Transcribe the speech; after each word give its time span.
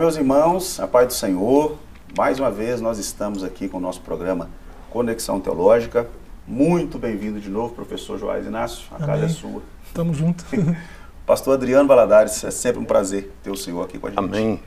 Olá, 0.00 0.06
meus 0.06 0.16
irmãos, 0.16 0.80
a 0.80 0.88
paz 0.88 1.08
do 1.08 1.12
Senhor. 1.12 1.76
Mais 2.16 2.40
uma 2.40 2.50
vez 2.50 2.80
nós 2.80 2.98
estamos 2.98 3.44
aqui 3.44 3.68
com 3.68 3.76
o 3.76 3.80
nosso 3.80 4.00
programa 4.00 4.48
Conexão 4.88 5.38
Teológica. 5.38 6.08
Muito 6.48 6.98
bem-vindo 6.98 7.38
de 7.38 7.50
novo, 7.50 7.74
professor 7.74 8.18
Joás 8.18 8.46
Inácio. 8.46 8.86
A 8.92 8.94
Amém. 8.94 9.06
casa 9.06 9.26
é 9.26 9.28
sua. 9.28 9.60
Tamo 9.92 10.14
junto. 10.14 10.42
Pastor 11.26 11.52
Adriano 11.52 11.86
Valadares, 11.86 12.42
é 12.44 12.50
sempre 12.50 12.80
um 12.80 12.84
prazer 12.86 13.30
ter 13.42 13.50
o 13.50 13.56
senhor 13.56 13.84
aqui 13.84 13.98
com 13.98 14.06
a 14.06 14.10
gente. 14.10 14.18
Amém. 14.18 14.58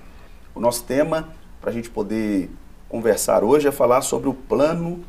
O 0.53 0.59
nosso 0.59 0.83
tema, 0.83 1.29
para 1.59 1.71
a 1.71 1.73
gente 1.73 1.89
poder 1.89 2.51
conversar 2.87 3.43
hoje, 3.43 3.67
é 3.67 3.71
falar 3.71 4.01
sobre 4.01 4.29
o 4.29 4.35
plano 4.35 5.03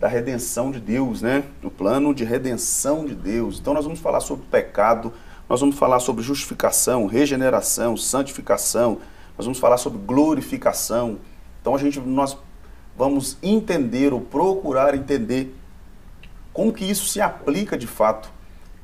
da 0.00 0.08
redenção 0.08 0.72
de 0.72 0.80
Deus, 0.80 1.22
né? 1.22 1.44
O 1.62 1.70
plano 1.70 2.12
de 2.12 2.24
redenção 2.24 3.06
de 3.06 3.14
Deus. 3.14 3.60
Então 3.60 3.72
nós 3.74 3.84
vamos 3.84 4.00
falar 4.00 4.18
sobre 4.18 4.44
pecado, 4.46 5.12
nós 5.48 5.60
vamos 5.60 5.78
falar 5.78 6.00
sobre 6.00 6.24
justificação, 6.24 7.06
regeneração, 7.06 7.96
santificação, 7.96 8.98
nós 9.36 9.46
vamos 9.46 9.58
falar 9.58 9.76
sobre 9.76 9.98
glorificação. 9.98 11.18
Então 11.60 11.74
a 11.74 11.78
gente 11.78 12.00
nós 12.00 12.36
vamos 12.96 13.38
entender 13.42 14.12
ou 14.12 14.20
procurar 14.20 14.94
entender 14.94 15.54
como 16.52 16.72
que 16.72 16.84
isso 16.84 17.06
se 17.06 17.20
aplica 17.20 17.78
de 17.78 17.86
fato 17.86 18.30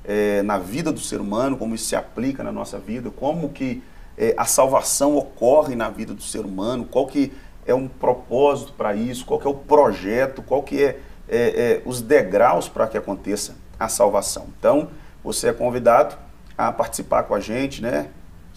eh, 0.04 0.42
na 0.42 0.58
vida 0.58 0.90
do 0.90 1.00
ser 1.00 1.20
humano, 1.20 1.56
como 1.56 1.74
isso 1.74 1.84
se 1.84 1.96
aplica 1.96 2.42
na 2.42 2.50
nossa 2.50 2.78
vida, 2.78 3.10
como 3.10 3.50
que 3.50 3.82
eh, 4.16 4.34
a 4.36 4.46
salvação 4.46 5.16
ocorre 5.16 5.76
na 5.76 5.90
vida 5.90 6.14
do 6.14 6.22
ser 6.22 6.46
humano, 6.46 6.86
qual 6.86 7.06
que 7.06 7.32
é 7.66 7.74
um 7.74 7.86
propósito 7.86 8.72
para 8.72 8.94
isso, 8.94 9.26
qual 9.26 9.38
que 9.38 9.46
é 9.46 9.50
o 9.50 9.54
projeto, 9.54 10.42
qual 10.42 10.62
que 10.62 10.82
é, 10.82 10.98
é, 11.28 11.38
é 11.38 11.82
os 11.84 12.00
degraus 12.00 12.68
para 12.68 12.86
que 12.86 12.96
aconteça 12.96 13.54
a 13.78 13.88
salvação. 13.88 14.46
Então, 14.58 14.88
você 15.22 15.48
é 15.48 15.52
convidado 15.52 16.16
a 16.56 16.72
participar 16.72 17.24
com 17.24 17.34
a 17.34 17.40
gente, 17.40 17.82
né? 17.82 18.08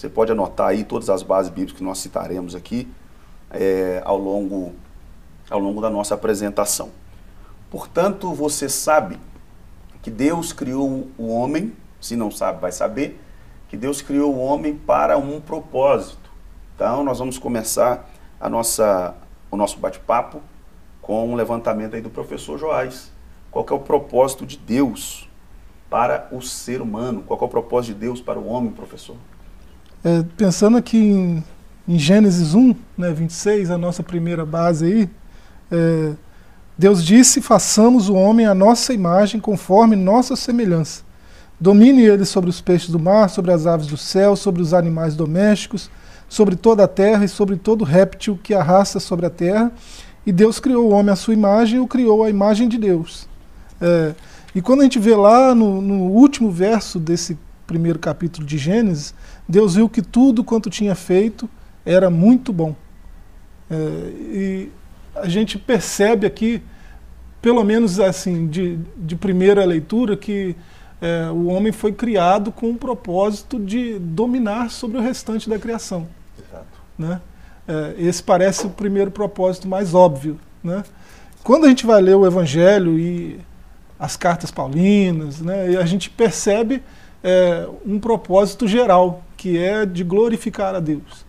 Você 0.02 0.10
pode 0.10 0.32
anotar 0.32 0.70
aí 0.70 0.84
todas 0.84 1.12
as 1.12 1.22
bases 1.22 1.52
bíblicas 1.52 1.78
que 1.78 1.84
nós 1.84 2.00
citaremos 2.00 2.56
aqui 2.56 2.92
é, 3.52 4.02
ao, 4.04 4.18
longo, 4.18 4.74
ao 5.48 5.60
longo 5.60 5.80
da 5.80 5.92
nossa 5.92 6.16
apresentação. 6.16 6.90
Portanto, 7.70 8.34
você 8.34 8.68
sabe 8.68 9.20
que 10.02 10.10
Deus 10.10 10.52
criou 10.54 11.08
o 11.20 11.28
homem, 11.28 11.78
se 12.00 12.16
não 12.16 12.32
sabe, 12.32 12.60
vai 12.60 12.72
saber, 12.72 13.22
que 13.70 13.78
Deus 13.78 14.02
criou 14.02 14.34
o 14.34 14.40
homem 14.40 14.76
para 14.76 15.20
um 15.20 15.40
propósito. 15.40 16.32
Então, 16.74 17.04
nós 17.04 17.20
vamos 17.20 17.38
começar 17.38 18.10
a 18.40 18.50
nossa, 18.50 19.14
o 19.52 19.56
nosso 19.56 19.78
bate-papo 19.78 20.42
com 21.00 21.30
um 21.30 21.36
levantamento 21.36 21.96
aí 21.96 22.02
do 22.02 22.10
professor 22.10 22.58
Joás. 22.58 23.12
Qual 23.52 23.64
é 23.70 23.74
o 23.74 23.80
propósito 23.80 24.48
de 24.48 24.58
Deus 24.58 25.30
para 25.92 26.28
o 26.32 26.42
ser 26.42 26.82
humano? 26.82 27.22
Qual 27.22 27.40
é 27.40 27.44
o 27.44 27.48
propósito 27.48 27.94
de 27.94 28.00
Deus 28.00 28.20
para 28.20 28.40
o 28.40 28.48
homem, 28.48 28.72
professor? 28.72 29.16
É, 30.04 30.24
pensando 30.36 30.78
aqui 30.78 30.98
em, 30.98 31.44
em, 31.88 32.00
Gênesis 32.00 32.56
1, 32.56 32.76
né, 32.98 33.12
26, 33.12 33.70
a 33.70 33.78
nossa 33.78 34.02
primeira 34.02 34.46
base 34.46 34.86
aí, 34.86 35.10
é, 35.72 36.14
Deus 36.78 37.04
disse: 37.04 37.42
façamos 37.42 38.10
o 38.10 38.16
homem 38.16 38.46
à 38.46 38.56
nossa 38.56 38.94
imagem, 38.94 39.40
conforme 39.40 39.96
nossa 39.96 40.36
semelhança. 40.36 41.04
Domine 41.60 42.04
ele 42.04 42.26
sobre 42.26 42.50
os 42.50 42.60
peixes 42.60 42.90
do 42.90 42.98
mar, 42.98 43.30
sobre 43.30 43.52
as 43.52 43.68
aves 43.68 43.86
do 43.86 43.96
céu, 43.96 44.36
sobre 44.36 44.64
os 44.64 44.74
animais 44.74 45.16
domésticos, 45.16 45.92
sobre 46.28 46.56
toda 46.56 46.86
a 46.86 46.88
terra 46.88 47.24
e 47.24 47.30
sobre 47.30 47.56
todo 47.56 47.84
réptil 47.84 48.40
que 48.42 48.56
arrasta 48.56 49.00
sobre 49.00 49.28
a 49.28 49.30
terra. 49.30 49.72
E 50.26 50.32
Deus 50.32 50.60
criou 50.60 50.90
o 50.90 50.92
homem 50.92 51.14
à 51.14 51.16
sua 51.16 51.36
imagem 51.36 51.78
e 51.78 51.80
o 51.80 51.88
criou 51.88 52.24
à 52.24 52.30
imagem 52.32 52.68
de 52.68 52.80
Deus. 52.80 53.28
É, 53.80 54.16
e 54.56 54.62
quando 54.62 54.82
a 54.82 54.84
gente 54.84 54.98
vê 54.98 55.16
lá 55.16 55.54
no, 55.54 55.82
no, 55.82 56.06
último 56.06 56.50
verso 56.50 57.00
desse 57.00 57.38
primeiro 57.72 57.98
capítulo 57.98 58.46
de 58.46 58.58
Gênesis, 58.58 59.14
Deus 59.48 59.76
viu 59.76 59.88
que 59.88 60.02
tudo 60.02 60.44
quanto 60.44 60.70
tinha 60.70 60.94
feito 60.94 61.50
era 61.86 62.10
muito 62.10 62.52
bom. 62.52 62.76
É, 63.70 63.76
e 64.20 64.72
a 65.16 65.30
gente 65.30 65.58
percebe 65.58 66.28
aqui, 66.28 66.62
pelo 67.42 67.64
menos 67.64 67.98
assim, 67.98 68.46
de, 68.48 68.78
de 68.98 69.16
primeira 69.16 69.64
leitura, 69.64 70.18
que 70.18 70.54
é, 71.02 71.30
o 71.32 71.46
homem 71.46 71.72
foi 71.72 71.94
criado 71.94 72.52
com 72.52 72.72
o 72.72 72.76
propósito 72.76 73.58
de 73.58 73.98
dominar 73.98 74.70
sobre 74.70 74.98
o 74.98 75.02
restante 75.02 75.50
da 75.50 75.58
criação. 75.58 76.10
Exato. 76.38 76.82
Né? 77.00 77.22
É, 77.66 77.96
esse 77.98 78.22
parece 78.22 78.68
o 78.68 78.70
primeiro 78.70 79.12
propósito 79.12 79.66
mais 79.66 79.94
óbvio. 79.94 80.38
Né? 80.62 80.84
Quando 81.42 81.66
a 81.66 81.70
gente 81.70 81.86
vai 81.86 82.02
ler 82.02 82.18
o 82.18 82.26
Evangelho 82.26 83.00
e 83.00 83.40
as 83.98 84.18
cartas 84.18 84.52
paulinas, 84.52 85.40
né, 85.40 85.78
a 85.78 85.86
gente 85.86 86.10
percebe 86.10 86.84
é, 87.24 87.68
um 87.86 88.00
propósito 88.00 88.68
geral, 88.68 89.24
que 89.38 89.58
é 89.58 89.86
de 89.86 90.04
glorificar 90.04 90.76
a 90.76 90.80
Deus. 90.80 91.26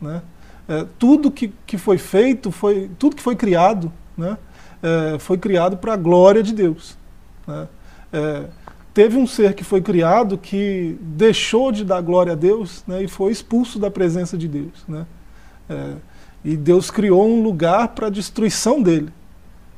Né? 0.00 0.22
É, 0.68 0.86
tudo 0.98 1.30
que, 1.30 1.52
que 1.66 1.78
foi 1.78 1.98
feito, 1.98 2.50
foi, 2.50 2.90
tudo 2.98 3.16
que 3.16 3.22
foi 3.22 3.36
criado, 3.36 3.92
né, 4.16 4.36
é, 4.82 5.18
foi 5.18 5.38
criado 5.38 5.76
para 5.76 5.94
a 5.94 5.96
glória 5.96 6.42
de 6.42 6.52
Deus. 6.52 6.96
Né? 7.46 7.68
É, 8.12 8.44
teve 8.92 9.16
um 9.16 9.26
ser 9.26 9.54
que 9.54 9.62
foi 9.62 9.80
criado 9.80 10.36
que 10.38 10.98
deixou 11.00 11.70
de 11.70 11.84
dar 11.84 12.00
glória 12.00 12.32
a 12.32 12.36
Deus 12.36 12.82
né, 12.86 13.02
e 13.02 13.08
foi 13.08 13.30
expulso 13.30 13.78
da 13.78 13.90
presença 13.90 14.36
de 14.36 14.48
Deus. 14.48 14.84
Né? 14.88 15.06
É, 15.68 15.94
e 16.44 16.56
Deus 16.56 16.90
criou 16.90 17.28
um 17.28 17.42
lugar 17.42 17.88
para 17.88 18.08
a 18.08 18.10
destruição 18.10 18.82
dele. 18.82 19.12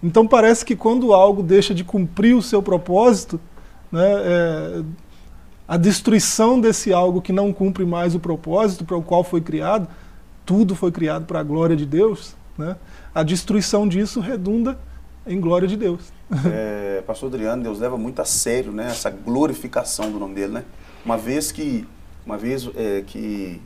Então 0.03 0.27
parece 0.27 0.65
que 0.65 0.77
quando 0.77 1.13
algo 1.13 1.43
deixa 1.43 1.75
de 1.75 1.83
cumprir 1.83 2.35
o 2.35 2.43
seu 2.43 2.63
propósito, 2.63 3.41
né, 3.91 4.07
é, 4.07 4.83
a 5.69 5.77
destruição 5.77 6.59
desse 6.59 6.95
algo 6.95 7.21
que 7.21 7.33
não 7.33 7.53
cumpre 7.53 7.85
mais 7.85 8.15
o 8.15 8.19
propósito 8.19 8.87
para 8.87 8.97
o 8.97 9.03
qual 9.03 9.23
foi 9.23 9.43
criado, 9.43 9.87
tudo 10.47 10.75
foi 10.75 10.91
criado 10.91 11.27
para 11.27 11.41
a 11.41 11.43
glória 11.43 11.77
de 11.77 11.85
Deus, 11.85 12.35
né, 12.57 12.75
a 13.15 13.23
destruição 13.23 13.87
disso 13.87 14.19
redunda 14.19 14.79
em 15.27 15.39
glória 15.39 15.69
de 15.69 15.77
Deus. 15.77 16.01
É, 16.45 17.03
pastor 17.07 17.29
Adriano, 17.29 17.63
Deus 17.63 17.79
leva 17.79 17.97
muito 17.97 18.21
a 18.21 18.25
sério 18.25 18.73
né, 18.73 18.89
essa 18.89 19.09
glorificação 19.09 20.11
do 20.11 20.19
nome 20.19 20.35
dele. 20.35 20.53
Né? 20.53 20.65
Uma 21.05 21.17
vez 21.17 21.53
que, 21.53 21.87
uma 22.27 22.37
vez, 22.37 22.69
é, 22.77 23.03
que 23.07 23.63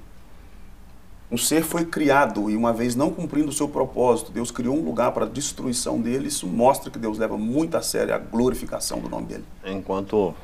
um 1.28 1.36
ser 1.36 1.62
foi 1.62 1.84
criado 1.84 2.50
e 2.50 2.56
uma 2.56 2.72
vez 2.72 2.94
não 2.94 3.10
cumprindo 3.10 3.48
o 3.48 3.52
seu 3.52 3.68
propósito, 3.68 4.30
Deus 4.30 4.50
criou 4.50 4.76
um 4.76 4.84
lugar 4.84 5.12
para 5.12 5.24
a 5.24 5.28
destruição 5.28 6.00
dele, 6.00 6.28
isso 6.28 6.46
mostra 6.46 6.90
que 6.90 6.98
Deus 6.98 7.18
leva 7.18 7.36
muito 7.38 7.76
a 7.76 7.82
sério 7.82 8.14
a 8.14 8.18
glorificação 8.18 9.00
do 9.00 9.08
nome 9.08 9.26
dele. 9.26 9.44
Enquanto 9.64 10.34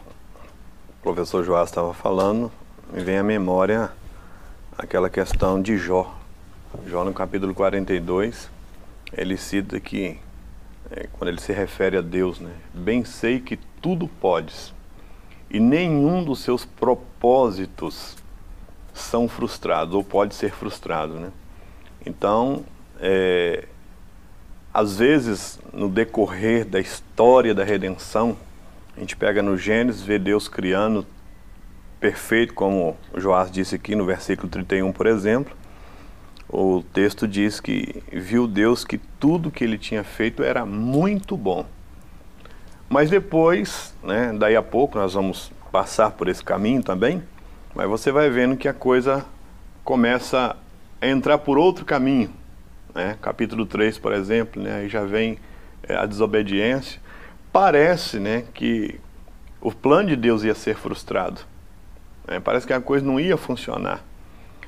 o 0.98 1.03
professor 1.03 1.44
Joás 1.44 1.69
estava 1.69 1.94
falando, 1.94 2.50
me 2.92 3.03
vem 3.03 3.19
à 3.19 3.22
memória 3.22 3.91
aquela 4.76 5.09
questão 5.09 5.62
de 5.62 5.78
Jó. 5.78 6.12
Jó 6.86 7.04
no 7.04 7.12
capítulo 7.12 7.54
42, 7.54 8.50
ele 9.12 9.37
cita 9.37 9.78
que, 9.78 10.19
é, 10.91 11.06
quando 11.12 11.28
ele 11.28 11.41
se 11.41 11.53
refere 11.53 11.97
a 11.97 12.00
Deus, 12.00 12.41
né? 12.41 12.50
Bem 12.75 13.04
sei 13.04 13.38
que 13.38 13.56
tudo 13.81 14.08
podes, 14.08 14.75
e 15.48 15.60
nenhum 15.60 16.25
dos 16.25 16.41
seus 16.41 16.64
propósitos 16.64 18.16
são 18.92 19.28
frustrados, 19.28 19.94
ou 19.94 20.03
pode 20.03 20.34
ser 20.34 20.50
frustrado. 20.50 21.14
Né? 21.14 21.31
Então, 22.04 22.64
é, 23.00 23.66
às 24.75 24.98
vezes, 24.98 25.60
no 25.72 25.88
decorrer 25.88 26.66
da 26.66 26.81
história 26.81 27.54
da 27.54 27.62
redenção, 27.62 28.37
a 28.98 29.00
gente 29.00 29.16
pega 29.16 29.41
no 29.41 29.56
Gênesis, 29.56 30.03
vê 30.03 30.19
Deus 30.19 30.48
criando 30.48 31.06
perfeito, 32.00 32.52
como 32.52 32.96
Joás 33.17 33.49
disse 33.49 33.76
aqui 33.76 33.94
no 33.94 34.05
versículo 34.05 34.49
31, 34.49 34.93
por 34.93 35.06
exemplo. 35.06 35.56
O 36.49 36.82
texto 36.93 37.28
diz 37.28 37.61
que 37.61 38.02
viu 38.12 38.49
Deus 38.49 38.84
que 38.84 38.99
tudo 38.99 39.52
que 39.52 39.62
ele 39.62 39.78
tinha 39.78 40.02
feito 40.02 40.43
era 40.43 40.67
muito 40.67 41.37
bom. 41.37 41.64
Mas 42.88 43.08
depois, 43.08 43.94
né, 44.02 44.34
daí 44.37 44.56
a 44.56 44.62
pouco, 44.62 44.99
nós 44.99 45.14
vamos 45.14 45.52
passar 45.70 46.11
por 46.11 46.26
esse 46.26 46.43
caminho 46.43 46.82
também, 46.82 47.23
mas 47.76 47.88
você 47.88 48.11
vai 48.11 48.28
vendo 48.28 48.56
que 48.56 48.67
a 48.67 48.75
coisa 48.75 49.25
começa 49.84 50.56
a 51.00 51.06
entrar 51.06 51.38
por 51.38 51.56
outro 51.56 51.84
caminho. 51.84 52.31
Né? 52.93 53.17
Capítulo 53.23 53.64
3, 53.64 53.96
por 53.99 54.12
exemplo, 54.12 54.61
né? 54.61 54.78
aí 54.78 54.88
já 54.88 55.05
vem 55.05 55.38
é, 55.84 55.94
a 55.94 56.05
desobediência. 56.05 57.00
Parece 57.53 58.19
né, 58.19 58.45
que 58.55 59.00
o 59.61 59.73
plano 59.73 60.09
de 60.09 60.17
Deus 60.17 60.45
ia 60.45 60.55
ser 60.55 60.77
frustrado. 60.77 61.41
Né? 62.27 62.41
Parece 62.41 62.67
que 62.67 62.73
a 62.73 62.81
coisa 62.81 63.05
não 63.05 63.19
ia 63.19 63.37
funcionar. 63.37 64.05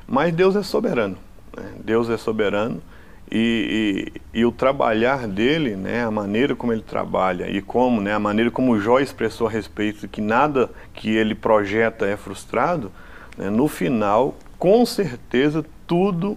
Mas 0.06 0.32
Deus 0.35 0.56
é 0.56 0.62
soberano. 0.62 1.17
Né? 1.56 1.73
Deus 1.85 2.09
é 2.11 2.17
soberano 2.17 2.82
e, 3.31 4.11
e, 4.35 4.41
e, 4.41 4.44
o 4.44 4.50
trabalhar 4.50 5.29
dele, 5.29 5.77
né, 5.77 6.03
a 6.05 6.11
maneira 6.11 6.56
como 6.56 6.73
ele 6.73 6.82
trabalha 6.82 7.49
e 7.49 7.62
como, 7.62 8.00
né, 8.00 8.12
a 8.12 8.19
maneira 8.19 8.50
como 8.50 8.73
o 8.73 8.81
Jó 8.81 8.99
expressou 8.99 9.47
a 9.47 9.50
respeito 9.50 10.00
de 10.00 10.09
que 10.09 10.21
nada 10.21 10.69
que 10.93 11.11
ele 11.11 11.35
projeta 11.35 12.06
é 12.06 12.17
frustrado, 12.17 12.91
né, 13.38 13.49
no 13.49 13.69
final, 13.69 14.35
com 14.59 14.85
certeza, 14.85 15.65
tudo 15.87 16.37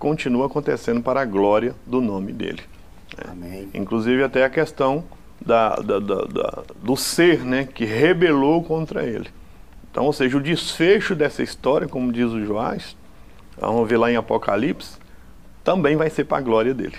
continua 0.00 0.46
acontecendo 0.46 1.00
para 1.00 1.20
a 1.20 1.24
glória 1.24 1.74
do 1.86 2.00
nome 2.00 2.32
dele. 2.32 2.62
Né? 3.36 3.68
Inclusive 3.72 4.24
até 4.24 4.44
a 4.44 4.50
questão 4.50 5.04
da, 5.46 5.76
da, 5.76 5.98
da, 6.00 6.62
do 6.82 6.96
ser 6.96 7.44
né, 7.44 7.64
que 7.64 7.84
rebelou 7.84 8.62
contra 8.62 9.04
ele. 9.04 9.30
Então, 9.90 10.04
ou 10.04 10.12
seja, 10.12 10.36
o 10.36 10.42
desfecho 10.42 11.14
dessa 11.14 11.42
história, 11.42 11.88
como 11.88 12.12
diz 12.12 12.30
o 12.30 12.44
Joás, 12.44 12.96
Vamos 13.58 13.88
ver 13.88 13.96
lá 13.96 14.10
em 14.10 14.16
Apocalipse, 14.16 14.98
também 15.64 15.96
vai 15.96 16.10
ser 16.10 16.24
para 16.24 16.38
a 16.38 16.40
glória 16.40 16.74
dele. 16.74 16.96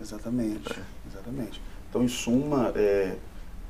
Exatamente, 0.00 0.72
é. 0.72 0.82
exatamente. 1.08 1.62
Então, 1.88 2.02
em 2.02 2.08
suma, 2.08 2.72
é, 2.74 3.14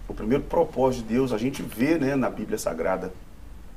o 0.09 0.15
primeiro 0.15 0.43
propósito 0.45 1.07
de 1.07 1.15
Deus, 1.15 1.33
a 1.33 1.39
gente 1.39 1.63
vê 1.63 1.99
né, 1.99 2.17
na 2.17 2.31
Bíblia 2.31 2.59
Sagrada, 2.59 3.13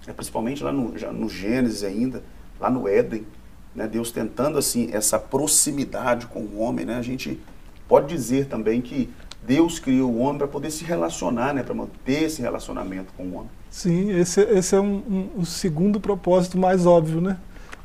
é 0.07 0.13
principalmente 0.13 0.63
lá 0.63 0.71
no, 0.71 0.97
já 0.97 1.11
no 1.11 1.29
Gênesis 1.29 1.83
ainda, 1.83 2.23
lá 2.59 2.69
no 2.69 2.87
Éden, 2.87 3.27
né, 3.75 3.87
Deus 3.87 4.11
tentando 4.11 4.57
assim 4.57 4.89
essa 4.93 5.19
proximidade 5.19 6.25
com 6.27 6.39
o 6.39 6.59
homem, 6.59 6.85
né, 6.85 6.95
a 6.95 7.01
gente 7.01 7.39
pode 7.87 8.07
dizer 8.07 8.45
também 8.45 8.81
que 8.81 9.09
Deus 9.45 9.79
criou 9.79 10.11
o 10.11 10.19
homem 10.19 10.37
para 10.37 10.47
poder 10.47 10.71
se 10.71 10.83
relacionar, 10.83 11.53
né, 11.53 11.63
para 11.63 11.73
manter 11.73 12.23
esse 12.23 12.41
relacionamento 12.41 13.13
com 13.15 13.23
o 13.23 13.35
homem. 13.35 13.49
Sim, 13.69 14.11
esse, 14.11 14.41
esse 14.41 14.75
é 14.75 14.79
um, 14.79 14.95
um, 15.09 15.29
o 15.37 15.45
segundo 15.45 15.99
propósito 15.99 16.57
mais 16.57 16.85
óbvio, 16.85 17.21
né? 17.21 17.37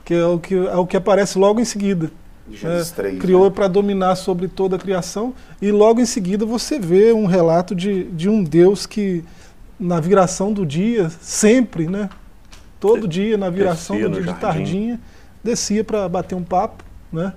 Que 0.04 0.14
é 0.14 0.26
o 0.26 0.38
que, 0.38 0.54
é 0.54 0.76
o 0.76 0.86
que 0.86 0.96
aparece 0.96 1.38
logo 1.38 1.60
em 1.60 1.64
seguida. 1.64 2.10
Gênesis 2.50 2.92
é, 2.92 2.94
3, 2.94 3.18
criou 3.20 3.44
né? 3.44 3.50
para 3.50 3.68
dominar 3.68 4.16
sobre 4.16 4.48
toda 4.48 4.76
a 4.76 4.78
criação 4.78 5.32
e 5.62 5.70
logo 5.70 6.00
em 6.00 6.04
seguida 6.04 6.44
você 6.44 6.78
vê 6.78 7.10
um 7.10 7.24
relato 7.24 7.74
de, 7.74 8.04
de 8.04 8.28
um 8.28 8.44
Deus 8.44 8.84
que 8.84 9.24
na 9.80 9.98
viração 10.00 10.52
do 10.52 10.64
dia, 10.64 11.10
sempre, 11.20 11.88
né? 11.88 12.10
Todo 12.78 13.08
dia, 13.08 13.38
na 13.38 13.48
viração 13.48 13.96
Descia 13.96 14.08
do 14.10 14.14
dia 14.14 14.22
de 14.22 14.26
jardim. 14.26 14.40
tardinha, 14.40 15.00
descia 15.42 15.82
para 15.82 16.08
bater 16.08 16.34
um 16.34 16.42
papo, 16.42 16.84
né? 17.12 17.32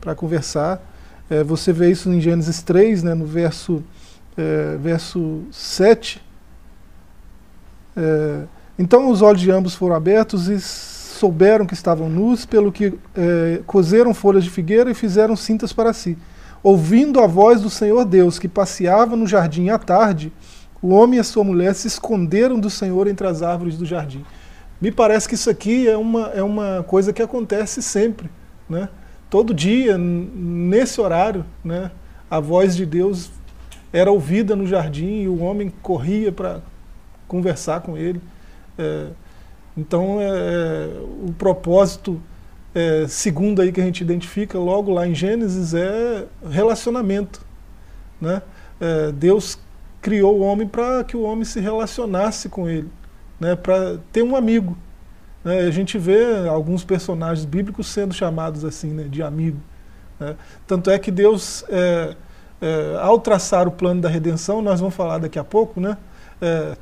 Para 0.00 0.14
conversar. 0.14 0.80
É, 1.28 1.42
você 1.42 1.72
vê 1.72 1.90
isso 1.90 2.10
em 2.10 2.20
Gênesis 2.20 2.62
3, 2.62 3.02
né? 3.02 3.14
no 3.14 3.24
verso, 3.24 3.82
é, 4.36 4.76
verso 4.80 5.42
7. 5.50 6.22
É, 7.96 8.42
então 8.78 9.10
os 9.10 9.22
olhos 9.22 9.40
de 9.40 9.50
ambos 9.50 9.74
foram 9.74 9.94
abertos 9.94 10.48
e 10.48 10.60
souberam 10.60 11.64
que 11.64 11.74
estavam 11.74 12.08
nus, 12.08 12.44
pelo 12.44 12.72
que 12.72 12.92
é, 13.14 13.60
cozeram 13.66 14.12
folhas 14.12 14.44
de 14.44 14.50
figueira 14.50 14.90
e 14.90 14.94
fizeram 14.94 15.36
cintas 15.36 15.72
para 15.72 15.92
si. 15.92 16.18
Ouvindo 16.62 17.20
a 17.20 17.26
voz 17.26 17.60
do 17.60 17.70
Senhor 17.70 18.04
Deus, 18.04 18.38
que 18.38 18.48
passeava 18.48 19.16
no 19.16 19.26
jardim 19.26 19.68
à 19.68 19.78
tarde, 19.78 20.32
o 20.82 20.88
homem 20.88 21.16
e 21.16 21.20
a 21.20 21.24
sua 21.24 21.44
mulher 21.44 21.74
se 21.74 21.86
esconderam 21.86 22.58
do 22.58 22.68
Senhor 22.68 23.06
entre 23.06 23.26
as 23.26 23.42
árvores 23.42 23.78
do 23.78 23.86
jardim. 23.86 24.24
Me 24.80 24.90
parece 24.90 25.28
que 25.28 25.34
isso 25.34 25.48
aqui 25.48 25.88
é 25.88 25.96
uma, 25.96 26.28
é 26.28 26.42
uma 26.42 26.84
coisa 26.86 27.12
que 27.12 27.22
acontece 27.22 27.80
sempre. 27.80 28.28
Né? 28.68 28.88
Todo 29.30 29.52
dia, 29.52 29.98
nesse 29.98 31.00
horário, 31.00 31.44
né, 31.64 31.90
a 32.30 32.40
voz 32.40 32.76
de 32.76 32.86
Deus 32.86 33.30
era 33.92 34.10
ouvida 34.10 34.56
no 34.56 34.66
jardim 34.66 35.22
e 35.22 35.28
o 35.28 35.40
homem 35.40 35.72
corria 35.82 36.32
para 36.32 36.60
conversar 37.28 37.80
com 37.80 37.96
ele. 37.96 38.20
É, 38.78 39.06
então, 39.76 40.18
é, 40.20 40.88
o 41.26 41.32
propósito 41.32 42.20
é, 42.74 43.06
segundo 43.06 43.62
aí 43.62 43.70
que 43.70 43.80
a 43.80 43.84
gente 43.84 44.00
identifica 44.00 44.58
logo 44.58 44.92
lá 44.92 45.06
em 45.06 45.14
Gênesis 45.14 45.74
é 45.74 46.26
relacionamento. 46.50 47.40
Né? 48.20 48.42
É, 48.80 49.12
Deus 49.12 49.58
criou 50.02 50.38
o 50.38 50.42
homem 50.42 50.66
para 50.66 51.04
que 51.04 51.16
o 51.16 51.22
homem 51.22 51.44
se 51.44 51.60
relacionasse 51.60 52.48
com 52.48 52.68
ele, 52.68 52.88
né? 53.38 53.54
para 53.54 53.98
ter 54.12 54.22
um 54.22 54.34
amigo. 54.34 54.76
Né? 55.44 55.60
A 55.60 55.70
gente 55.70 55.98
vê 55.98 56.48
alguns 56.48 56.82
personagens 56.82 57.44
bíblicos 57.44 57.86
sendo 57.86 58.14
chamados 58.14 58.64
assim, 58.64 58.88
né? 58.88 59.04
de 59.04 59.22
amigo. 59.22 59.60
né? 60.18 60.34
Tanto 60.66 60.90
é 60.90 60.98
que 60.98 61.10
Deus, 61.10 61.64
é, 61.68 62.16
é, 62.60 62.98
ao 63.00 63.20
traçar 63.20 63.68
o 63.68 63.70
plano 63.70 64.00
da 64.00 64.08
redenção, 64.08 64.62
nós 64.62 64.80
vamos 64.80 64.94
falar 64.94 65.18
daqui 65.18 65.38
a 65.38 65.44
pouco, 65.44 65.80
né? 65.80 65.98
É, 66.40 66.76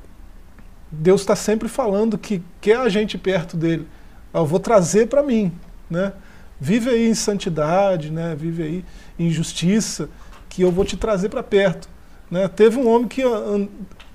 Deus 0.91 1.23
está 1.23 1.35
sempre 1.35 1.69
falando 1.69 2.17
que 2.17 2.43
quer 2.61 2.77
a 2.77 2.89
gente 2.89 3.19
perto 3.19 3.57
dele. 3.57 3.89
Eu 4.33 4.47
vou 4.47 4.61
trazer 4.61 5.09
para 5.09 5.23
mim, 5.23 5.53
né? 5.91 6.13
Vive 6.61 6.91
aí 6.91 7.09
em 7.09 7.15
santidade, 7.15 8.11
né? 8.13 8.37
Vive 8.39 8.63
aí 8.63 8.85
em 9.19 9.31
justiça, 9.31 10.09
que 10.49 10.63
eu 10.63 10.71
vou 10.71 10.85
te 10.85 10.97
trazer 10.97 11.29
para 11.29 11.43
perto, 11.43 11.89
né? 12.31 12.47
Teve 12.47 12.79
um 12.79 12.89
homem 12.89 13.09
que 13.09 13.23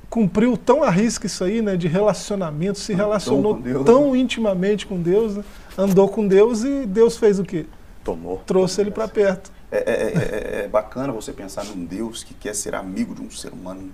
cumpriu 0.09 0.57
tão 0.57 0.83
à 0.83 0.89
risca 0.89 1.25
isso 1.27 1.43
aí, 1.43 1.61
né? 1.61 1.75
De 1.75 1.87
relacionamento, 1.87 2.79
se 2.79 2.93
relacionou 2.93 3.55
Deus, 3.55 3.85
tão 3.85 4.15
intimamente 4.15 4.85
com 4.85 5.01
Deus, 5.01 5.37
né? 5.37 5.43
andou 5.77 6.07
com 6.09 6.27
Deus 6.27 6.63
e 6.63 6.85
Deus 6.85 7.17
fez 7.17 7.39
o 7.39 7.43
quê? 7.43 7.65
Tomou. 8.03 8.41
Trouxe 8.45 8.81
ele 8.81 8.91
para 8.91 9.07
perto. 9.07 9.51
É, 9.71 9.77
é- 9.77 10.61
é- 10.61 10.63
é 10.63 10.67
bacana 10.67 11.11
você 11.11 11.33
pensar 11.33 11.65
num 11.65 11.83
Deus 11.83 12.23
que 12.23 12.33
quer 12.33 12.55
ser 12.55 12.73
amigo 12.73 13.13
de 13.13 13.21
um 13.21 13.29
ser 13.29 13.51
humano, 13.51 13.91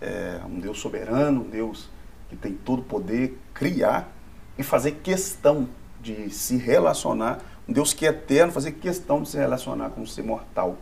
é, 0.00 0.38
um 0.50 0.58
Deus 0.58 0.80
soberano, 0.80 1.42
um 1.42 1.48
Deus 1.50 1.90
que 2.30 2.36
tem 2.36 2.52
todo 2.54 2.78
o 2.80 2.84
poder, 2.84 3.38
criar 3.52 4.10
e 4.56 4.62
fazer 4.62 4.92
questão 5.02 5.68
de 6.00 6.30
se 6.30 6.56
relacionar, 6.56 7.40
um 7.68 7.72
Deus 7.72 7.92
que 7.92 8.06
é 8.06 8.08
eterno, 8.08 8.50
fazer 8.52 8.72
questão 8.72 9.22
de 9.22 9.28
se 9.28 9.36
relacionar 9.36 9.90
com 9.90 10.00
um 10.00 10.06
ser 10.06 10.22
mortal. 10.22 10.78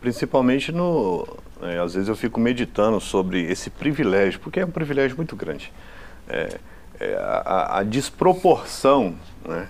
Principalmente 0.00 0.72
no. 0.72 1.26
É, 1.62 1.78
às 1.78 1.94
vezes 1.94 2.08
eu 2.08 2.16
fico 2.16 2.40
meditando 2.40 3.00
sobre 3.00 3.42
esse 3.42 3.70
privilégio, 3.70 4.40
porque 4.40 4.60
é 4.60 4.64
um 4.64 4.70
privilégio 4.70 5.16
muito 5.16 5.36
grande. 5.36 5.72
É, 6.28 6.58
é, 7.00 7.14
a, 7.16 7.78
a 7.78 7.82
desproporção 7.82 9.14
né, 9.46 9.68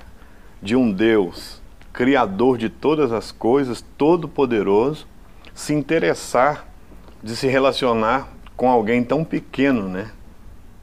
de 0.63 0.77
um 0.77 0.91
Deus, 0.93 1.63
Criador 1.93 2.59
de 2.59 2.69
todas 2.69 3.13
as 3.13 3.31
coisas, 3.31 3.85
todo-poderoso, 3.97 5.07
se 5.55 5.73
interessar 5.73 6.67
de 7.23 7.37
se 7.37 7.47
relacionar 7.47 8.29
com 8.57 8.69
alguém 8.69 9.03
tão 9.05 9.25
pequeno, 9.25 9.89
né? 9.89 10.11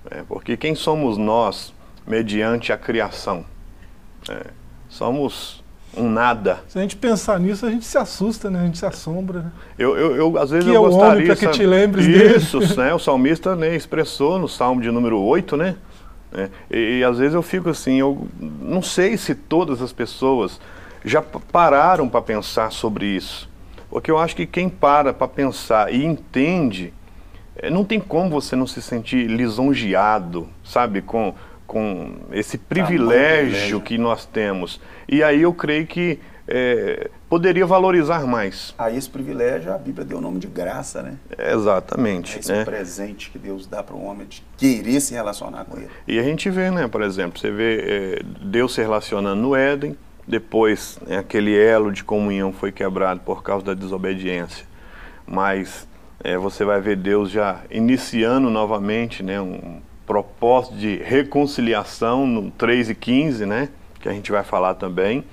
É, 0.09 0.23
porque 0.23 0.57
quem 0.57 0.73
somos 0.73 1.17
nós 1.17 1.73
mediante 2.07 2.71
a 2.71 2.77
criação? 2.77 3.45
É, 4.29 4.47
somos 4.89 5.60
um 5.95 6.09
nada. 6.09 6.59
Se 6.67 6.77
a 6.77 6.81
gente 6.81 6.95
pensar 6.95 7.39
nisso, 7.39 7.65
a 7.65 7.69
gente 7.71 7.85
se 7.85 7.97
assusta, 7.97 8.49
né? 8.49 8.61
A 8.61 8.65
gente 8.65 8.77
se 8.77 8.85
assombra. 8.85 9.41
Né? 9.41 9.51
Eu, 9.77 9.97
eu, 9.97 10.15
eu, 10.15 10.37
às 10.37 10.49
vezes 10.49 10.65
Que 10.65 10.71
eu 10.71 10.75
é 10.75 10.79
o 10.79 10.83
homem 10.83 10.97
gostaria... 10.97 11.25
para 11.25 11.35
que 11.35 11.45
sabe? 11.45 11.57
te 11.57 11.65
lembres 11.65 12.05
dele. 12.05 12.37
Isso, 12.37 12.79
né? 12.79 12.93
O 12.93 12.99
salmista 12.99 13.55
né, 13.55 13.75
expressou 13.75 14.39
no 14.39 14.47
Salmo 14.47 14.81
de 14.81 14.89
número 14.89 15.19
8, 15.19 15.57
né? 15.57 15.75
É, 16.33 16.49
e, 16.69 16.99
e 16.99 17.03
às 17.03 17.17
vezes 17.17 17.33
eu 17.33 17.41
fico 17.41 17.69
assim, 17.69 17.99
eu 17.99 18.27
não 18.39 18.81
sei 18.81 19.17
se 19.17 19.35
todas 19.35 19.81
as 19.81 19.91
pessoas 19.91 20.59
já 21.03 21.21
pararam 21.21 22.07
para 22.07 22.21
pensar 22.21 22.71
sobre 22.71 23.05
isso. 23.05 23.49
Porque 23.89 24.09
eu 24.09 24.17
acho 24.17 24.35
que 24.35 24.45
quem 24.45 24.69
para 24.69 25.13
para 25.13 25.27
pensar 25.27 25.93
e 25.93 26.05
entende, 26.05 26.93
é, 27.55 27.69
não 27.69 27.83
tem 27.83 27.99
como 27.99 28.29
você 28.29 28.55
não 28.55 28.65
se 28.65 28.81
sentir 28.81 29.27
lisonjeado, 29.27 30.47
sabe, 30.63 31.01
com, 31.01 31.35
com 31.71 32.11
esse 32.33 32.57
privilégio 32.57 33.79
que 33.79 33.97
nós 33.97 34.25
temos. 34.25 34.81
E 35.07 35.23
aí 35.23 35.43
eu 35.43 35.53
creio 35.53 35.87
que 35.87 36.19
é, 36.45 37.09
poderia 37.29 37.65
valorizar 37.65 38.27
mais. 38.27 38.75
A 38.77 38.91
esse 38.91 39.09
privilégio 39.09 39.73
a 39.73 39.77
Bíblia 39.77 40.03
deu 40.03 40.17
o 40.17 40.21
nome 40.21 40.37
de 40.37 40.47
graça, 40.47 41.01
né? 41.01 41.15
Exatamente. 41.39 42.35
É 42.35 42.39
esse 42.41 42.51
né? 42.51 42.65
presente 42.65 43.31
que 43.31 43.39
Deus 43.39 43.65
dá 43.65 43.81
para 43.81 43.95
o 43.95 44.03
homem 44.03 44.27
de 44.27 44.43
querer 44.57 44.99
se 44.99 45.13
relacionar 45.13 45.63
com 45.63 45.77
ele. 45.77 45.87
E 46.05 46.19
a 46.19 46.23
gente 46.23 46.49
vê, 46.49 46.69
né, 46.69 46.89
por 46.89 47.01
exemplo, 47.01 47.39
você 47.39 47.49
vê 47.49 47.77
é, 47.79 48.21
Deus 48.41 48.73
se 48.73 48.81
relacionando 48.81 49.41
no 49.41 49.55
Éden, 49.55 49.95
depois 50.27 50.99
né, 51.07 51.19
aquele 51.19 51.57
elo 51.57 51.89
de 51.89 52.03
comunhão 52.03 52.51
foi 52.51 52.73
quebrado 52.73 53.21
por 53.21 53.43
causa 53.43 53.67
da 53.67 53.73
desobediência. 53.73 54.65
Mas 55.25 55.87
é, 56.21 56.37
você 56.37 56.65
vai 56.65 56.81
ver 56.81 56.97
Deus 56.97 57.31
já 57.31 57.61
iniciando 57.71 58.49
novamente 58.49 59.23
né, 59.23 59.39
um 59.39 59.79
propósito 60.11 60.75
de 60.75 60.97
reconciliação 60.97 62.27
no 62.27 62.51
3 62.51 62.89
e 62.89 62.95
15, 62.95 63.45
né, 63.45 63.69
que 64.01 64.09
a 64.09 64.11
gente 64.11 64.29
vai 64.29 64.43
falar 64.43 64.73
também, 64.73 65.23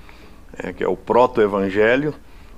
é, 0.57 0.71
que 0.71 0.81
é 0.81 0.87
o 0.87 0.95
proto-evangelho. 0.95 2.15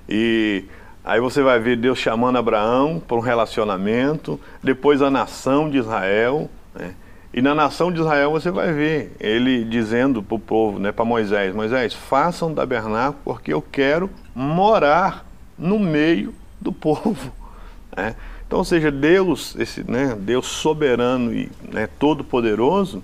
E 0.08 0.66
aí 1.04 1.20
você 1.20 1.42
vai 1.42 1.60
ver 1.60 1.78
Deus 1.78 1.98
chamando 1.98 2.38
Abraão 2.38 3.00
para 3.00 3.18
um 3.18 3.22
relacionamento, 3.22 4.40
depois 4.64 5.02
a 5.02 5.10
nação 5.10 5.68
de 5.68 5.80
Israel. 5.80 6.48
Né, 6.76 6.94
e 7.34 7.42
na 7.42 7.56
nação 7.56 7.92
de 7.92 8.00
Israel 8.00 8.30
você 8.30 8.52
vai 8.52 8.72
ver 8.72 9.16
ele 9.20 9.64
dizendo 9.64 10.22
para 10.22 10.36
o 10.36 10.40
povo, 10.40 10.78
né, 10.78 10.92
para 10.92 11.04
Moisés: 11.04 11.56
Moisés, 11.56 11.92
façam 11.92 12.50
um 12.50 12.54
tabernáculo 12.54 13.20
porque 13.26 13.52
eu 13.52 13.64
quero 13.64 14.12
morar 14.36 15.26
no 15.58 15.80
meio 15.80 16.36
do 16.60 16.72
povo. 16.72 17.32
né? 17.98 18.16
Então, 18.52 18.60
ou 18.60 18.66
seja, 18.66 18.92
Deus, 18.92 19.56
esse, 19.58 19.90
né, 19.90 20.14
Deus 20.14 20.46
soberano 20.46 21.34
e 21.34 21.50
né, 21.72 21.88
todo-poderoso, 21.98 23.02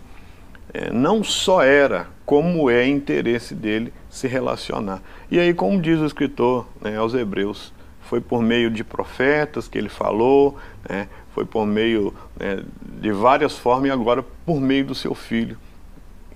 é, 0.73 0.91
não 0.91 1.23
só 1.23 1.63
era, 1.63 2.07
como 2.25 2.69
é 2.69 2.85
interesse 2.85 3.55
dele 3.55 3.93
se 4.09 4.27
relacionar. 4.27 5.01
E 5.31 5.39
aí, 5.39 5.53
como 5.53 5.81
diz 5.81 6.01
o 6.01 6.05
escritor 6.05 6.67
né, 6.81 6.97
aos 6.97 7.13
Hebreus, 7.13 7.71
foi 8.01 8.19
por 8.19 8.41
meio 8.41 8.69
de 8.69 8.83
profetas 8.83 9.69
que 9.69 9.77
ele 9.77 9.87
falou, 9.87 10.57
né, 10.89 11.07
foi 11.33 11.45
por 11.45 11.65
meio 11.65 12.13
né, 12.37 12.61
de 12.99 13.13
várias 13.13 13.57
formas 13.57 13.87
e 13.87 13.91
agora 13.93 14.25
por 14.45 14.59
meio 14.59 14.83
do 14.83 14.93
seu 14.93 15.15
filho 15.15 15.57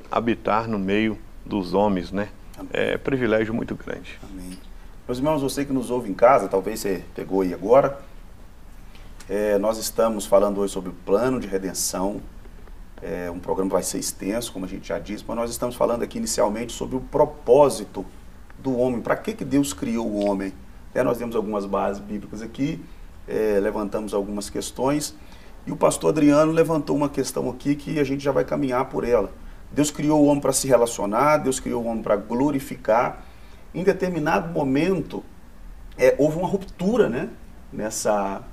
habitar 0.10 0.70
no 0.70 0.80
meio 0.80 1.18
dos 1.46 1.74
homens, 1.74 2.14
né? 2.14 2.30
É 2.72 2.98
privilégio 2.98 3.54
muito 3.54 3.76
grande. 3.76 4.18
Amém. 4.24 4.58
Meus 5.06 5.18
irmãos, 5.18 5.42
você 5.42 5.66
que 5.66 5.74
nos 5.74 5.92
ouve 5.92 6.10
em 6.10 6.14
casa, 6.14 6.48
talvez 6.48 6.80
você 6.80 7.04
pegou 7.14 7.42
aí 7.42 7.54
agora, 7.54 8.00
é, 9.32 9.58
nós 9.58 9.78
estamos 9.78 10.26
falando 10.26 10.60
hoje 10.60 10.74
sobre 10.74 10.90
o 10.90 10.94
plano 10.94 11.40
de 11.40 11.48
redenção 11.48 12.22
É, 13.02 13.32
um 13.32 13.40
programa 13.40 13.72
vai 13.72 13.82
ser 13.82 13.98
extenso, 13.98 14.52
como 14.54 14.66
a 14.66 14.68
gente 14.68 14.88
já 14.90 15.00
disse, 15.00 15.24
mas 15.28 15.36
nós 15.36 15.50
estamos 15.50 15.76
falando 15.76 16.04
aqui 16.04 16.20
inicialmente 16.20 16.72
sobre 16.72 16.96
o 16.98 17.00
propósito 17.00 18.06
do 18.60 18.78
homem. 18.78 19.02
Para 19.02 19.16
que, 19.16 19.34
que 19.34 19.44
Deus 19.44 19.74
criou 19.74 20.06
o 20.06 20.24
homem? 20.24 20.54
É, 20.94 21.02
nós 21.02 21.18
temos 21.18 21.36
algumas 21.36 21.66
bases 21.66 22.00
bíblicas 22.00 22.44
aqui, 22.44 22.80
é, 23.28 23.58
levantamos 23.60 24.14
algumas 24.14 24.52
questões, 24.52 25.16
e 25.66 25.72
o 25.72 25.76
pastor 25.76 26.12
Adriano 26.12 26.52
levantou 26.52 26.96
uma 26.96 27.10
questão 27.10 27.50
aqui 27.50 27.74
que 27.76 28.00
a 28.00 28.04
gente 28.04 28.24
já 28.24 28.32
vai 28.32 28.46
caminhar 28.46 28.86
por 28.86 29.04
ela. 29.04 29.32
Deus 29.72 29.90
criou 29.90 30.22
o 30.22 30.26
homem 30.26 30.42
para 30.42 30.54
se 30.54 30.68
relacionar, 30.68 31.38
Deus 31.38 31.60
criou 31.60 31.82
o 31.84 31.88
homem 31.88 32.04
para 32.04 32.18
glorificar. 32.18 33.24
Em 33.74 33.84
determinado 33.84 34.54
momento, 34.54 35.24
é, 35.98 36.14
houve 36.20 36.38
uma 36.38 36.48
ruptura 36.48 37.10
né, 37.10 37.30
nessa, 37.74 38.44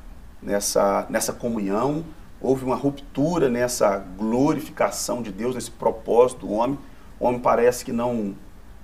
nessa, 0.43 1.07
nessa 1.09 1.33
comunhão, 1.33 2.05
houve 2.41 2.65
uma 2.65 2.77
ruptura 2.77 3.49
nessa 3.49 3.99
glorificação 3.99 5.23
de 5.23 5.33
Deus, 5.33 5.55
nesse 5.55 5.71
propósito 5.71 6.47
do 6.47 6.53
homem. 6.53 6.79
O 7.19 7.27
homem 7.27 7.41
parece 7.41 7.85
que 7.85 7.93
não, 7.93 8.35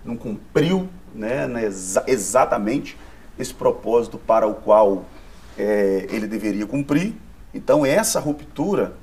não 0.04 0.16
cumpriu 0.16 0.88
né, 1.14 1.46
né 1.46 1.64
exa 1.64 2.04
exatamente 2.06 2.98
esse 3.38 3.54
propósito 3.54 4.18
para 4.18 4.46
o 4.46 4.54
qual 4.54 5.04
é, 5.58 6.06
ele 6.10 6.26
deveria 6.26 6.66
cumprir. 6.66 7.14
Então, 7.52 7.86
essa 7.86 8.18
ruptura 8.18 8.96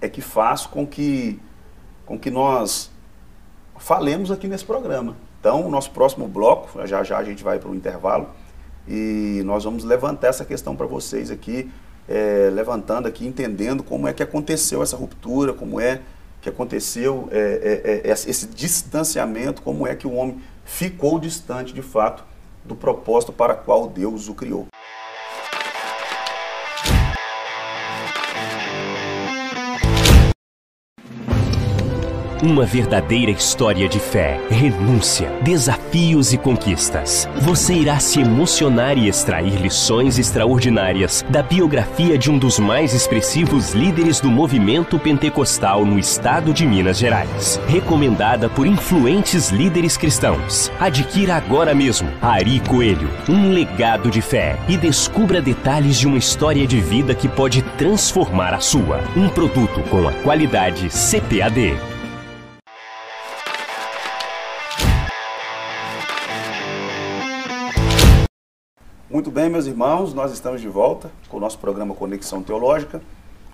é 0.00 0.08
que 0.08 0.20
faz 0.20 0.66
com 0.66 0.86
que, 0.86 1.40
com 2.04 2.18
que 2.18 2.30
nós 2.30 2.90
falemos 3.78 4.30
aqui 4.30 4.46
nesse 4.46 4.64
programa. 4.64 5.16
Então, 5.40 5.66
o 5.66 5.70
nosso 5.70 5.90
próximo 5.90 6.26
bloco, 6.26 6.86
já 6.86 7.02
já 7.02 7.18
a 7.18 7.24
gente 7.24 7.44
vai 7.44 7.58
para 7.58 7.68
o 7.68 7.74
intervalo, 7.74 8.30
e 8.86 9.42
nós 9.44 9.64
vamos 9.64 9.84
levantar 9.84 10.28
essa 10.28 10.44
questão 10.44 10.76
para 10.76 10.86
vocês 10.86 11.30
aqui, 11.30 11.70
é, 12.08 12.50
levantando 12.52 13.08
aqui, 13.08 13.26
entendendo 13.26 13.82
como 13.82 14.06
é 14.06 14.12
que 14.12 14.22
aconteceu 14.22 14.82
essa 14.82 14.96
ruptura, 14.96 15.52
como 15.52 15.80
é 15.80 16.00
que 16.42 16.48
aconteceu 16.48 17.28
é, 17.32 18.02
é, 18.04 18.10
é 18.10 18.12
esse 18.12 18.46
distanciamento, 18.48 19.62
como 19.62 19.86
é 19.86 19.94
que 19.94 20.06
o 20.06 20.12
homem 20.12 20.40
ficou 20.64 21.18
distante 21.18 21.72
de 21.72 21.82
fato 21.82 22.24
do 22.64 22.74
propósito 22.74 23.32
para 23.32 23.54
qual 23.54 23.86
Deus 23.86 24.28
o 24.28 24.34
criou. 24.34 24.66
Uma 32.44 32.66
verdadeira 32.66 33.30
história 33.30 33.88
de 33.88 33.98
fé, 33.98 34.38
renúncia, 34.50 35.30
desafios 35.40 36.34
e 36.34 36.36
conquistas. 36.36 37.26
Você 37.40 37.72
irá 37.72 37.98
se 37.98 38.20
emocionar 38.20 38.98
e 38.98 39.08
extrair 39.08 39.58
lições 39.58 40.18
extraordinárias 40.18 41.24
da 41.30 41.42
biografia 41.42 42.18
de 42.18 42.30
um 42.30 42.36
dos 42.36 42.58
mais 42.58 42.92
expressivos 42.92 43.72
líderes 43.72 44.20
do 44.20 44.30
movimento 44.30 44.98
pentecostal 44.98 45.86
no 45.86 45.98
estado 45.98 46.52
de 46.52 46.66
Minas 46.66 46.98
Gerais. 46.98 47.58
Recomendada 47.66 48.46
por 48.50 48.66
influentes 48.66 49.48
líderes 49.48 49.96
cristãos. 49.96 50.70
Adquira 50.78 51.36
agora 51.36 51.74
mesmo 51.74 52.10
Ari 52.20 52.60
Coelho, 52.60 53.08
um 53.26 53.52
legado 53.54 54.10
de 54.10 54.20
fé 54.20 54.58
e 54.68 54.76
descubra 54.76 55.40
detalhes 55.40 55.98
de 55.98 56.06
uma 56.06 56.18
história 56.18 56.66
de 56.66 56.78
vida 56.78 57.14
que 57.14 57.26
pode 57.26 57.62
transformar 57.78 58.52
a 58.52 58.60
sua. 58.60 59.00
Um 59.16 59.30
produto 59.30 59.80
com 59.88 60.06
a 60.06 60.12
qualidade 60.12 60.90
CPAD. 60.90 61.93
Muito 69.14 69.30
bem, 69.30 69.48
meus 69.48 69.66
irmãos, 69.66 70.12
nós 70.12 70.32
estamos 70.32 70.60
de 70.60 70.66
volta 70.66 71.08
com 71.28 71.36
o 71.36 71.40
nosso 71.40 71.56
programa 71.60 71.94
Conexão 71.94 72.42
Teológica. 72.42 73.00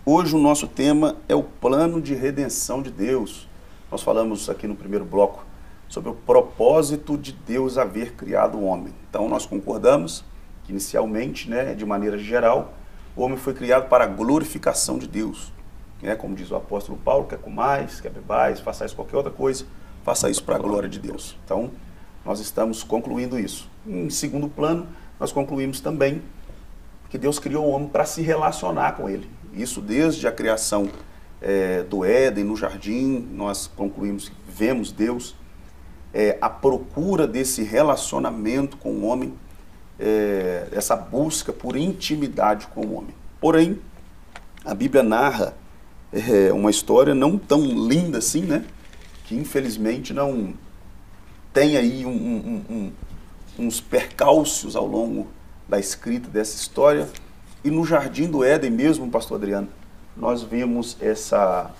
Hoje 0.06 0.34
o 0.34 0.38
nosso 0.38 0.66
tema 0.66 1.16
é 1.28 1.34
o 1.34 1.42
plano 1.42 2.00
de 2.00 2.14
redenção 2.14 2.80
de 2.80 2.90
Deus. 2.90 3.46
Nós 3.92 4.02
falamos 4.02 4.48
aqui 4.48 4.66
no 4.66 4.74
primeiro 4.74 5.04
bloco 5.04 5.44
sobre 5.86 6.08
o 6.08 6.14
propósito 6.14 7.14
de 7.18 7.32
Deus 7.32 7.76
haver 7.76 8.14
criado 8.14 8.56
o 8.56 8.64
homem. 8.64 8.94
Então 9.10 9.28
nós 9.28 9.44
concordamos 9.44 10.24
que 10.64 10.72
inicialmente, 10.72 11.50
né, 11.50 11.74
de 11.74 11.84
maneira 11.84 12.16
geral, 12.16 12.72
o 13.14 13.20
homem 13.20 13.36
foi 13.36 13.52
criado 13.52 13.86
para 13.86 14.04
a 14.04 14.06
glorificação 14.06 14.98
de 14.98 15.06
Deus. 15.06 15.52
Né? 16.00 16.16
Como 16.16 16.34
diz 16.34 16.50
o 16.50 16.56
apóstolo 16.56 16.96
Paulo, 16.96 17.26
quer 17.26 17.38
mais, 17.50 18.00
quer 18.00 18.10
bebais, 18.10 18.60
façais 18.60 18.94
qualquer 18.94 19.18
outra 19.18 19.30
coisa, 19.30 19.66
faça 20.04 20.30
isso 20.30 20.42
para 20.42 20.56
a 20.56 20.58
glória 20.58 20.88
de 20.88 20.98
Deus. 20.98 21.36
Então 21.44 21.70
nós 22.24 22.40
estamos 22.40 22.82
concluindo 22.82 23.38
isso. 23.38 23.68
Em 23.86 24.08
segundo 24.08 24.48
plano, 24.48 24.86
nós 25.20 25.30
concluímos 25.30 25.80
também 25.80 26.22
que 27.10 27.18
Deus 27.18 27.38
criou 27.38 27.66
o 27.66 27.70
homem 27.70 27.88
para 27.88 28.06
se 28.06 28.22
relacionar 28.22 28.92
com 28.92 29.08
ele. 29.08 29.28
Isso 29.52 29.82
desde 29.82 30.26
a 30.26 30.32
criação 30.32 30.88
é, 31.42 31.82
do 31.82 32.04
Éden, 32.04 32.44
no 32.44 32.56
jardim, 32.56 33.28
nós 33.32 33.66
concluímos, 33.66 34.32
vemos 34.48 34.90
Deus 34.90 35.36
é, 36.12 36.38
a 36.40 36.48
procura 36.48 37.26
desse 37.26 37.62
relacionamento 37.62 38.76
com 38.76 38.92
o 38.92 39.04
homem, 39.04 39.34
é, 39.98 40.68
essa 40.72 40.96
busca 40.96 41.52
por 41.52 41.76
intimidade 41.76 42.66
com 42.68 42.80
o 42.86 42.94
homem. 42.94 43.14
Porém, 43.40 43.78
a 44.64 44.74
Bíblia 44.74 45.02
narra 45.02 45.54
é, 46.12 46.52
uma 46.52 46.70
história 46.70 47.14
não 47.14 47.38
tão 47.38 47.60
linda 47.60 48.18
assim, 48.18 48.42
né? 48.42 48.64
Que 49.24 49.34
infelizmente 49.34 50.12
não 50.12 50.54
tem 51.52 51.76
aí 51.76 52.04
um, 52.04 52.10
um, 52.10 52.64
um 52.68 52.92
uns 53.58 53.80
percalços 53.80 54.76
ao 54.76 54.86
longo 54.86 55.28
da 55.68 55.78
escrita 55.78 56.28
dessa 56.28 56.56
história. 56.56 57.08
E 57.62 57.70
no 57.70 57.84
Jardim 57.84 58.26
do 58.26 58.42
Éden 58.42 58.70
mesmo, 58.70 59.10
pastor 59.10 59.36
Adriano, 59.36 59.68
nós 60.16 60.42
vimos 60.42 60.96
essa, 61.00 61.70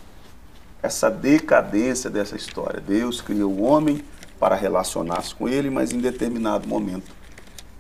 essa 0.83 1.11
decadência 1.11 2.09
dessa 2.11 2.37
história. 2.37 2.81
Deus 2.81 3.21
criou 3.21 3.51
o 3.51 3.63
homem 3.63 4.05
para 4.39 4.55
relacionar-se 4.55 5.35
com 5.35 5.49
ele, 5.49 5.69
mas 5.69 5.93
em 5.93 5.99
determinado 5.99 6.67
momento 6.67 7.13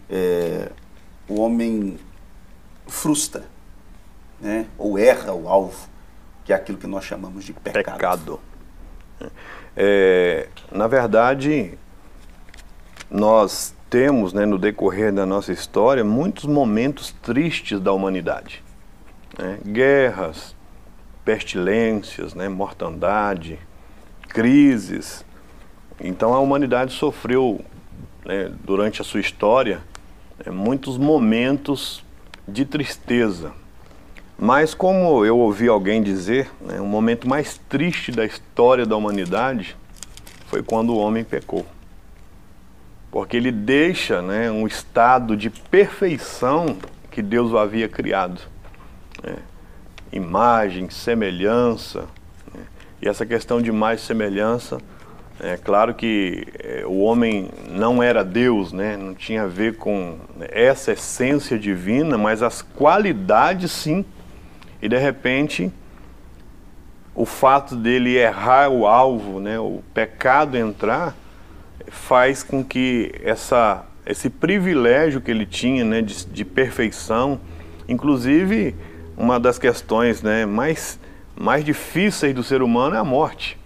é, 0.09 0.71
o 1.29 1.41
homem 1.41 1.99
frustra, 2.87 3.45
né? 4.41 4.67
ou 4.77 4.99
erra 4.99 5.33
o 5.33 5.49
alvo, 5.49 5.89
que 6.45 6.53
é 6.53 6.57
aquilo 6.57 6.77
que 6.77 6.87
nós 6.87 7.05
chamamos 7.05 7.45
de 7.45 7.53
pecado. 7.53 7.85
Pecado. 7.85 8.41
É, 9.77 10.49
na 10.73 10.89
verdade, 10.89 11.79
nós 13.09 13.75
temos 13.91 14.33
né, 14.33 14.47
no 14.47 14.57
decorrer 14.57 15.13
da 15.13 15.27
nossa 15.27 15.53
história 15.53 16.05
muitos 16.05 16.45
momentos 16.45 17.11
tristes 17.21 17.81
da 17.81 17.93
humanidade. 17.93 18.63
Né? 19.37 19.59
Guerras, 19.67 20.55
pestilências, 21.25 22.33
né, 22.33 22.49
mortandade, 22.49 23.59
crises. 24.29 25.25
Então 26.01 26.33
a 26.33 26.39
humanidade 26.39 26.93
sofreu 26.93 27.61
né, 28.25 28.53
durante 28.65 29.03
a 29.03 29.05
sua 29.05 29.21
história 29.21 29.81
né, 30.47 30.53
muitos 30.53 30.97
momentos 30.97 32.05
de 32.47 32.65
tristeza. 32.65 33.53
Mas 34.39 34.73
como 34.73 35.25
eu 35.25 35.37
ouvi 35.37 35.69
alguém 35.69 36.01
dizer, 36.01 36.49
né, 36.61 36.81
o 36.81 36.87
momento 36.87 37.29
mais 37.29 37.61
triste 37.69 38.13
da 38.13 38.25
história 38.25 38.87
da 38.87 38.97
humanidade 38.97 39.77
foi 40.47 40.63
quando 40.63 40.95
o 40.95 40.97
homem 40.97 41.25
pecou 41.25 41.67
porque 43.11 43.37
ele 43.37 43.51
deixa 43.51 44.23
né, 44.23 44.51
um 44.51 44.67
estado 44.67 45.37
de 45.37 45.51
perfeição 45.51 46.77
que 47.11 47.21
Deus 47.21 47.53
o 47.53 47.59
havia 47.59 47.89
criado. 47.89 48.41
Né? 49.23 49.37
Imagem, 50.13 50.89
semelhança. 50.91 52.07
Né? 52.55 52.63
E 53.03 53.09
essa 53.09 53.27
questão 53.27 53.61
de 53.61 53.71
e 53.71 53.99
semelhança, 53.99 54.79
é 55.41 55.57
claro 55.57 55.95
que 55.95 56.47
é, 56.59 56.85
o 56.87 56.99
homem 56.99 57.49
não 57.69 58.03
era 58.03 58.23
Deus, 58.23 58.73
né? 58.73 58.97
não 58.97 59.15
tinha 59.15 59.43
a 59.45 59.49
ver 59.49 59.77
com 59.77 60.19
essa 60.39 60.93
essência 60.93 61.59
divina, 61.59 62.17
mas 62.17 62.43
as 62.43 62.63
qualidades 62.63 63.73
sim. 63.73 64.05
E 64.81 64.89
de 64.89 64.99
repente, 64.99 65.73
o 67.13 67.27
fato 67.27 67.75
dele 67.75 68.17
errar 68.17 68.69
o 68.69 68.87
alvo, 68.87 69.41
né? 69.41 69.59
o 69.59 69.83
pecado 69.93 70.57
entrar, 70.57 71.17
faz 71.91 72.43
com 72.43 72.65
que 72.65 73.13
essa, 73.23 73.85
esse 74.07 74.31
privilégio 74.31 75.21
que 75.21 75.31
ele 75.31 75.45
tinha 75.45 75.85
né, 75.85 76.01
de, 76.01 76.25
de 76.27 76.45
perfeição, 76.45 77.41
inclusive 77.89 78.75
uma 79.17 79.39
das 79.39 79.59
questões 79.59 80.23
né, 80.23 80.47
mais, 80.47 80.99
mais 81.37 81.65
difíceis 81.65 82.35
do 82.35 82.43
ser 82.43 82.63
humano 82.63 82.95
é 82.95 82.99
a 82.99 83.05
morte. 83.05 83.59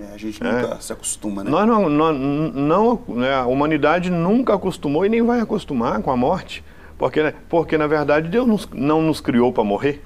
É, 0.00 0.14
a 0.14 0.16
gente 0.16 0.42
nunca 0.42 0.76
é. 0.76 0.80
se 0.80 0.92
acostuma, 0.92 1.42
né? 1.42 1.50
Nós 1.50 1.66
não, 1.66 1.88
não, 1.88 2.12
não 2.12 3.02
né, 3.08 3.34
a 3.34 3.46
humanidade 3.46 4.10
nunca 4.10 4.54
acostumou 4.54 5.04
e 5.04 5.08
nem 5.08 5.22
vai 5.22 5.40
acostumar 5.40 6.00
com 6.00 6.12
a 6.12 6.16
morte, 6.16 6.64
porque, 6.96 7.34
porque 7.48 7.76
na 7.76 7.88
verdade 7.88 8.28
Deus 8.28 8.46
nos, 8.46 8.68
não 8.72 9.02
nos 9.02 9.20
criou 9.20 9.52
para 9.52 9.64
morrer. 9.64 10.00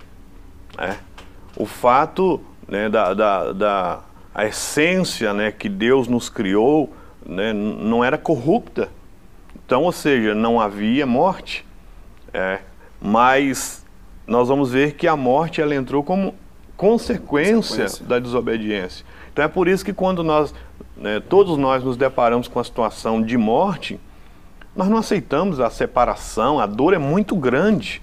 É. 0.78 0.96
O 1.54 1.66
fato 1.66 2.40
né, 2.66 2.88
da, 2.88 3.12
da, 3.12 3.52
da 3.52 4.00
a 4.34 4.46
essência 4.46 5.34
né, 5.34 5.52
que 5.52 5.68
Deus 5.68 6.08
nos 6.08 6.30
criou 6.30 6.90
né, 7.26 7.52
não 7.52 8.04
era 8.04 8.16
corrupta. 8.18 8.88
Então, 9.64 9.82
ou 9.84 9.92
seja, 9.92 10.34
não 10.34 10.60
havia 10.60 11.06
morte. 11.06 11.64
É, 12.34 12.60
mas 13.00 13.84
nós 14.26 14.48
vamos 14.48 14.70
ver 14.72 14.94
que 14.94 15.06
a 15.06 15.16
morte 15.16 15.60
ela 15.60 15.74
entrou 15.74 16.02
como, 16.02 16.34
consequência, 16.76 17.54
Consequência. 17.56 18.06
da 18.06 18.18
desobediência. 18.18 19.04
Então 19.32 19.44
é 19.44 19.48
por 19.48 19.68
isso 19.68 19.84
que 19.84 19.92
quando 19.92 20.22
nós, 20.22 20.54
né, 20.96 21.20
todos 21.20 21.56
nós 21.58 21.82
nos 21.82 21.96
deparamos 21.96 22.48
com 22.48 22.58
a 22.58 22.64
situação 22.64 23.22
de 23.22 23.36
morte, 23.36 23.98
nós 24.74 24.88
não 24.88 24.96
aceitamos 24.98 25.60
a 25.60 25.68
separação, 25.70 26.58
a 26.58 26.66
dor 26.66 26.94
é 26.94 26.98
muito 26.98 27.34
grande. 27.36 28.00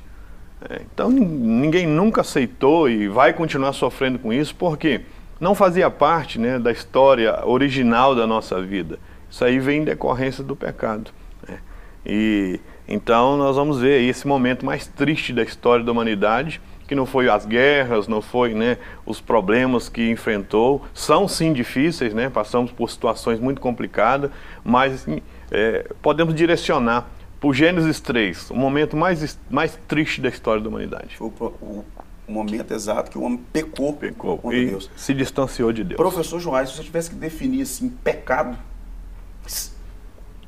É, 0.70 0.82
então 0.94 1.10
nin- 1.10 1.26
ninguém 1.26 1.88
nunca 1.88 2.22
aceitou 2.22 2.90
e 2.90 3.08
vai 3.08 3.34
continuar 3.34 3.74
sofrendo 3.74 4.20
com 4.20 4.32
isso 4.34 4.54
porque 4.56 5.02
não 5.40 5.56
fazia 5.56 5.90
parte 5.90 6.38
né, 6.40 6.60
da 6.60 6.72
história 6.72 7.46
original 7.46 8.14
da 8.14 8.28
nossa 8.28 8.62
vida. 8.62 9.00
Isso 9.30 9.44
aí 9.46 9.60
vem 9.60 9.82
em 9.82 9.86
decorrência 9.86 10.44
do 10.44 10.56
pecado. 10.56 11.12
né. 11.48 11.60
E 12.06 12.60
então 12.88 13.38
nós 13.38 13.56
vamos 13.56 13.80
ver 13.80 14.02
esse 14.02 14.28
momento 14.28 14.66
mais 14.66 14.88
triste 14.88 15.32
da 15.32 15.44
história 15.44 15.86
da 15.86 15.92
humanidade, 15.92 16.60
que 16.88 16.96
não 16.96 17.06
foi 17.06 17.30
as 17.30 17.46
guerras, 17.46 18.08
não 18.08 18.20
foi 18.20 18.56
né, 18.56 18.78
os 19.06 19.22
problemas 19.22 19.88
que 19.88 20.10
enfrentou, 20.10 20.84
são 20.92 21.28
sim 21.28 21.54
difíceis, 21.54 22.16
né, 22.16 22.32
passamos 22.32 22.72
por 22.72 22.90
situações 22.90 23.40
muito 23.40 23.62
complicadas, 23.62 24.32
mas 24.64 24.94
assim, 24.96 25.22
é, 25.52 25.86
podemos 26.02 26.34
direcionar 26.34 27.08
para 27.40 27.48
o 27.48 27.54
Gênesis 27.54 28.00
3, 28.00 28.50
o 28.50 28.56
momento 28.56 28.98
mais, 28.98 29.38
mais 29.52 29.78
triste 29.88 30.20
da 30.20 30.30
história 30.30 30.60
da 30.62 30.68
humanidade. 30.68 31.16
Foi 31.16 31.28
o, 31.28 31.86
momento 32.28 32.72
exato 32.74 33.10
que 33.12 33.18
o 33.18 33.22
homem 33.22 33.40
pecou, 33.54 33.94
Pecou 33.94 34.38
contra 34.38 34.58
e 34.58 34.68
Deus. 34.68 34.90
se 34.96 35.14
distanciou 35.14 35.72
de 35.72 35.84
Deus. 35.84 35.98
Professor 35.98 36.40
Joás, 36.40 36.70
se 36.70 36.76
você 36.76 36.84
tivesse 36.84 37.10
que 37.12 37.16
definir 37.16 37.62
assim, 37.62 37.90
pecado, 37.90 38.58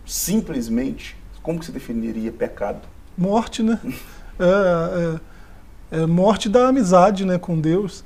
simplesmente, 0.05 1.15
como 1.41 1.59
que 1.59 1.65
você 1.65 1.71
definiria 1.71 2.31
pecado? 2.31 2.81
morte, 3.17 3.61
né? 3.61 3.79
É, 4.39 5.19
é- 5.93 6.01
é 6.03 6.05
morte 6.07 6.47
da 6.49 6.67
amizade, 6.69 7.25
né, 7.25 7.37
com 7.37 7.59
Deus. 7.59 8.03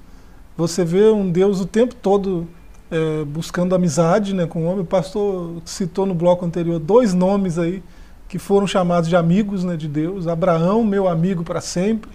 Você 0.57 0.83
vê 0.83 1.05
um 1.09 1.29
Deus 1.31 1.61
o 1.61 1.65
tempo 1.65 1.93
todo 1.95 2.47
é, 2.91 3.23
buscando 3.23 3.73
amizade, 3.75 4.33
né, 4.33 4.45
com 4.45 4.63
o 4.63 4.65
homem. 4.65 4.81
O 4.81 4.85
pastor 4.85 5.61
citou 5.63 6.05
no 6.05 6.13
bloco 6.13 6.45
anterior 6.45 6.79
dois 6.79 7.13
nomes 7.13 7.57
aí 7.57 7.81
que 8.27 8.37
foram 8.39 8.65
chamados 8.67 9.07
de 9.07 9.15
amigos, 9.15 9.63
né, 9.63 9.77
de 9.77 9.87
Deus. 9.87 10.27
Abraão, 10.27 10.83
meu 10.83 11.07
amigo 11.07 11.43
para 11.43 11.61
sempre, 11.61 12.11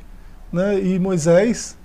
né, 0.53 0.79
e 0.83 0.99
Moisés. 0.99 1.79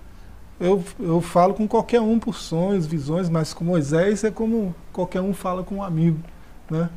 Eu, 0.59 0.83
eu 0.99 1.21
falo 1.21 1.53
com 1.53 1.67
qualquer 1.67 2.01
um 2.01 2.17
por 2.19 2.35
sonhos, 2.35 2.85
visões, 2.87 3.29
mas 3.29 3.53
com 3.53 3.63
Moisés 3.63 4.23
é 4.23 4.31
como 4.31 4.73
qualquer 4.91 5.21
um 5.21 5.33
fala 5.33 5.63
com 5.63 5.75
um 5.75 5.83
amigo, 5.83 6.19
né? 6.69 6.89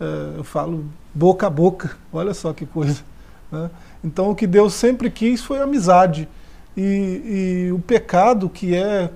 É, 0.00 0.38
eu 0.38 0.44
falo 0.44 0.84
boca 1.14 1.46
a 1.46 1.50
boca. 1.50 1.96
Olha 2.12 2.34
só 2.34 2.52
que 2.52 2.66
coisa. 2.66 3.02
né? 3.50 3.70
Então, 4.04 4.30
o 4.30 4.34
que 4.34 4.46
Deus 4.46 4.74
sempre 4.74 5.10
quis 5.10 5.42
foi 5.42 5.60
amizade. 5.60 6.28
E, 6.76 7.68
e 7.68 7.72
o 7.72 7.78
pecado, 7.78 8.50
que 8.50 8.74
é, 8.74 9.10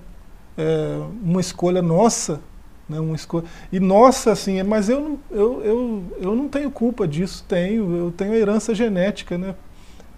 é, 0.56 1.00
uma 1.22 1.40
escolha 1.40 1.82
nossa, 1.82 2.40
né, 2.88 2.98
uma 2.98 3.14
escolha, 3.14 3.44
e 3.70 3.78
nossa, 3.78 4.32
assim, 4.32 4.62
mas 4.62 4.88
eu 4.88 5.00
não, 5.00 5.18
eu, 5.30 5.62
eu, 5.62 6.04
eu 6.20 6.34
não 6.34 6.48
tenho 6.48 6.70
culpa 6.70 7.06
disso, 7.06 7.44
tenho, 7.46 7.96
eu 7.96 8.10
tenho 8.10 8.32
a 8.32 8.36
herança 8.36 8.74
genética. 8.74 9.36
Né? 9.36 9.54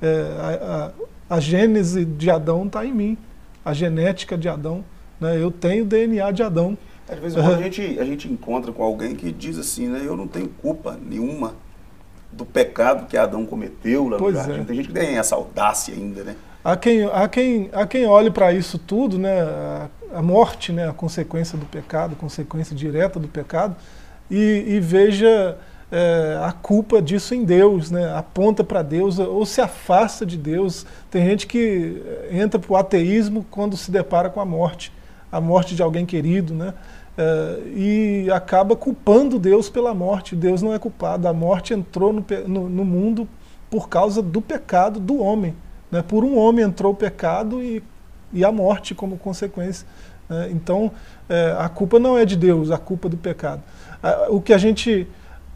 É, 0.01 0.37
a, 0.39 0.93
a, 1.31 1.37
a 1.37 1.41
gênese 1.41 2.05
de 2.05 2.31
Adão 2.31 2.67
está 2.67 2.87
em 2.87 2.93
mim, 2.93 3.19
a 3.65 3.75
genética 3.75 4.39
de 4.39 4.49
Adão. 4.49 4.85
Né? 5.21 5.41
Eu 5.41 5.51
tenho 5.51 5.85
o 5.85 5.87
DNA 5.87 6.31
de 6.31 6.43
Adão. 6.43 6.79
Às 7.09 7.19
vezes 7.19 7.35
quando 7.37 7.55
a 7.55 7.63
gente, 7.63 7.99
a 7.99 8.05
gente 8.05 8.31
encontra 8.31 8.73
com 8.73 8.83
alguém 8.83 9.15
que 9.15 9.31
diz 9.33 9.59
assim, 9.59 9.88
né, 9.88 10.03
eu 10.05 10.17
não 10.17 10.27
tenho 10.27 10.49
culpa 10.49 10.99
nenhuma 11.05 11.55
do 12.31 12.45
pecado 12.45 13.07
que 13.07 13.17
Adão 13.17 13.45
cometeu 13.45 14.09
lá 14.09 14.17
Pois 14.19 14.35
no 14.35 14.41
jardim. 14.41 14.61
é. 14.61 14.65
Tem 14.65 14.77
gente 14.77 14.88
que 14.88 14.95
tem 14.95 15.19
essa 15.19 15.35
audácia 15.35 15.95
ainda, 15.95 16.25
né? 16.25 16.37
Há 16.65 16.77
quem, 16.77 17.05
há 17.05 17.29
quem, 17.29 17.69
há 17.73 17.87
quem 17.87 18.07
olhe 18.07 18.31
para 18.31 18.53
isso 18.53 18.79
tudo, 18.79 19.19
né, 19.19 19.43
a, 19.43 19.88
a 20.15 20.23
morte, 20.23 20.73
né, 20.73 20.88
a 20.88 20.93
consequência 20.93 21.59
do 21.59 21.67
pecado, 21.67 22.15
consequência 22.15 22.75
direta 22.75 23.19
do 23.19 23.27
pecado, 23.27 23.75
e, 24.31 24.65
e 24.69 24.81
veja 24.81 25.59
é, 25.91 26.38
a 26.43 26.53
culpa 26.53 27.03
disso 27.03 27.35
em 27.35 27.45
Deus, 27.45 27.91
né, 27.91 28.15
aponta 28.17 28.62
para 28.65 28.81
Deus 28.81 29.19
ou 29.19 29.45
se 29.45 29.61
afasta 29.61 30.25
de 30.25 30.38
Deus. 30.38 30.87
Tem 31.11 31.25
gente 31.27 31.47
que 31.47 32.01
eh, 32.07 32.29
entra 32.38 32.59
para 32.59 32.73
o 32.73 32.77
ateísmo 32.77 33.45
quando 33.51 33.77
se 33.77 33.91
depara 33.91 34.31
com 34.31 34.41
a 34.41 34.45
morte, 34.45 34.91
a 35.33 35.40
morte 35.40 35.75
de 35.75 35.83
alguém 35.83 36.07
querido, 36.07 36.55
né, 36.55 36.75
é, 37.16 37.59
e 37.75 38.31
acaba 38.31 38.77
culpando 38.77 39.38
Deus 39.38 39.68
pela 39.68 39.95
morte. 39.95 40.37
Deus 40.37 40.62
não 40.62 40.73
é 40.73 40.79
culpado, 40.79 41.27
a 41.27 41.33
morte 41.33 41.75
entrou 41.75 42.12
no, 42.12 42.25
no, 42.47 42.68
no 42.68 42.85
mundo 42.85 43.27
por 43.71 43.88
causa 43.88 44.23
do 44.23 44.40
pecado 44.40 45.01
do 45.01 45.18
homem. 45.18 45.55
Né? 45.90 46.03
Por 46.03 46.25
um 46.25 46.37
homem 46.38 46.64
entrou 46.64 46.92
o 46.92 46.97
pecado 46.97 47.62
e, 47.62 47.83
e 48.33 48.45
a 48.45 48.53
morte 48.53 48.95
como 48.95 49.16
consequência. 49.16 49.87
né? 50.29 50.49
Então, 50.51 50.90
é, 51.29 51.57
a 51.59 51.68
culpa 51.68 51.99
não 51.99 52.18
é 52.18 52.25
de 52.25 52.37
Deus, 52.37 52.71
a 52.71 52.79
culpa 52.79 53.09
é 53.09 53.11
do 53.11 53.16
pecado. 53.16 53.62
O 54.31 54.40
que 54.40 54.53
a 54.53 54.59
gente. 54.59 55.07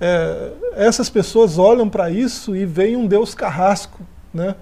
é, 0.01 0.53
essas 0.75 1.11
pessoas 1.11 1.59
olham 1.59 1.89
para 1.89 2.11
isso 2.11 2.55
e 2.55 2.65
veem 2.65 2.97
um 2.97 3.07
Deus 3.07 3.35
carrasco, 3.35 4.03
né? 4.33 4.55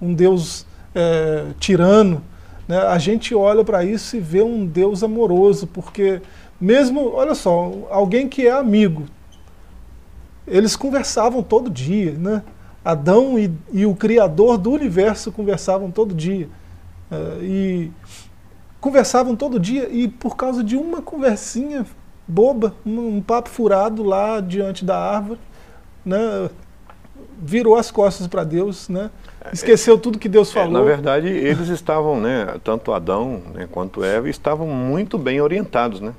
um 0.00 0.12
Deus 0.12 0.66
é, 0.94 1.46
tirano. 1.58 2.22
Né? 2.70 2.78
A 2.78 2.98
gente 2.98 3.34
olha 3.34 3.64
para 3.64 3.84
isso 3.84 4.16
e 4.16 4.20
vê 4.20 4.42
um 4.42 4.64
Deus 4.64 5.02
amoroso, 5.02 5.66
porque 5.66 6.22
mesmo, 6.60 7.12
olha 7.14 7.34
só, 7.34 7.72
alguém 7.90 8.28
que 8.28 8.46
é 8.46 8.52
amigo, 8.52 9.06
eles 10.46 10.76
conversavam 10.76 11.42
todo 11.42 11.68
dia, 11.68 12.12
né? 12.12 12.44
Adão 12.84 13.36
e, 13.36 13.52
e 13.72 13.84
o 13.84 13.96
Criador 13.96 14.56
do 14.56 14.70
universo 14.70 15.32
conversavam 15.32 15.90
todo 15.90 16.14
dia. 16.14 16.48
Eh, 17.10 17.38
e 17.42 17.90
conversavam 18.80 19.34
todo 19.34 19.58
dia 19.58 19.88
e 19.90 20.06
por 20.06 20.36
causa 20.36 20.62
de 20.62 20.76
uma 20.76 21.02
conversinha 21.02 21.84
boba, 22.26 22.72
um, 22.86 23.16
um 23.16 23.20
papo 23.20 23.48
furado 23.48 24.04
lá 24.04 24.40
diante 24.40 24.84
da 24.84 24.96
árvore, 24.96 25.40
né? 26.04 26.48
Virou 27.42 27.76
as 27.76 27.90
costas 27.90 28.26
para 28.26 28.44
Deus, 28.44 28.88
né? 28.88 29.10
esqueceu 29.52 29.98
tudo 29.98 30.18
que 30.18 30.28
Deus 30.28 30.50
É, 30.50 30.54
falou. 30.54 30.72
na 30.72 30.82
verdade, 30.82 31.28
eles 31.28 31.68
estavam, 31.68 32.20
né, 32.20 32.56
tanto 32.62 32.92
Adão 32.92 33.40
né, 33.54 33.66
quanto 33.70 34.04
Eva, 34.04 34.28
estavam 34.28 34.66
muito 34.66 35.16
bem 35.18 35.40
orientados, 35.40 36.00
né? 36.00 36.12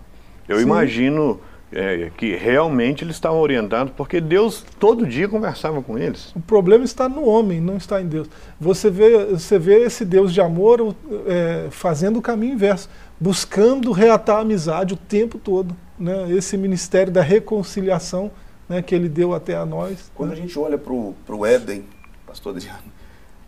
Eu 0.49 0.57
Sim. 0.57 0.63
imagino 0.63 1.39
é, 1.71 2.11
que 2.17 2.35
realmente 2.35 3.03
eles 3.03 3.15
estavam 3.15 3.39
orientados, 3.39 3.93
porque 3.95 4.19
Deus 4.19 4.65
todo 4.79 5.05
dia 5.05 5.29
conversava 5.29 5.81
com 5.81 5.97
eles. 5.97 6.31
O 6.35 6.41
problema 6.41 6.83
está 6.83 7.07
no 7.07 7.23
homem, 7.25 7.61
não 7.61 7.77
está 7.77 8.01
em 8.01 8.07
Deus. 8.07 8.27
Você 8.59 8.89
vê, 8.89 9.25
você 9.25 9.57
vê 9.57 9.83
esse 9.83 10.03
Deus 10.03 10.33
de 10.33 10.41
amor 10.41 10.95
é, 11.27 11.67
fazendo 11.69 12.17
o 12.19 12.21
caminho 12.21 12.55
inverso, 12.55 12.89
buscando 13.19 13.91
reatar 13.91 14.37
a 14.37 14.41
amizade 14.41 14.93
o 14.93 14.97
tempo 14.97 15.37
todo. 15.37 15.75
Né? 15.97 16.31
Esse 16.31 16.57
ministério 16.57 17.13
da 17.13 17.21
reconciliação 17.21 18.31
né, 18.71 18.81
que 18.81 18.95
ele 18.95 19.09
deu 19.09 19.33
até 19.33 19.55
a 19.55 19.65
nós. 19.65 20.09
Quando 20.15 20.29
né? 20.29 20.35
a 20.35 20.39
gente 20.39 20.57
olha 20.57 20.77
para 20.77 20.93
o 20.93 21.45
Éden, 21.45 21.83
pastor 22.25 22.55
Adriano, 22.55 22.79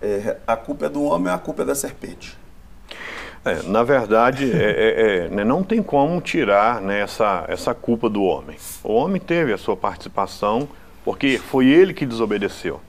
é, 0.02 0.38
a 0.46 0.58
culpa 0.58 0.88
é 0.88 0.90
do 0.90 1.02
homem 1.04 1.30
ou 1.30 1.34
a 1.34 1.40
culpa 1.40 1.62
é 1.62 1.66
da 1.66 1.74
serpente? 1.74 2.38
É, 3.46 3.64
na 3.64 3.84
verdade, 3.84 4.52
é, 4.52 4.58
é, 4.58 5.26
é, 5.26 5.30
né, 5.30 5.46
não 5.46 5.64
tem 5.64 5.82
como 5.82 6.20
tirar 6.20 6.82
né, 6.82 7.00
essa, 7.00 7.46
essa 7.48 7.74
culpa 7.74 8.10
do 8.10 8.22
homem. 8.22 8.58
O 8.84 8.94
homem 8.94 9.22
teve 9.22 9.54
a 9.54 9.58
sua 9.58 9.78
participação, 9.78 10.68
porque 11.06 11.38
foi 11.38 11.68
ele 11.68 11.94
que 11.94 12.06
desobedeceu. 12.06 12.82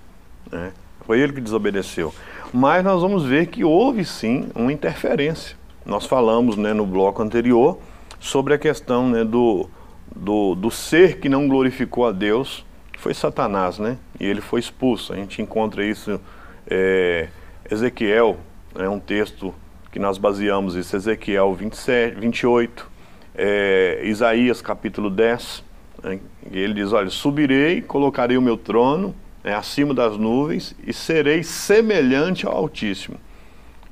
né? 0.50 0.72
Foi 1.06 1.20
ele 1.20 1.32
que 1.32 1.40
desobedeceu. 1.40 2.12
Mas 2.52 2.82
nós 2.82 3.00
vamos 3.00 3.24
ver 3.24 3.46
que 3.46 3.62
houve 3.62 4.04
sim 4.04 4.48
uma 4.54 4.72
interferência. 4.72 5.56
Nós 5.86 6.04
falamos 6.04 6.56
né, 6.56 6.72
no 6.72 6.86
bloco 6.86 7.22
anterior 7.22 7.78
sobre 8.18 8.54
a 8.54 8.58
questão 8.58 9.08
né, 9.08 9.22
do, 9.24 9.68
do, 10.14 10.54
do 10.54 10.70
ser 10.70 11.18
que 11.18 11.28
não 11.28 11.48
glorificou 11.48 12.06
a 12.06 12.12
Deus, 12.12 12.64
foi 12.98 13.12
Satanás, 13.12 13.78
né? 13.78 13.98
E 14.18 14.24
ele 14.24 14.40
foi 14.40 14.60
expulso. 14.60 15.12
A 15.12 15.16
gente 15.16 15.42
encontra 15.42 15.84
isso, 15.84 16.20
é, 16.66 17.28
Ezequiel, 17.70 18.38
é 18.76 18.88
um 18.88 18.98
texto 18.98 19.54
que 19.92 19.98
nós 19.98 20.18
baseamos 20.18 20.74
isso, 20.74 20.96
Ezequiel 20.96 21.54
27, 21.54 22.18
28, 22.18 22.90
é, 23.36 24.00
Isaías 24.04 24.60
capítulo 24.60 25.08
10, 25.08 25.62
né, 26.02 26.18
e 26.50 26.58
ele 26.58 26.74
diz, 26.74 26.92
olha, 26.92 27.10
subirei, 27.10 27.80
colocarei 27.80 28.36
o 28.36 28.42
meu 28.42 28.56
trono 28.56 29.14
né, 29.44 29.54
acima 29.54 29.94
das 29.94 30.16
nuvens 30.16 30.74
e 30.84 30.92
serei 30.92 31.44
semelhante 31.44 32.44
ao 32.44 32.56
Altíssimo. 32.56 33.16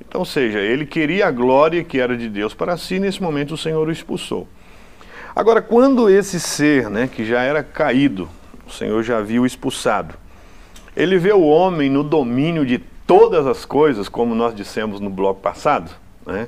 Então, 0.01 0.19
ou 0.19 0.25
seja, 0.25 0.59
ele 0.59 0.85
queria 0.85 1.27
a 1.27 1.31
glória 1.31 1.83
que 1.83 1.99
era 1.99 2.17
de 2.17 2.27
Deus 2.27 2.53
para 2.53 2.75
si, 2.75 2.99
nesse 2.99 3.21
momento 3.21 3.53
o 3.53 3.57
Senhor 3.57 3.87
o 3.87 3.91
expulsou. 3.91 4.47
Agora, 5.35 5.61
quando 5.61 6.09
esse 6.09 6.39
ser, 6.39 6.89
né, 6.89 7.07
que 7.07 7.25
já 7.25 7.41
era 7.41 7.63
caído, 7.63 8.29
o 8.67 8.71
Senhor 8.71 9.01
já 9.03 9.19
viu 9.21 9.45
expulsado, 9.45 10.15
ele 10.95 11.17
vê 11.17 11.33
o 11.33 11.41
homem 11.41 11.89
no 11.89 12.03
domínio 12.03 12.65
de 12.65 12.77
todas 13.07 13.47
as 13.47 13.65
coisas, 13.65 14.07
como 14.07 14.35
nós 14.35 14.53
dissemos 14.53 14.99
no 14.99 15.09
bloco 15.09 15.41
passado, 15.41 15.91
né? 16.25 16.47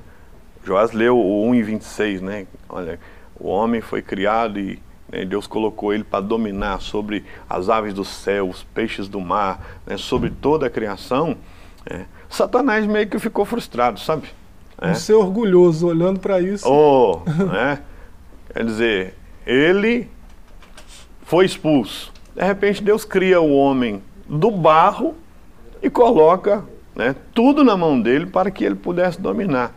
Joás 0.63 0.91
leu 0.91 1.17
o 1.17 1.47
1 1.49 1.55
e 1.55 1.63
26, 1.63 2.21
né? 2.21 2.47
Olha, 2.69 2.99
o 3.39 3.47
homem 3.47 3.81
foi 3.81 4.01
criado 4.01 4.59
e 4.59 4.79
né, 5.11 5.25
Deus 5.25 5.47
colocou 5.47 5.93
ele 5.93 6.03
para 6.03 6.21
dominar 6.21 6.79
sobre 6.79 7.25
as 7.49 7.69
aves 7.69 7.93
do 7.93 8.05
céu, 8.05 8.49
os 8.49 8.63
peixes 8.63 9.07
do 9.07 9.19
mar, 9.19 9.79
né, 9.85 9.97
sobre 9.97 10.29
toda 10.29 10.67
a 10.67 10.69
criação. 10.69 11.35
né? 11.89 12.05
Satanás 12.29 12.85
meio 12.85 13.07
que 13.07 13.19
ficou 13.19 13.45
frustrado, 13.45 13.99
sabe? 13.99 14.27
Um 14.81 14.93
ser 14.93 15.13
orgulhoso 15.13 15.87
olhando 15.87 16.19
para 16.19 16.39
isso. 16.41 16.67
Oh, 16.67 17.21
né? 17.51 17.79
Quer 18.55 18.63
dizer, 18.63 19.13
ele 19.45 20.09
foi 21.23 21.45
expulso. 21.45 22.13
De 22.33 22.41
repente 22.41 22.81
Deus 22.81 23.03
cria 23.03 23.41
o 23.41 23.53
homem 23.53 24.01
do 24.29 24.49
barro 24.49 25.13
e 25.83 25.89
coloca 25.89 26.63
né, 26.95 27.13
tudo 27.33 27.65
na 27.65 27.75
mão 27.75 27.99
dele 27.99 28.25
para 28.25 28.49
que 28.49 28.63
ele 28.63 28.75
pudesse 28.75 29.19
dominar. 29.19 29.75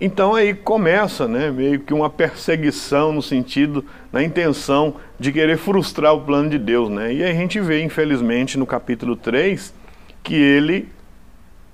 Então 0.00 0.34
aí 0.34 0.54
começa 0.54 1.28
né, 1.28 1.50
meio 1.50 1.80
que 1.80 1.92
uma 1.92 2.08
perseguição 2.08 3.12
no 3.12 3.20
sentido, 3.20 3.84
na 4.10 4.22
intenção 4.22 4.94
de 5.20 5.30
querer 5.30 5.58
frustrar 5.58 6.14
o 6.14 6.22
plano 6.22 6.48
de 6.48 6.58
Deus. 6.58 6.88
Né? 6.88 7.12
E 7.12 7.22
a 7.22 7.34
gente 7.34 7.60
vê, 7.60 7.82
infelizmente, 7.82 8.56
no 8.56 8.64
capítulo 8.64 9.14
3, 9.14 9.74
que 10.22 10.34
ele 10.34 10.88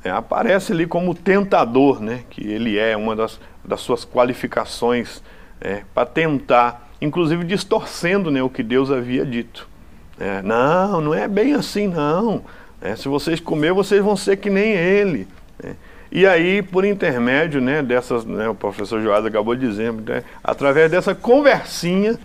é, 0.02 0.10
aparece 0.10 0.72
ali 0.72 0.88
como 0.88 1.14
tentador, 1.14 2.00
né? 2.00 2.24
que 2.28 2.44
ele 2.44 2.78
é 2.78 2.96
uma 2.96 3.14
das, 3.14 3.38
das 3.64 3.80
suas 3.80 4.04
qualificações 4.04 5.22
é, 5.62 5.82
para 5.94 6.04
tentar, 6.04 6.90
inclusive 7.00 7.44
distorcendo 7.44 8.30
né, 8.30 8.42
o 8.42 8.50
que 8.50 8.62
Deus 8.62 8.90
havia 8.90 9.24
dito. 9.24 9.68
É, 10.18 10.42
não, 10.42 11.00
não 11.00 11.14
é 11.14 11.28
bem 11.28 11.54
assim, 11.54 11.86
não. 11.86 12.42
É, 12.80 12.96
se 12.96 13.08
vocês 13.08 13.38
comer, 13.38 13.72
vocês 13.72 14.02
vão 14.02 14.16
ser 14.16 14.36
que 14.36 14.50
nem 14.50 14.72
ele. 14.72 15.28
Né? 15.62 15.76
E 16.10 16.26
aí, 16.26 16.60
por 16.60 16.84
intermédio 16.84 17.60
né, 17.60 17.80
dessas, 17.80 18.24
né, 18.24 18.48
o 18.48 18.54
professor 18.54 19.00
Joás 19.00 19.24
acabou 19.24 19.54
dizendo, 19.54 20.02
né, 20.12 20.24
através 20.42 20.90
dessa 20.90 21.14
conversinha, 21.14 22.18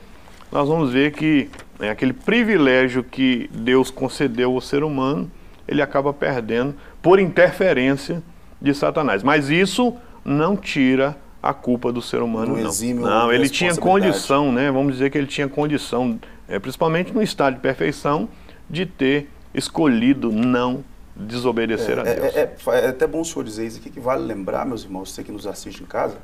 nós 0.52 0.68
vamos 0.68 0.92
ver 0.92 1.12
que 1.12 1.50
né, 1.80 1.92
aquele 1.92 2.14
privilégio 2.14 3.04
que 3.04 3.50
Deus 3.54 3.92
concedeu 3.92 4.54
ao 4.54 4.62
ser 4.62 4.84
humano, 4.84 5.32
ele 5.68 5.82
acaba 5.82 6.12
perdendo 6.12 6.76
por 7.02 7.20
interferência 7.20 8.22
de 8.60 8.74
Satanás. 8.74 9.22
Mas 9.22 9.50
isso 9.50 9.96
não 10.26 10.58
tira 10.58 11.16
a 11.42 11.54
culpa 11.54 11.92
do 11.92 12.02
ser 12.02 12.22
humano, 12.22 12.58
não. 12.58 12.72
Não, 12.72 13.02
não 13.02 13.32
ele 13.32 13.50
tinha 13.50 13.76
condição, 13.76 14.52
né? 14.52 14.72
Vamos 14.72 14.94
dizer 14.94 15.10
que 15.10 15.18
ele 15.18 15.28
tinha 15.28 15.48
condição, 15.48 16.20
é, 16.48 16.60
principalmente 16.60 17.14
no 17.14 17.22
estado 17.22 17.56
de 17.56 17.60
perfeição, 17.60 18.28
de 18.70 18.86
ter 18.86 19.30
escolhido 19.54 20.32
não 20.32 20.84
desobedecer 21.16 21.98
é, 21.98 22.02
a 22.02 22.04
Deus. 22.04 22.36
É, 22.36 22.40
é, 22.40 22.56
é, 22.68 22.88
até 22.90 23.08
bom 23.08 23.22
o 23.22 23.26
senhor 23.26 23.44
dizer 23.44 23.66
isso 23.66 23.80
aqui, 23.80 23.90
que 23.90 24.00
vale 24.00 24.24
lembrar, 24.24 24.66
meus 24.66 24.84
irmãos, 24.84 25.12
você 25.12 25.24
que 25.24 25.32
nos 25.32 25.48
assiste 25.48 25.82
em 25.82 25.86
casa, 25.86 26.18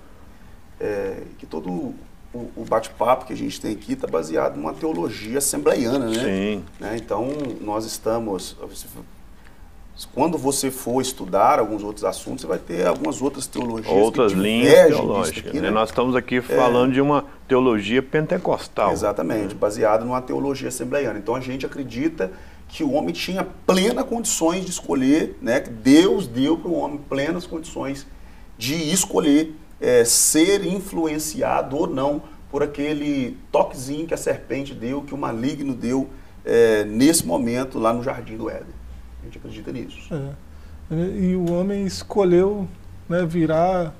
é, 0.80 1.23
que 1.38 1.45
todo 1.45 1.69
o, 1.71 1.95
o 2.34 2.65
bate-papo 2.67 3.26
que 3.26 3.34
a 3.34 3.38
gente 3.38 3.60
tem 3.60 3.71
aqui 3.71 3.93
está 3.93 4.08
baseado 4.08 4.56
numa 4.56 4.73
teologia 4.73 5.38
assembleiana, 5.38 6.08
né? 6.08 6.13
Sim. 6.13 6.63
Né? 6.80 6.97
Então, 6.97 7.30
nós 7.62 7.86
estamos... 7.86 8.58
Quando 10.13 10.38
você 10.38 10.71
for 10.71 11.01
estudar 11.01 11.60
alguns 11.60 11.84
outros 11.84 12.03
assuntos, 12.03 12.41
você 12.41 12.47
vai 12.47 12.58
ter 12.58 12.88
algumas 12.88 13.21
outras 13.21 13.45
teologias. 13.45 13.93
Outras 13.95 14.32
linhas 14.32 14.88
teológicas. 14.88 15.49
Aqui, 15.49 15.60
né? 15.60 15.69
Nós 15.69 15.89
estamos 15.89 16.15
aqui 16.15 16.41
falando 16.41 16.91
é, 16.91 16.93
de 16.95 17.01
uma 17.01 17.25
teologia 17.47 18.01
pentecostal. 18.01 18.91
Exatamente, 18.91 19.53
baseada 19.53 20.03
numa 20.03 20.21
teologia 20.21 20.69
assembleiana. 20.69 21.19
Então 21.19 21.36
a 21.36 21.39
gente 21.39 21.65
acredita 21.65 22.32
que 22.67 22.84
o 22.84 22.91
homem 22.93 23.13
tinha 23.13 23.45
plenas 23.67 24.03
condições 24.06 24.65
de 24.65 24.71
escolher, 24.71 25.38
né? 25.39 25.60
que 25.60 25.69
Deus 25.69 26.25
deu 26.25 26.58
para 26.58 26.71
o 26.71 26.73
homem 26.73 26.99
plenas 27.08 27.45
condições 27.45 28.08
de 28.58 28.73
escolher 28.91 29.56
é, 29.79 30.03
ser 30.03 30.65
influenciado 30.65 31.77
ou 31.77 31.86
não 31.86 32.23
por 32.49 32.63
aquele 32.63 33.38
toquezinho 33.51 34.08
que 34.08 34.13
a 34.13 34.17
serpente 34.17 34.73
deu, 34.73 35.03
que 35.03 35.13
o 35.13 35.17
maligno 35.17 35.75
deu 35.75 36.10
é, 36.43 36.84
nesse 36.84 37.25
momento 37.27 37.77
lá 37.77 37.93
no 37.93 38.01
jardim 38.01 38.38
do 38.38 38.49
Éden. 38.49 38.83
A 39.23 39.25
gente 39.25 39.38
acredita 39.38 39.71
nisso. 39.71 40.13
É. 40.13 40.33
E 40.93 41.36
o 41.36 41.51
homem 41.51 41.86
escolheu 41.86 42.67
né, 43.07 43.25
virar 43.25 43.95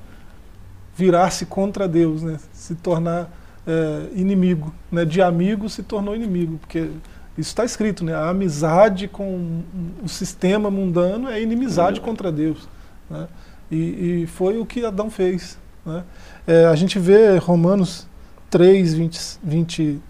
virar-se 0.96 1.48
contra 1.48 1.88
Deus, 1.88 2.22
né, 2.22 2.40
se 2.54 2.76
tornar 2.76 3.28
é, 3.66 4.10
inimigo, 4.14 4.72
né, 4.92 5.04
de 5.04 5.24
amigo 5.24 5.68
se 5.68 5.82
tornou 5.82 6.16
inimigo, 6.16 6.60
porque 6.60 6.92
isso 7.38 7.50
está 7.50 7.66
escrito, 7.66 8.06
né? 8.06 8.14
A 8.14 8.30
amizade 8.30 9.08
com 9.08 9.64
o 10.04 10.08
sistema 10.08 10.70
mundano 10.70 11.28
é 11.30 11.42
inimizade 11.42 12.00
uhum. 12.00 12.06
contra 12.06 12.32
Deus. 12.32 12.70
Né? 13.10 13.28
E, 13.72 14.22
e, 14.22 14.28
foi 14.28 14.60
o 14.60 14.66
que 14.66 14.86
Adão 14.86 15.10
fez. 15.10 15.58
Né? 15.84 16.04
É, 16.46 16.66
a 16.66 16.76
gente 16.76 17.00
vê 17.00 17.38
Romanos 17.38 18.08
3, 18.52 18.94
20, 18.94 19.40
20, 19.44 20.02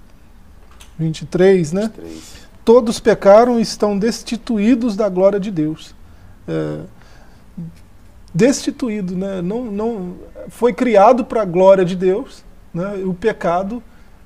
23, 0.99 1.71
né? 1.71 1.91
23. 1.95 2.42
Todos 2.65 2.99
pecaram 2.99 3.59
e 3.59 3.61
estão 3.61 3.97
destituídos 3.97 4.95
da 4.95 5.09
glória 5.09 5.39
de 5.39 5.51
Deus. 5.51 5.93
É, 6.47 6.79
destituído, 8.33 9.15
né? 9.15 9.41
Não, 9.41 9.65
não, 9.65 10.13
foi 10.49 10.73
criado 10.73 11.23
para 11.23 11.41
a 11.43 11.45
glória 11.45 11.85
de 11.85 11.95
Deus, 11.95 12.43
né? 12.73 13.03
o 13.05 13.13
pecado 13.13 13.83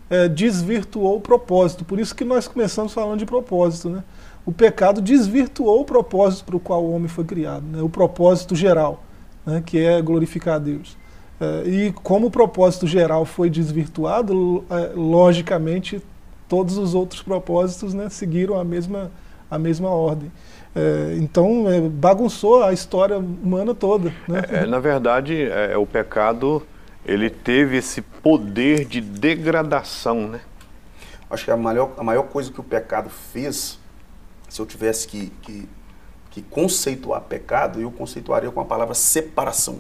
é, 0.10 0.28
desvirtuou 0.28 1.18
o 1.18 1.22
propósito. 1.22 1.84
Por 1.84 2.00
isso 2.00 2.16
que 2.16 2.24
nós 2.24 2.48
começamos 2.48 2.94
falando 2.94 3.20
de 3.20 3.26
propósito. 3.26 3.90
Né? 3.90 4.04
O 4.46 4.52
pecado 4.52 5.02
desvirtuou 5.02 5.82
o 5.82 5.86
propósito 5.86 6.46
para 6.46 6.56
o 6.56 6.60
qual 6.60 6.84
o 6.84 6.94
homem 6.94 7.10
foi 7.10 7.26
criado, 7.26 7.66
né? 7.66 7.82
o 7.82 7.90
propósito 7.90 8.56
geral, 8.56 9.04
né? 9.46 9.62
que 9.66 9.78
é 9.78 10.02
glorificar 10.02 10.56
a 10.56 10.60
Deus. 10.60 10.98
É, 11.40 11.70
e 11.70 11.92
como 11.92 12.28
o 12.28 12.32
propósito 12.32 12.88
geral 12.88 13.26
foi 13.26 13.50
desvirtuado, 13.50 14.64
é, 14.70 14.94
logicamente 14.96 16.02
todos 16.48 16.78
os 16.78 16.94
outros 16.94 17.22
propósitos 17.22 17.94
né, 17.94 18.10
seguiram 18.10 18.60
a 18.60 18.64
mesma, 18.64 19.12
a 19.50 19.58
mesma 19.58 19.90
ordem. 19.90 20.32
É, 20.76 21.16
então 21.18 21.70
é, 21.70 21.82
bagunçou 21.82 22.64
a 22.64 22.72
história 22.72 23.18
humana 23.18 23.74
toda. 23.74 24.14
Né? 24.28 24.44
É, 24.50 24.66
na 24.66 24.80
verdade, 24.80 25.42
é, 25.42 25.78
o 25.78 25.86
pecado 25.86 26.62
ele 27.06 27.30
teve 27.30 27.78
esse 27.78 28.02
poder 28.02 28.86
de 28.86 29.00
degradação, 29.00 30.28
né? 30.28 30.42
Acho 31.30 31.46
que 31.46 31.52
a 31.52 31.58
maior, 31.58 31.94
a 31.98 32.04
maior 32.04 32.24
coisa 32.24 32.52
que 32.52 32.60
o 32.60 32.64
pecado 32.64 33.10
fez, 33.10 33.80
se 34.48 34.62
eu 34.62 34.66
tivesse 34.66 35.08
que, 35.08 35.28
que, 35.42 35.70
que 36.30 36.42
conceituar 36.42 37.22
pecado, 37.22 37.82
eu 37.82 37.92
conceituaria 37.92 38.52
com 38.52 38.60
a 38.60 38.66
palavra 38.66 38.94
separação. 38.94 39.80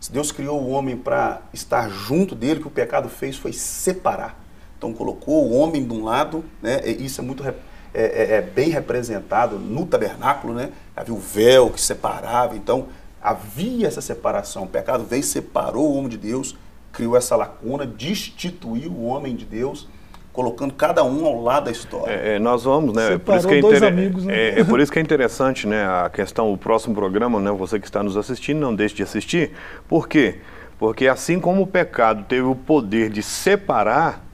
Se 0.00 0.12
Deus 0.12 0.32
criou 0.32 0.60
o 0.62 0.70
homem 0.70 0.96
para 0.96 1.42
estar 1.52 1.88
junto 1.90 2.34
dele, 2.34 2.60
o 2.60 2.62
que 2.62 2.68
o 2.68 2.70
pecado 2.70 3.08
fez 3.08 3.36
foi 3.36 3.52
separar. 3.52 4.47
Então 4.78 4.94
colocou 4.94 5.46
o 5.46 5.58
homem 5.58 5.84
de 5.84 5.92
um 5.92 6.04
lado, 6.04 6.44
né? 6.62 6.80
E 6.86 7.04
isso 7.04 7.20
é 7.20 7.24
muito 7.24 7.44
é, 7.46 7.54
é, 7.92 8.34
é 8.36 8.40
bem 8.40 8.70
representado 8.70 9.58
no 9.58 9.84
tabernáculo, 9.84 10.54
né? 10.54 10.70
Havia 10.96 11.14
o 11.14 11.18
véu 11.18 11.68
que 11.70 11.80
separava. 11.80 12.56
Então 12.56 12.86
havia 13.20 13.88
essa 13.88 14.00
separação. 14.00 14.62
O 14.62 14.68
pecado 14.68 15.04
veio, 15.04 15.24
separou 15.24 15.90
o 15.90 15.96
homem 15.96 16.08
de 16.08 16.16
Deus, 16.16 16.56
criou 16.92 17.16
essa 17.16 17.34
lacuna, 17.36 17.84
destituiu 17.84 18.92
o 18.92 19.04
homem 19.06 19.34
de 19.34 19.44
Deus, 19.44 19.88
colocando 20.32 20.72
cada 20.74 21.02
um 21.02 21.26
ao 21.26 21.42
lado 21.42 21.64
da 21.64 21.70
história. 21.72 22.12
É, 22.12 22.36
é 22.36 22.38
nós 22.38 22.62
vamos, 22.62 22.94
né? 22.94 23.08
Separou 23.08 23.24
por 23.24 23.36
isso 23.36 23.48
que 23.48 23.54
é, 23.54 23.58
inter... 23.58 23.84
amigos, 23.84 24.24
né? 24.24 24.34
é, 24.36 24.60
é, 24.60 24.64
por 24.64 24.80
isso 24.80 24.92
que 24.92 24.98
é 25.00 25.02
interessante, 25.02 25.66
né? 25.66 25.84
A 25.84 26.08
questão, 26.08 26.52
o 26.52 26.56
próximo 26.56 26.94
programa, 26.94 27.40
né? 27.40 27.50
Você 27.50 27.80
que 27.80 27.86
está 27.86 28.02
nos 28.02 28.16
assistindo, 28.16 28.60
não 28.60 28.74
deixe 28.74 28.94
de 28.94 29.02
assistir. 29.02 29.50
Por 29.88 30.08
quê? 30.08 30.36
Porque 30.78 31.08
assim 31.08 31.40
como 31.40 31.62
o 31.62 31.66
pecado 31.66 32.24
teve 32.28 32.42
o 32.42 32.54
poder 32.54 33.10
de 33.10 33.20
separar, 33.20 34.24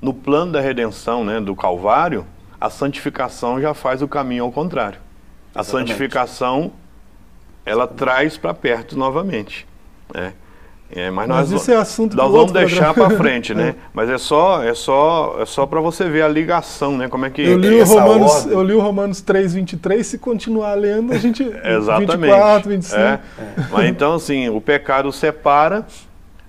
no 0.00 0.14
plano 0.14 0.52
da 0.52 0.60
redenção, 0.60 1.24
né, 1.24 1.40
do 1.40 1.54
Calvário, 1.54 2.26
a 2.60 2.70
santificação 2.70 3.60
já 3.60 3.74
faz 3.74 4.02
o 4.02 4.08
caminho 4.08 4.44
ao 4.44 4.52
contrário. 4.52 4.98
A 5.54 5.64
santificação 5.64 6.72
ela 7.64 7.86
traz 7.86 8.36
para 8.36 8.54
perto 8.54 8.96
novamente. 8.96 9.66
Né? 10.14 10.32
É, 10.92 11.08
mas, 11.08 11.28
mas 11.28 11.50
nós, 11.50 11.62
isso 11.62 11.70
é 11.70 11.76
assunto 11.76 12.16
nós 12.16 12.32
vamos 12.32 12.50
deixar 12.50 12.92
para 12.92 13.10
frente, 13.10 13.54
né? 13.54 13.60
É. 13.70 13.74
Mas 13.92 14.10
é 14.10 14.18
só 14.18 14.62
é 14.62 14.74
só 14.74 15.36
é 15.40 15.46
só 15.46 15.64
para 15.64 15.80
você 15.80 16.08
ver 16.08 16.22
a 16.22 16.28
ligação, 16.28 16.96
né? 16.96 17.08
Como 17.08 17.24
é 17.24 17.30
que 17.30 17.42
eu 17.42 17.56
li 17.58 17.80
o 17.80 17.84
Romanos 17.84 18.46
eu 18.46 18.62
li 18.62 18.72
o 18.72 18.80
Romanos 18.80 19.22
3:23 19.22 20.02
se 20.02 20.18
continuar 20.18 20.74
lendo 20.74 21.12
a 21.12 21.18
gente 21.18 21.44
exatamente 21.62 22.16
24, 22.16 22.70
25. 22.70 23.00
É. 23.00 23.04
é. 23.04 23.20
Mas 23.70 23.88
então 23.88 24.14
assim 24.14 24.48
o 24.48 24.60
pecado 24.60 25.12
separa, 25.12 25.86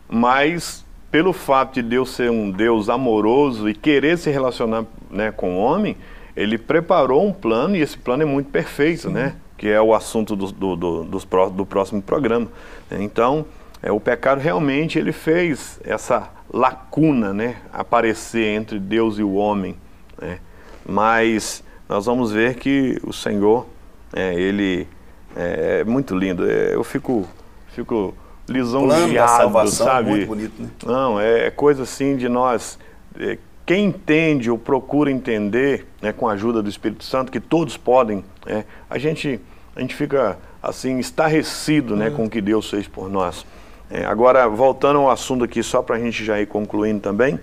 mas 0.10 0.84
pelo 1.12 1.34
fato 1.34 1.76
de 1.76 1.82
Deus 1.82 2.12
ser 2.12 2.32
um 2.32 2.50
Deus 2.50 2.88
amoroso 2.88 3.70
e 3.70 3.74
querer 3.74 4.18
se 4.18 4.32
relacionar 4.32 4.86
né, 5.10 5.32
com 5.32 5.58
o 5.58 5.60
homem, 5.60 5.98
ele 6.36 6.58
preparou 6.58 7.28
um 7.28 7.34
plano 7.34 7.76
e 7.76 7.82
esse 7.82 7.98
plano 7.98 8.24
é 8.24 8.26
muito 8.26 8.50
perfeito, 8.50 9.10
Sim. 9.10 9.14
né? 9.14 9.36
que 9.58 9.68
é 9.68 9.80
o 9.80 9.94
assunto 9.94 10.36
do, 10.36 10.52
do, 10.52 10.76
do, 10.76 11.50
do 11.52 11.66
próximo 11.68 12.02
programa. 12.02 12.48
Então, 12.90 13.46
é, 13.84 13.92
o 13.92 14.00
pecado 14.00 14.40
realmente 14.40 14.98
ele 14.98 15.12
fez 15.12 15.80
essa 15.84 16.32
lacuna 16.52 17.32
né, 17.32 17.58
aparecer 17.72 18.56
entre 18.56 18.80
Deus 18.80 19.20
e 19.20 19.24
o 19.24 19.34
homem. 19.34 19.76
Né? 20.20 20.40
Mas 20.84 21.64
nós 21.88 22.08
vamos 22.08 22.32
ver 22.32 22.56
que 22.56 23.00
o 23.04 23.14
Senhor, 23.14 23.68
é, 24.14 24.34
ele 24.34 24.88
é, 25.36 25.82
é 25.82 25.84
muito 25.84 26.16
lindo. 26.16 26.50
É, 26.50 26.74
eu 26.74 26.84
fico, 26.84 27.28
fico 27.68 28.16
lisonjeado, 28.48 29.68
sabe? 29.70 30.10
Muito 30.10 30.28
bonito, 30.28 30.62
né? 30.62 30.70
Não, 30.86 31.20
é, 31.20 31.48
é 31.48 31.52
coisa 31.52 31.84
assim 31.84 32.16
de 32.18 32.28
nós 32.28 32.78
é, 33.20 33.38
quem 33.66 33.86
entende 33.86 34.50
ou 34.50 34.58
procura 34.58 35.12
entender, 35.12 35.88
né, 36.02 36.12
com 36.12 36.28
a 36.28 36.34
ajuda 36.34 36.62
do 36.62 36.70
Espírito 36.70 37.04
Santo, 37.04 37.32
que 37.32 37.40
todos 37.40 37.78
podem, 37.78 38.24
né, 38.46 38.66
a 38.90 38.98
gente 38.98 39.40
a 39.74 39.80
gente 39.80 39.96
fica 39.96 40.38
assim 40.62 41.00
estarrecido 41.00 41.96
né, 41.96 42.10
com 42.10 42.26
o 42.26 42.30
que 42.30 42.42
Deus 42.42 42.70
fez 42.70 42.88
por 42.88 43.10
nós. 43.10 43.46
É, 43.90 44.06
agora, 44.06 44.48
voltando 44.48 45.00
ao 45.00 45.10
assunto 45.10 45.46
aqui, 45.46 45.64
só 45.64 45.82
para 45.82 45.96
a 45.96 46.00
gente 46.00 46.24
já 46.24 46.40
ir 46.42 46.46
concluindo 46.46 47.00
também, 47.00 47.40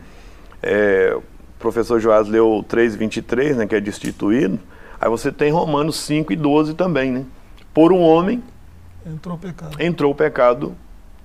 é, 0.62 1.14
o 1.16 1.22
professor 1.58 1.98
Joás 1.98 2.28
leu 2.28 2.64
3,23, 2.68 3.54
né, 3.56 3.66
que 3.66 3.74
é 3.74 3.80
destituído, 3.80 4.58
aí 5.00 5.08
você 5.08 5.32
tem 5.32 5.50
Romanos 5.50 5.96
5 6.00 6.32
e 6.32 6.37
12 6.37 6.74
também, 6.74 7.11
né? 7.11 7.24
Por 7.72 7.92
um 7.92 8.00
homem 8.00 8.42
entrou 9.06 9.37
o 9.37 9.38
pecado, 9.38 9.82
entrou 9.82 10.12
o 10.12 10.14
pecado 10.14 10.76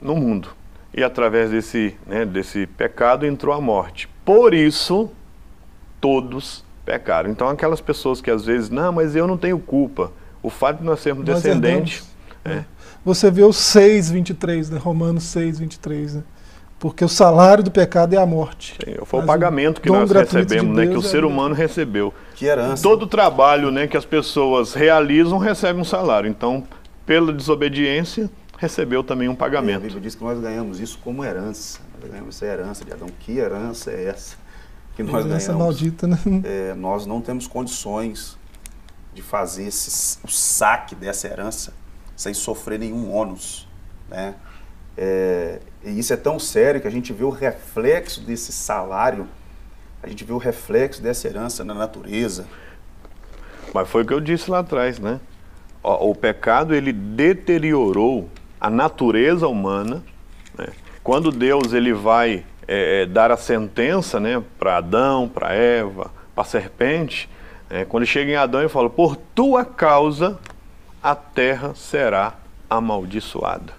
no 0.04 0.16
mundo. 0.16 0.50
E 0.96 1.04
através 1.04 1.50
desse, 1.50 1.96
né, 2.06 2.26
desse 2.26 2.68
pecado 2.68 3.26
entrou 3.26 3.54
a 3.56 3.60
morte. 3.62 4.08
Por 4.24 4.54
isso, 4.54 5.10
todos 6.00 6.64
pecaram. 6.86 7.30
Então, 7.30 7.48
aquelas 7.48 7.82
pessoas 7.82 8.22
que 8.22 8.30
às 8.30 8.46
vezes, 8.46 8.70
não, 8.70 8.92
mas 8.92 9.16
eu 9.16 9.26
não 9.26 9.38
tenho 9.38 9.58
culpa. 9.58 10.12
O 10.42 10.50
fato 10.50 10.80
de 10.80 10.84
nós 10.84 11.00
sermos 11.00 11.26
Nós 11.26 11.42
descendentes. 11.42 12.06
herdamos. 12.46 12.64
é, 12.64 12.66
Você 13.06 13.32
vê 13.32 13.44
o 13.44 13.54
6, 13.54 14.12
23, 14.12 14.70
né? 14.70 14.78
Romanos 14.78 15.24
6, 15.24 15.60
23, 15.60 16.16
né? 16.16 16.24
Porque 16.78 17.06
o 17.06 17.08
salário 17.10 17.64
do 17.64 17.72
pecado 17.72 18.14
é 18.14 18.18
a 18.18 18.26
morte. 18.26 18.76
sim, 18.84 18.96
foi 19.06 19.20
o 19.20 19.22
Mas 19.22 19.28
pagamento 19.28 19.80
que 19.80 19.90
nós 19.90 20.10
gratuito 20.12 20.46
de 20.46 20.56
recebemos, 20.56 20.76
né, 20.76 20.88
que 20.88 20.98
o 20.98 21.00
é 21.00 21.02
ser 21.02 21.24
humano 21.24 21.56
recebeu. 21.56 22.14
Que 22.36 22.46
herança. 22.46 22.84
Todo 22.84 23.08
trabalho 23.08 23.72
né, 23.72 23.88
que 23.88 23.96
as 23.96 24.04
pessoas 24.04 24.74
realizam 24.74 25.38
recebe 25.38 25.80
um 25.80 25.86
salário. 25.86 26.30
Então, 26.30 26.62
pela 27.06 27.32
desobediência, 27.32 28.30
recebeu 28.64 29.04
também 29.04 29.28
um 29.30 29.34
A 29.34 29.36
pagamento. 29.36 29.82
Bíblia 29.82 30.02
diz 30.02 30.16
que 30.16 30.24
nós 30.24 30.40
ganhamos 30.40 30.80
isso 30.80 30.98
como 31.04 31.24
herança. 31.24 31.80
Nós 32.00 32.10
ganhamos 32.10 32.36
essa 32.36 32.46
herança 32.46 32.86
de 32.86 32.92
Adão. 32.94 33.08
Que 33.20 33.38
herança 33.38 33.92
é 33.92 34.06
essa 34.06 34.36
que 34.96 35.04
nós 35.04 35.26
Essa 35.26 35.48
ganhamos? 35.52 35.58
maldita, 35.58 36.08
né? 36.08 36.18
É, 36.44 36.74
nós 36.74 37.06
não 37.06 37.22
temos 37.22 37.48
condições 37.48 38.38
de 39.14 39.22
fazer 39.22 39.66
esse, 39.66 40.18
o 40.24 40.28
saque 40.28 40.96
dessa 40.96 41.28
herança 41.28 41.74
sem 42.16 42.34
sofrer 42.34 42.80
nenhum 42.80 43.12
ônus. 43.12 43.68
Né? 44.10 44.36
É, 44.98 45.60
e 45.84 46.00
isso 46.00 46.14
é 46.14 46.18
tão 46.18 46.40
sério 46.40 46.80
que 46.80 46.88
a 46.88 46.92
gente 46.92 47.12
vê 47.12 47.24
o 47.24 47.30
reflexo 47.30 48.22
desse 48.22 48.52
salário, 48.52 49.28
a 50.02 50.08
gente 50.08 50.24
vê 50.24 50.34
o 50.34 50.38
reflexo 50.38 51.02
dessa 51.02 51.28
herança 51.28 51.64
na 51.64 51.74
natureza. 51.74 52.46
Mas 53.74 53.90
foi 53.90 54.04
o 54.04 54.06
que 54.06 54.14
eu 54.14 54.20
disse 54.22 54.50
lá 54.50 54.60
atrás, 54.60 55.00
né? 55.00 55.20
O, 55.82 56.12
o 56.12 56.16
pecado 56.16 56.76
ele 56.76 56.94
deteriorou 56.94 58.30
a 58.64 58.70
natureza 58.70 59.48
humana. 59.48 60.02
né? 60.58 60.68
Quando 61.04 61.32
Deus 61.32 61.74
ele 61.74 61.94
vai 61.94 62.46
é, 62.68 63.02
é, 63.02 63.06
dar 63.06 63.30
a 63.30 63.38
sentença, 63.38 64.20
né, 64.20 64.42
para 64.58 64.78
Adão, 64.78 65.28
para 65.28 65.54
Eva, 65.54 66.10
para 66.34 66.42
a 66.44 66.46
serpente, 66.46 67.30
é, 67.70 67.84
quando 67.86 68.06
chega 68.06 68.32
em 68.32 68.36
Adão 68.36 68.62
ele 68.62 68.70
fala: 68.70 68.90
por 68.90 69.16
tua 69.18 69.66
causa 69.66 70.40
a 71.02 71.14
terra 71.14 71.74
será 71.76 72.36
amaldiçoada. 72.70 73.74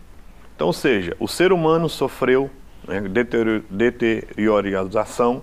Então, 0.54 0.66
ou 0.68 0.72
seja, 0.72 1.16
o 1.18 1.26
ser 1.26 1.50
humano 1.52 1.88
sofreu 1.88 2.50
né, 2.86 3.00
deteriorização, 3.70 5.42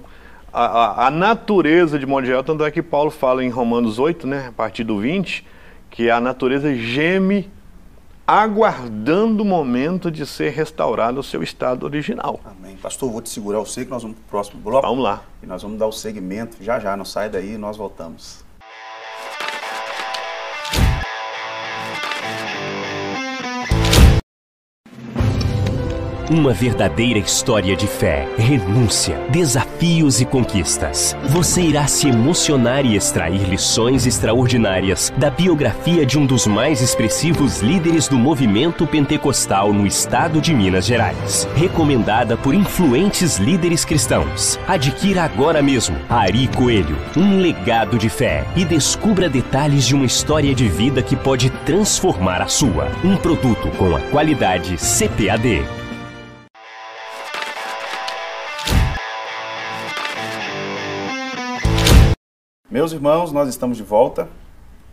a, 0.53 0.65
a- 0.65 1.07
a 1.07 1.11
natureza 1.11 1.97
de 1.97 2.05
modo 2.05 2.25
geral, 2.27 2.43
tanto 2.43 2.63
é 2.63 2.71
que 2.71 2.81
Paulo 2.81 3.09
fala 3.09 3.43
em 3.43 3.49
Romanos 3.49 3.97
8, 3.99 4.27
né, 4.27 4.47
a 4.49 4.51
partir 4.51 4.83
do 4.83 4.99
20, 4.99 5.45
que 5.89 6.09
a 6.09 6.19
natureza 6.21 6.73
geme 6.75 7.49
aguardando 8.31 9.43
o 9.43 9.45
momento 9.45 10.09
de 10.09 10.25
ser 10.25 10.51
restaurado 10.51 11.17
ao 11.17 11.23
seu 11.23 11.43
estado 11.43 11.83
original. 11.83 12.39
Amém. 12.45 12.77
Pastor, 12.77 13.11
vou 13.11 13.21
te 13.21 13.27
segurar 13.27 13.57
eu 13.57 13.65
sei 13.65 13.83
que 13.83 13.91
nós 13.91 14.03
vamos 14.03 14.17
para 14.19 14.25
o 14.25 14.29
próximo 14.29 14.61
bloco. 14.61 14.87
Vamos 14.87 15.03
lá. 15.03 15.21
E 15.43 15.45
nós 15.45 15.61
vamos 15.61 15.77
dar 15.77 15.87
o 15.87 15.91
segmento. 15.91 16.55
Já 16.61 16.79
já, 16.79 16.95
não 16.95 17.03
sai 17.03 17.29
daí, 17.29 17.57
nós 17.57 17.75
voltamos. 17.75 18.45
Uma 26.31 26.53
verdadeira 26.53 27.19
história 27.19 27.75
de 27.75 27.85
fé, 27.85 28.25
renúncia, 28.37 29.19
desafios 29.31 30.21
e 30.21 30.25
conquistas. 30.25 31.13
Você 31.25 31.61
irá 31.61 31.85
se 31.87 32.07
emocionar 32.07 32.85
e 32.85 32.95
extrair 32.95 33.43
lições 33.49 34.07
extraordinárias 34.07 35.11
da 35.17 35.29
biografia 35.29 36.05
de 36.05 36.17
um 36.17 36.25
dos 36.25 36.47
mais 36.47 36.79
expressivos 36.79 37.59
líderes 37.59 38.07
do 38.07 38.17
movimento 38.17 38.87
pentecostal 38.87 39.73
no 39.73 39.85
estado 39.85 40.39
de 40.39 40.53
Minas 40.53 40.85
Gerais. 40.85 41.49
Recomendada 41.53 42.37
por 42.37 42.55
influentes 42.55 43.35
líderes 43.37 43.83
cristãos. 43.83 44.57
Adquira 44.65 45.23
agora 45.23 45.61
mesmo 45.61 45.97
Ari 46.09 46.47
Coelho, 46.47 46.97
um 47.17 47.39
legado 47.39 47.97
de 47.97 48.07
fé 48.07 48.45
e 48.55 48.63
descubra 48.63 49.27
detalhes 49.27 49.85
de 49.85 49.93
uma 49.93 50.05
história 50.05 50.55
de 50.55 50.69
vida 50.69 51.03
que 51.03 51.17
pode 51.17 51.49
transformar 51.65 52.41
a 52.41 52.47
sua. 52.47 52.87
Um 53.03 53.17
produto 53.17 53.67
com 53.77 53.93
a 53.93 53.99
qualidade 53.99 54.77
CPAD. 54.77 55.80
Meus 62.71 62.93
irmãos, 62.93 63.33
nós 63.33 63.49
estamos 63.49 63.75
de 63.75 63.83
volta 63.83 64.29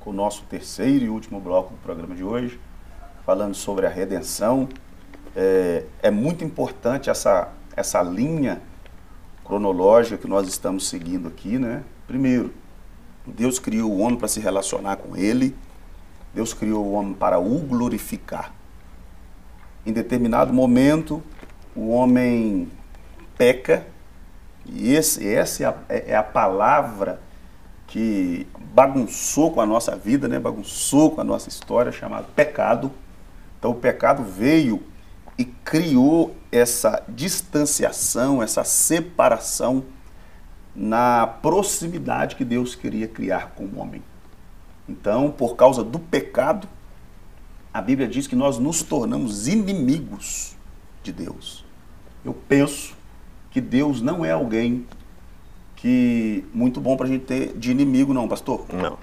com 0.01 0.11
o 0.11 0.13
nosso 0.13 0.43
terceiro 0.51 1.05
e 1.05 1.09
último 1.09 1.39
bloco 1.39 1.75
do 1.75 1.77
programa 1.77 2.13
de 2.13 2.25
hoje, 2.25 2.59
falando 3.25 3.55
sobre 3.55 3.87
a 3.87 3.89
redenção. 3.89 4.69
É, 5.37 5.85
é 6.03 6.11
muito 6.11 6.43
importante 6.43 7.09
essa, 7.09 7.53
essa 7.77 8.03
linha 8.03 8.61
cronológica 9.45 10.19
que 10.19 10.27
nós 10.27 10.49
estamos 10.49 10.89
seguindo 10.89 11.29
aqui, 11.29 11.57
né? 11.57 11.85
Primeiro, 12.05 12.53
Deus 13.25 13.61
criou 13.61 13.93
o 13.93 13.99
homem 14.01 14.19
para 14.19 14.27
se 14.27 14.41
relacionar 14.41 14.97
com 14.97 15.17
ele, 15.17 15.55
Deus 16.35 16.53
criou 16.53 16.85
o 16.85 16.93
homem 16.95 17.15
para 17.15 17.39
o 17.39 17.61
glorificar. 17.61 18.53
Em 19.87 19.93
determinado 19.93 20.53
momento, 20.53 21.23
o 21.77 21.91
homem 21.91 22.69
peca, 23.37 23.87
e 24.67 24.93
esse, 24.93 25.33
essa 25.33 25.63
é 25.63 25.67
a, 25.67 25.75
é 25.89 26.17
a 26.17 26.25
palavra 26.25 27.28
que 27.89 28.47
bagunçou 28.75 29.51
com 29.51 29.61
a 29.61 29.67
nossa 29.67 29.97
vida, 29.97 30.29
né? 30.29 30.39
bagunçou 30.39 31.11
com 31.11 31.21
a 31.21 31.25
nossa 31.25 31.49
história, 31.49 31.91
chamado 31.91 32.27
pecado. 32.37 32.93
Então 33.59 33.73
o 33.73 33.75
pecado 33.75 34.23
veio 34.23 34.83
e 35.37 35.45
criou 35.45 36.37
essa 36.53 37.03
distanciação, 37.09 38.43
essa 38.43 38.63
separação 38.63 39.85
na 40.77 41.27
proximidade 41.27 42.37
que 42.37 42.45
Deus 42.45 42.75
queria 42.75 43.09
criar 43.09 43.53
com 43.57 43.65
o 43.65 43.79
homem. 43.79 44.03
Então, 44.89 45.31
por 45.31 45.57
causa 45.57 45.83
do 45.83 45.99
pecado, 45.99 46.69
a 47.73 47.81
Bíblia 47.81 48.09
diz 48.09 48.27
que 48.27 48.37
nós 48.37 48.59
nos 48.59 48.83
tornamos 48.83 49.49
inimigos 49.49 50.57
de 51.03 51.13
Deus. 51.13 51.65
Eu 52.25 52.35
penso 52.35 52.97
que 53.51 53.61
Deus 53.61 54.01
não 54.01 54.25
é 54.25 54.31
alguém 54.31 54.87
que 55.79 56.45
muito 56.53 56.81
bom 56.81 56.97
para 56.97 57.07
a 57.07 57.09
gente 57.09 57.25
ter 57.25 57.57
de 57.57 57.71
inimigo, 57.71 58.13
não, 58.13 58.29
pastor. 58.29 58.65
Não. 58.73 58.99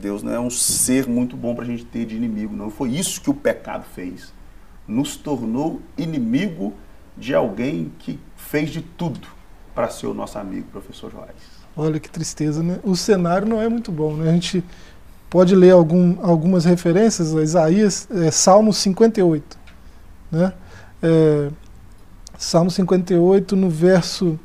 Deus 0.00 0.22
não 0.22 0.32
é 0.32 0.38
um 0.38 0.50
ser 0.50 1.08
muito 1.08 1.36
bom 1.36 1.54
para 1.54 1.64
a 1.64 1.66
gente 1.66 1.84
ter 1.84 2.04
de 2.04 2.14
inimigo, 2.14 2.54
não. 2.54 2.70
Foi 2.70 2.90
isso 2.90 3.20
que 3.20 3.30
o 3.30 3.34
pecado 3.34 3.84
fez. 3.94 4.32
Nos 4.86 5.16
tornou 5.16 5.80
inimigo 5.96 6.74
de 7.16 7.34
alguém 7.34 7.90
que 7.98 8.18
fez 8.36 8.70
de 8.70 8.82
tudo 8.82 9.26
para 9.74 9.88
ser 9.88 10.06
o 10.06 10.12
nosso 10.12 10.38
amigo, 10.38 10.66
professor 10.70 11.10
Joás. 11.10 11.30
Olha 11.74 11.98
que 11.98 12.10
tristeza, 12.10 12.62
né? 12.62 12.78
O 12.84 12.94
cenário 12.94 13.48
não 13.48 13.60
é 13.60 13.68
muito 13.68 13.90
bom, 13.90 14.14
né? 14.14 14.28
A 14.28 14.32
gente 14.34 14.62
pode 15.30 15.54
ler 15.54 15.70
algum, 15.70 16.22
algumas 16.22 16.66
referências 16.66 17.34
a 17.34 17.42
Isaías, 17.42 18.06
é, 18.10 18.30
Salmo 18.30 18.74
58, 18.74 19.58
né? 20.30 20.52
É, 21.02 21.50
Salmo 22.36 22.70
58, 22.70 23.56
no 23.56 23.70
verso 23.70 24.38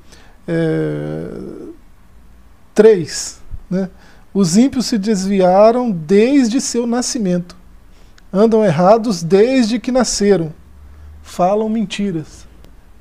é, 0.50 1.30
3, 2.74 3.40
né? 3.70 3.90
Os 4.34 4.58
ímpios 4.58 4.88
se 4.88 4.98
desviaram 4.98 5.92
desde 5.92 6.60
seu 6.60 6.88
nascimento, 6.88 7.56
andam 8.34 8.66
errados 8.66 9.22
desde 9.22 9.80
que 9.80 9.92
nasceram, 9.92 10.52
falam 11.22 11.70
mentiras. 11.70 12.48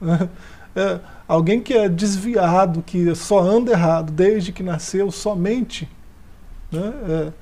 É, 0.77 1.01
alguém 1.27 1.61
que 1.61 1.75
é 1.75 1.89
desviado, 1.89 2.85
que 2.87 3.13
só 3.17 3.41
anda 3.41 3.73
errado 3.73 4.13
desde 4.13 4.53
que 4.53 4.63
nasceu, 4.63 5.11
somente, 5.11 5.89
né? 6.71 6.93
É, 7.09 7.33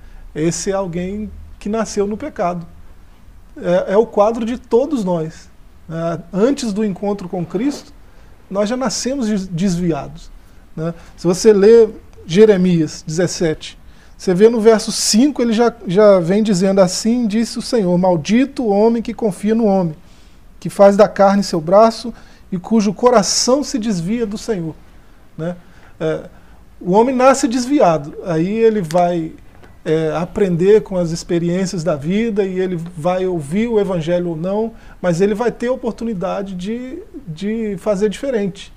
esse 0.42 0.70
é 0.70 0.74
alguém 0.74 1.30
que 1.58 1.68
nasceu 1.68 2.06
no 2.06 2.16
pecado. 2.16 2.66
É, 3.58 3.92
é 3.92 3.96
o 3.98 4.06
quadro 4.06 4.46
de 4.46 4.56
todos 4.56 5.04
nós. 5.04 5.50
né? 5.86 6.22
Antes 6.32 6.72
do 6.72 6.82
encontro 6.82 7.28
com 7.28 7.44
Cristo, 7.44 7.92
nós 8.50 8.68
já 8.68 8.76
nascemos 8.76 9.26
des- 9.26 9.46
desviados. 9.46 10.30
né? 10.76 10.94
Se 11.16 11.26
você 11.26 11.52
lê 11.52 11.88
Jeremias 12.26 13.04
17, 13.06 13.78
você 14.16 14.34
vê 14.34 14.48
no 14.48 14.60
verso 14.60 14.90
5, 14.90 15.42
ele 15.42 15.52
já, 15.52 15.72
já 15.86 16.18
vem 16.20 16.42
dizendo 16.42 16.80
assim: 16.80 17.26
disse 17.26 17.58
o 17.58 17.62
Senhor, 17.62 17.96
maldito 17.98 18.62
o 18.64 18.68
homem 18.68 19.02
que 19.02 19.12
confia 19.14 19.54
no 19.54 19.64
homem, 19.66 19.94
que 20.58 20.70
faz 20.70 20.96
da 20.96 21.08
carne 21.08 21.42
seu 21.42 21.60
braço 21.60 22.12
e 22.50 22.58
cujo 22.58 22.94
coração 22.94 23.62
se 23.62 23.78
desvia 23.78 24.24
do 24.26 24.38
Senhor. 24.38 24.74
Né? 25.36 25.56
É, 26.00 26.28
o 26.80 26.92
homem 26.92 27.14
nasce 27.14 27.46
desviado, 27.48 28.14
aí 28.24 28.48
ele 28.48 28.80
vai 28.82 29.32
é, 29.86 30.10
aprender 30.16 30.82
com 30.82 30.96
as 30.96 31.12
experiências 31.12 31.84
da 31.84 31.94
vida 31.94 32.44
e 32.44 32.58
ele 32.58 32.76
vai 32.96 33.24
ouvir 33.24 33.68
o 33.68 33.78
evangelho 33.78 34.30
ou 34.30 34.36
não, 34.36 34.72
mas 35.00 35.20
ele 35.20 35.32
vai 35.32 35.52
ter 35.52 35.68
a 35.68 35.72
oportunidade 35.72 36.56
de, 36.56 36.98
de 37.26 37.76
fazer 37.78 38.08
diferente. 38.08 38.72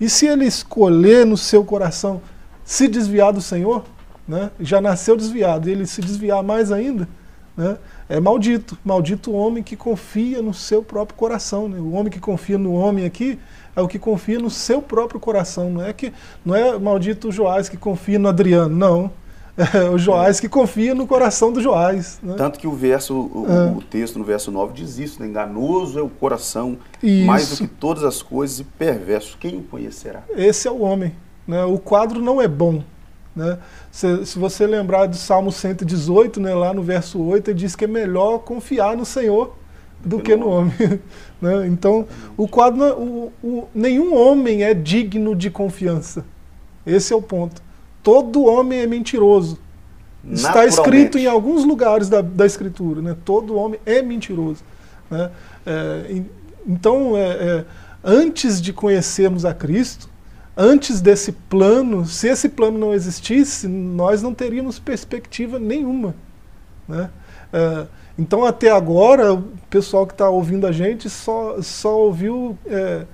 E 0.00 0.08
se 0.08 0.24
ele 0.26 0.44
escolher 0.44 1.26
no 1.26 1.36
seu 1.36 1.64
coração 1.64 2.22
se 2.64 2.86
desviar 2.86 3.32
do 3.32 3.42
Senhor, 3.42 3.84
né, 4.26 4.52
já 4.60 4.80
nasceu 4.80 5.16
desviado, 5.16 5.68
e 5.68 5.72
ele 5.72 5.84
se 5.84 6.00
desviar 6.00 6.44
mais 6.44 6.70
ainda, 6.70 7.08
né, 7.56 7.76
é 8.08 8.20
maldito. 8.20 8.78
Maldito 8.84 9.32
o 9.32 9.34
homem 9.34 9.64
que 9.64 9.74
confia 9.74 10.40
no 10.40 10.54
seu 10.54 10.80
próprio 10.80 11.16
coração. 11.16 11.68
Né? 11.68 11.78
O 11.78 11.92
homem 11.92 12.10
que 12.10 12.20
confia 12.20 12.56
no 12.56 12.72
homem 12.72 13.04
aqui 13.04 13.38
é 13.74 13.80
o 13.80 13.88
que 13.88 13.98
confia 13.98 14.38
no 14.38 14.50
seu 14.50 14.80
próprio 14.80 15.18
coração. 15.18 15.70
Não 15.70 15.84
é 15.84 15.92
que 15.92 16.12
não 16.44 16.54
é 16.54 16.78
maldito 16.78 17.28
o 17.28 17.32
Joás 17.32 17.68
que 17.68 17.76
confia 17.76 18.18
no 18.18 18.28
Adriano, 18.28 18.76
não. 18.76 19.10
É 19.56 19.84
o 19.90 19.98
Joás 19.98 20.40
que 20.40 20.48
confia 20.48 20.94
no 20.94 21.06
coração 21.06 21.52
do 21.52 21.60
Joás. 21.60 22.18
Né? 22.22 22.34
Tanto 22.36 22.58
que 22.58 22.66
o 22.66 22.72
verso, 22.72 23.14
o, 23.14 23.46
é. 23.48 23.70
o, 23.76 23.82
texto 23.82 24.18
no 24.18 24.24
verso 24.24 24.50
9 24.50 24.72
diz 24.72 24.98
isso, 24.98 25.20
né? 25.20 25.28
enganoso 25.28 25.98
é 25.98 26.02
o 26.02 26.08
coração, 26.08 26.78
isso. 27.02 27.26
mais 27.26 27.50
do 27.50 27.56
que 27.56 27.66
todas 27.66 28.02
as 28.04 28.22
coisas, 28.22 28.60
e 28.60 28.64
perverso. 28.64 29.36
Quem 29.38 29.58
o 29.58 29.62
conhecerá? 29.62 30.22
Esse 30.30 30.66
é 30.66 30.70
o 30.70 30.80
homem. 30.80 31.14
Né? 31.46 31.62
O 31.64 31.78
quadro 31.78 32.20
não 32.20 32.40
é 32.40 32.48
bom. 32.48 32.82
Né? 33.34 33.58
Se, 33.90 34.26
se, 34.26 34.38
você 34.38 34.66
lembrar 34.66 35.06
do 35.06 35.16
Salmo 35.16 35.50
118, 35.50 36.40
né, 36.40 36.54
lá 36.54 36.74
no 36.74 36.82
verso 36.82 37.20
8, 37.22 37.50
ele 37.50 37.58
diz 37.58 37.74
que 37.74 37.84
é 37.84 37.88
melhor 37.88 38.38
confiar 38.38 38.96
no 38.96 39.06
Senhor 39.06 39.56
do 40.04 40.20
que 40.20 40.36
no 40.36 40.48
homem. 40.48 40.74
né? 41.40 41.66
Então, 41.66 42.06
o 42.36 42.46
quadro, 42.46 42.82
o, 43.00 43.32
o, 43.42 43.68
nenhum 43.74 44.14
homem 44.14 44.64
é 44.64 44.74
digno 44.74 45.34
de 45.34 45.50
confiança. 45.50 46.24
Esse 46.84 47.12
é 47.12 47.16
o 47.16 47.22
ponto. 47.22 47.62
Todo 48.02 48.44
homem 48.44 48.80
é 48.80 48.86
mentiroso. 48.86 49.58
Está 50.30 50.64
escrito 50.64 51.18
em 51.18 51.26
alguns 51.26 51.64
lugares 51.64 52.08
da, 52.08 52.20
da 52.20 52.46
Escritura. 52.46 53.02
Né? 53.02 53.16
Todo 53.24 53.56
homem 53.56 53.80
é 53.84 54.00
mentiroso. 54.02 54.62
Né? 55.10 55.30
É, 55.66 56.22
então, 56.66 57.16
é, 57.16 57.30
é, 57.30 57.64
antes 58.04 58.60
de 58.60 58.72
conhecermos 58.72 59.44
a 59.44 59.52
Cristo, 59.52 60.08
antes 60.56 61.00
desse 61.00 61.32
plano, 61.32 62.06
se 62.06 62.28
esse 62.28 62.48
plano 62.48 62.78
não 62.78 62.94
existisse, 62.94 63.66
nós 63.66 64.22
não 64.22 64.32
teríamos 64.32 64.78
perspectiva 64.78 65.58
nenhuma. 65.58 66.14
Né? 66.88 67.10
É, 67.52 67.86
então, 68.18 68.44
até 68.44 68.70
agora, 68.70 69.34
o 69.34 69.42
pessoal 69.68 70.06
que 70.06 70.12
está 70.12 70.28
ouvindo 70.28 70.66
a 70.66 70.72
gente 70.72 71.10
só, 71.10 71.60
só 71.62 71.98
ouviu 71.98 72.56
é, 72.66 73.06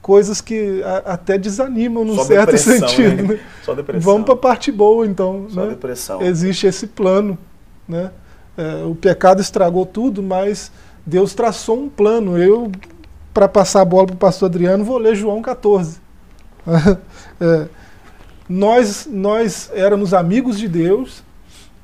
coisas 0.00 0.40
que 0.40 0.82
a, 0.82 1.12
até 1.14 1.38
desanimam 1.38 2.04
num 2.04 2.16
só 2.16 2.24
certo 2.24 2.56
sentido. 2.58 3.34
Né? 3.34 3.40
Só 3.62 3.74
depressão. 3.74 4.12
Vamos 4.12 4.24
para 4.24 4.34
a 4.34 4.38
parte 4.38 4.72
boa, 4.72 5.06
então. 5.06 5.46
Só 5.50 5.62
né? 5.62 5.70
depressão. 5.70 6.22
Existe 6.22 6.66
esse 6.66 6.86
plano. 6.86 7.38
Né? 7.86 8.10
É, 8.56 8.84
o 8.84 8.94
pecado 8.94 9.40
estragou 9.40 9.84
tudo, 9.84 10.22
mas 10.22 10.72
Deus 11.04 11.34
traçou 11.34 11.78
um 11.78 11.88
plano. 11.88 12.38
Eu, 12.38 12.70
para 13.32 13.48
passar 13.48 13.82
a 13.82 13.84
bola 13.84 14.06
para 14.06 14.14
o 14.14 14.18
pastor 14.18 14.46
Adriano, 14.48 14.84
vou 14.84 14.98
ler 14.98 15.14
João 15.14 15.42
14. 15.42 16.00
é, 17.40 17.68
nós, 18.48 19.08
nós 19.10 19.70
éramos 19.74 20.12
amigos 20.12 20.58
de 20.58 20.66
Deus 20.66 21.22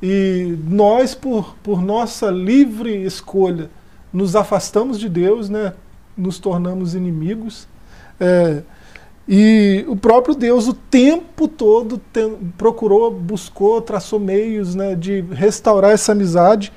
e 0.03 0.59
nós, 0.69 1.15
por, 1.15 1.55
por 1.63 1.83
nossa 1.83 2.31
livre 2.31 3.05
escolha, 3.05 3.71
nos 4.13 4.35
afastamos 4.35 4.99
de 4.99 5.09
Deus, 5.09 5.49
né? 5.49 5.73
nos 6.17 6.39
tornamos 6.39 6.95
inimigos. 6.95 7.69
É, 8.21 8.63
e 9.29 9.85
o 9.89 9.97
próprio 9.97 10.35
Deus, 10.35 10.69
o 10.69 10.73
tempo 10.73 11.49
todo, 11.49 11.99
tem, 12.13 12.37
procurou, 12.57 13.11
buscou, 13.11 13.81
traçou 13.81 14.21
meios 14.21 14.75
né, 14.75 14.95
de 14.95 15.21
restaurar 15.33 15.91
essa 15.91 16.13
amizade, 16.13 16.73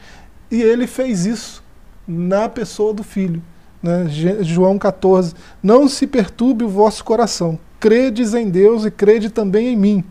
e 0.49 0.61
ele 0.61 0.87
fez 0.87 1.25
isso 1.25 1.63
na 2.07 2.49
pessoa 2.49 2.91
do 2.91 3.03
Filho. 3.03 3.41
Né? 3.83 4.07
João 4.41 4.79
14. 4.79 5.35
Não 5.61 5.87
se 5.87 6.07
perturbe 6.07 6.63
o 6.63 6.69
vosso 6.69 7.03
coração. 7.03 7.59
Credes 7.79 8.33
em 8.33 8.49
Deus 8.49 8.83
e 8.83 8.91
crede 8.91 9.29
também 9.29 9.67
em 9.67 9.77
mim. 9.77 10.03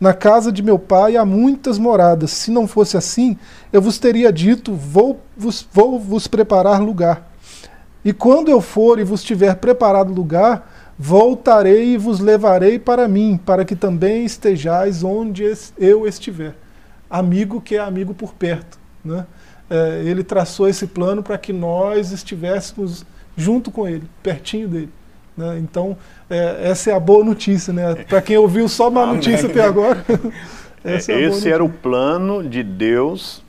Na 0.00 0.12
casa 0.12 0.52
de 0.52 0.62
meu 0.62 0.78
pai 0.78 1.16
há 1.16 1.24
muitas 1.24 1.78
moradas. 1.78 2.30
Se 2.32 2.50
não 2.50 2.66
fosse 2.66 2.96
assim, 2.96 3.36
eu 3.72 3.80
vos 3.80 3.98
teria 3.98 4.32
dito: 4.32 4.74
vou 4.74 5.20
vos, 5.36 5.66
vou 5.72 5.98
vos 5.98 6.26
preparar 6.26 6.80
lugar. 6.80 7.32
E 8.08 8.12
quando 8.14 8.48
eu 8.48 8.62
for 8.62 8.98
e 8.98 9.04
vos 9.04 9.22
tiver 9.22 9.56
preparado 9.56 10.14
lugar, 10.14 10.94
voltarei 10.98 11.92
e 11.92 11.98
vos 11.98 12.20
levarei 12.20 12.78
para 12.78 13.06
mim, 13.06 13.38
para 13.44 13.66
que 13.66 13.76
também 13.76 14.24
estejais 14.24 15.04
onde 15.04 15.44
eu 15.76 16.06
estiver. 16.06 16.54
Amigo 17.10 17.60
que 17.60 17.76
é 17.76 17.80
amigo 17.80 18.14
por 18.14 18.32
perto. 18.32 18.78
Né? 19.04 19.26
É, 19.68 20.00
ele 20.06 20.24
traçou 20.24 20.66
esse 20.66 20.86
plano 20.86 21.22
para 21.22 21.36
que 21.36 21.52
nós 21.52 22.10
estivéssemos 22.10 23.04
junto 23.36 23.70
com 23.70 23.86
ele, 23.86 24.04
pertinho 24.22 24.68
dele. 24.68 24.90
Né? 25.36 25.58
Então, 25.58 25.94
é, 26.30 26.70
essa 26.70 26.90
é 26.90 26.94
a 26.94 27.00
boa 27.00 27.22
notícia, 27.22 27.74
né? 27.74 27.94
Para 28.08 28.22
quem 28.22 28.38
ouviu 28.38 28.70
só 28.70 28.88
má 28.90 29.04
notícia 29.04 29.50
até 29.50 29.60
agora. 29.60 30.02
é 30.82 30.96
esse 30.96 31.52
era 31.52 31.62
o 31.62 31.68
plano 31.68 32.42
de 32.42 32.62
Deus 32.62 33.44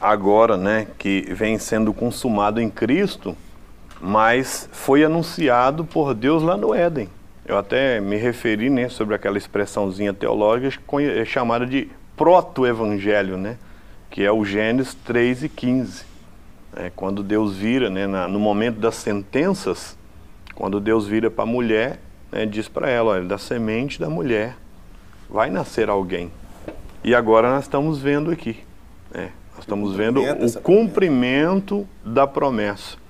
agora, 0.00 0.56
né, 0.56 0.86
que 0.98 1.22
vem 1.34 1.58
sendo 1.58 1.92
consumado 1.92 2.60
em 2.60 2.70
Cristo, 2.70 3.36
mas 4.00 4.68
foi 4.72 5.04
anunciado 5.04 5.84
por 5.84 6.14
Deus 6.14 6.42
lá 6.42 6.56
no 6.56 6.74
Éden. 6.74 7.08
Eu 7.44 7.56
até 7.56 8.00
me 8.00 8.16
referi, 8.16 8.68
né, 8.68 8.88
sobre 8.88 9.14
aquela 9.14 9.38
expressãozinha 9.38 10.12
teológica 10.12 10.82
é 11.00 11.24
chamada 11.24 11.64
de 11.64 11.88
proto-evangelho, 12.16 13.36
né, 13.36 13.56
que 14.10 14.24
é 14.24 14.32
o 14.32 14.44
Gênesis 14.44 14.94
3 15.04 15.44
e 15.44 15.48
15. 15.48 16.04
É, 16.76 16.90
quando 16.94 17.22
Deus 17.22 17.56
vira, 17.56 17.88
né, 17.88 18.06
na, 18.06 18.26
no 18.26 18.38
momento 18.38 18.78
das 18.78 18.96
sentenças, 18.96 19.96
quando 20.54 20.80
Deus 20.80 21.06
vira 21.06 21.30
para 21.30 21.44
a 21.44 21.46
mulher, 21.46 22.00
né, 22.32 22.44
diz 22.44 22.68
para 22.68 22.90
ela, 22.90 23.12
olha, 23.12 23.24
da 23.24 23.38
semente 23.38 24.00
da 24.00 24.10
mulher 24.10 24.56
vai 25.30 25.48
nascer 25.48 25.88
alguém. 25.88 26.30
E 27.04 27.14
agora 27.14 27.48
nós 27.48 27.64
estamos 27.64 28.00
vendo 28.00 28.30
aqui, 28.30 28.58
né, 29.14 29.30
nós 29.52 29.60
estamos 29.60 29.94
vendo 29.94 30.20
o 30.20 30.60
cumprimento 30.60 31.86
da 32.04 32.26
promessa. 32.26 33.05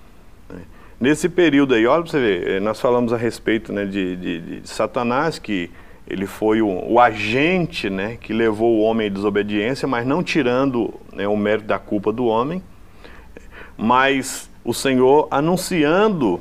Nesse 0.99 1.29
período 1.29 1.75
aí, 1.75 1.87
olha 1.87 2.03
para 2.03 2.11
você 2.11 2.19
ver, 2.21 2.49
eh, 2.49 2.61
nós 2.61 2.81
falamos 2.81 3.13
a 3.13 3.19
respeito 3.19 3.71
né, 3.71 3.85
de, 3.85 4.17
de, 4.17 4.61
de 4.61 4.69
Satanás, 4.69 5.39
que 5.39 5.71
ele 6.09 6.27
foi 6.27 6.63
o, 6.63 6.69
o, 6.69 6.99
agente 6.99 7.91
né, 7.91 8.17
que 8.19 8.33
levou 8.33 8.77
o 8.77 8.81
homem 8.81 9.09
à 9.09 9.11
desobediência, 9.11 9.87
mas 9.87 10.07
não 10.07 10.23
tirando 10.23 10.95
né, 11.13 11.29
o 11.29 11.37
mérito 11.37 11.69
da 11.69 11.79
culpa 11.79 12.11
do 12.13 12.25
homem, 12.25 12.63
mas 13.77 14.49
o 14.65 14.73
Senhor 14.73 15.29
anunciando 15.31 16.41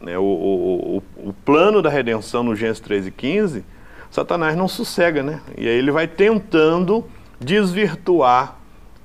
né, 0.00 0.18
o, 0.18 0.22
o, 0.22 1.02
o, 1.28 1.32
plano 1.44 1.80
da 1.80 1.88
redenção 1.88 2.42
no 2.42 2.56
Gênesis 2.56 2.80
13 2.80 3.08
e 3.08 3.12
15, 3.12 3.64
Satanás 4.10 4.56
não 4.56 4.68
sossega, 4.68 5.22
né? 5.22 5.40
E 5.56 5.68
aí 5.68 5.76
ele 5.76 5.90
vai 5.90 6.06
tentando 6.06 7.04
desvirtuar 7.40 8.56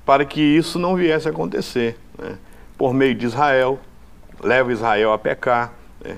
para 0.04 0.24
que 0.24 0.40
isso 0.40 0.78
não 0.78 0.94
viesse 0.94 1.26
a 1.28 1.30
acontecer. 1.30 1.96
Né? 2.18 2.38
Por 2.76 2.94
meio 2.94 3.14
de 3.14 3.26
Israel, 3.26 3.80
leva 4.42 4.72
Israel 4.72 5.12
a 5.12 5.18
pecar. 5.18 5.72
Né? 6.04 6.16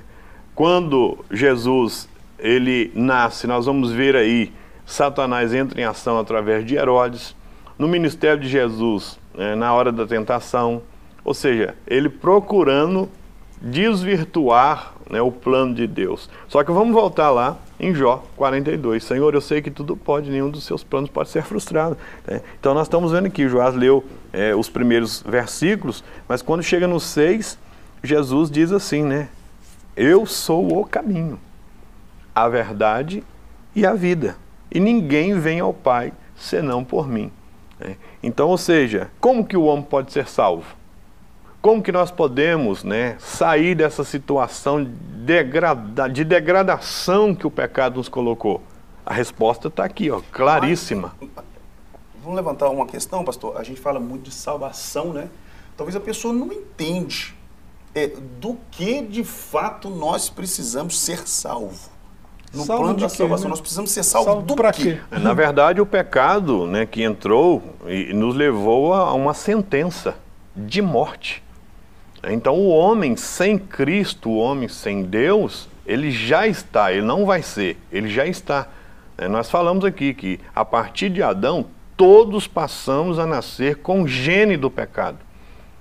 Quando 0.55 1.25
Jesus 1.31 2.09
ele 2.39 2.91
nasce, 2.95 3.47
nós 3.47 3.67
vamos 3.67 3.93
ver 3.93 4.17
aí, 4.17 4.53
Satanás 4.85 5.55
entra 5.55 5.81
em 5.81 5.85
ação 5.85 6.19
através 6.19 6.67
de 6.67 6.75
Herodes, 6.75 7.37
no 7.79 7.87
ministério 7.87 8.41
de 8.41 8.49
Jesus, 8.49 9.19
né, 9.35 9.55
na 9.55 9.73
hora 9.73 9.93
da 9.93 10.07
tentação, 10.07 10.83
ou 11.25 11.33
seja, 11.33 11.75
ele 11.87 12.09
procurando 12.09 13.09
desvirtuar 13.61 14.93
né, 15.09 15.23
o 15.23 15.31
plano 15.31 15.75
de 15.75 15.87
Deus. 15.87 16.29
Só 16.49 16.65
que 16.65 16.73
vamos 16.73 16.93
voltar 16.93 17.31
lá 17.31 17.57
em 17.79 17.95
Jó 17.95 18.25
42. 18.37 19.05
Senhor, 19.05 19.35
eu 19.35 19.41
sei 19.41 19.63
que 19.63 19.71
tudo 19.71 19.97
pode, 19.97 20.31
nenhum 20.31 20.51
dos 20.51 20.65
seus 20.65 20.83
planos 20.83 21.11
pode 21.11 21.29
ser 21.29 21.43
frustrado. 21.45 21.97
Né? 22.27 22.41
Então 22.59 22.75
nós 22.75 22.87
estamos 22.87 23.13
vendo 23.13 23.27
aqui, 23.27 23.49
Joás 23.49 23.75
leu 23.75 24.05
é, 24.33 24.55
os 24.55 24.69
primeiros 24.69 25.23
versículos, 25.23 26.03
mas 26.29 26.43
quando 26.43 26.63
chega 26.63 26.89
no 26.89 26.99
6, 26.99 27.59
Jesus 28.03 28.51
diz 28.51 28.73
assim, 28.73 29.03
né? 29.03 29.29
Eu 29.97 30.27
sou 30.27 30.81
o 30.81 30.85
caminho, 30.85 31.39
a 32.35 32.49
verdade 32.49 33.23
e 33.77 33.87
a 33.87 33.95
vida. 33.95 34.37
E 34.71 34.81
ninguém 34.81 35.39
vem 35.39 35.61
ao 35.61 35.73
Pai 35.73 36.13
senão 36.35 36.83
por 36.83 37.07
mim. 37.07 37.31
Né? 37.79 37.97
Então, 38.23 38.49
ou 38.49 38.59
seja, 38.59 39.11
como 39.21 39.47
que 39.47 39.57
o 39.57 39.65
homem 39.65 39.85
pode 39.85 40.13
ser 40.13 40.27
salvo? 40.27 40.65
Como 41.61 41.81
que 41.81 41.93
nós 41.93 42.11
podemos 42.11 42.83
né, 42.83 43.17
sair 43.21 43.77
dessa 43.77 44.03
situação 44.03 44.83
de 44.83 46.25
degradação 46.25 47.35
que 47.35 47.47
o 47.47 47.51
pecado 47.51 47.99
nos 47.99 48.09
colocou? 48.09 48.61
A 49.07 49.15
resposta 49.15 49.69
está 49.69 49.85
aqui, 49.85 50.11
ó, 50.11 50.21
claríssima. 50.33 51.15
Vamos 52.21 52.37
levantar 52.37 52.69
uma 52.69 52.87
questão, 52.87 53.25
pastor. 53.25 53.57
A 53.57 53.63
gente 53.63 53.81
fala 53.81 54.01
muito 54.01 54.25
de 54.25 54.35
salvação, 54.35 55.13
né? 55.13 55.29
Talvez 55.77 55.95
a 55.95 56.01
pessoa 56.01 56.35
não 56.35 56.53
entende 56.53 57.35
é, 57.95 58.09
do 58.41 58.57
que 58.71 59.03
de 59.03 59.25
fato 59.25 59.89
nós 59.91 60.29
precisamos 60.31 60.99
ser 60.99 61.27
salvo. 61.27 61.91
No 62.53 62.65
Salvo 62.65 62.83
plano 62.83 62.99
de 62.99 63.05
da 63.05 63.11
quê, 63.11 63.17
salvação, 63.17 63.45
né? 63.45 63.51
nós 63.51 63.61
precisamos 63.61 63.91
ser 63.91 64.03
salvos 64.03 64.33
Salvo 64.33 64.47
do 64.47 64.55
pra 64.55 64.73
quê? 64.73 65.01
quê? 65.11 65.19
Na 65.19 65.33
verdade, 65.33 65.81
o 65.81 65.87
pecado 65.87 66.67
né, 66.67 66.85
que 66.85 67.03
entrou 67.03 67.63
e 67.87 68.13
nos 68.13 68.35
levou 68.35 68.93
a 68.93 69.15
uma 69.15 69.33
sentença 69.33 70.17
de 70.55 70.83
morte. 70.83 71.43
Então, 72.23 72.55
o 72.55 72.69
homem 72.69 73.17
sem 73.17 73.59
Cristo, 73.59 74.29
o 74.29 74.37
homem 74.37 74.69
sem 74.69 75.03
Deus, 75.03 75.67
ele 75.87 76.11
já 76.11 76.47
está, 76.47 76.93
ele 76.93 77.03
não 77.03 77.25
vai 77.25 77.43
ser, 77.43 77.79
ele 77.91 78.09
já 78.09 78.27
está. 78.27 78.69
É, 79.17 79.27
Nós 79.27 79.51
falamos 79.51 79.83
aqui 79.85 80.13
que 80.13 80.39
a 80.55 80.65
partir 80.65 81.09
de 81.09 81.23
Adão, 81.23 81.67
todos 81.97 82.47
passamos 82.47 83.19
a 83.19 83.27
nascer 83.27 83.77
com 83.77 84.03
o 84.03 84.09
gene 84.09 84.59
do 84.59 84.71
pecado. 84.71 85.19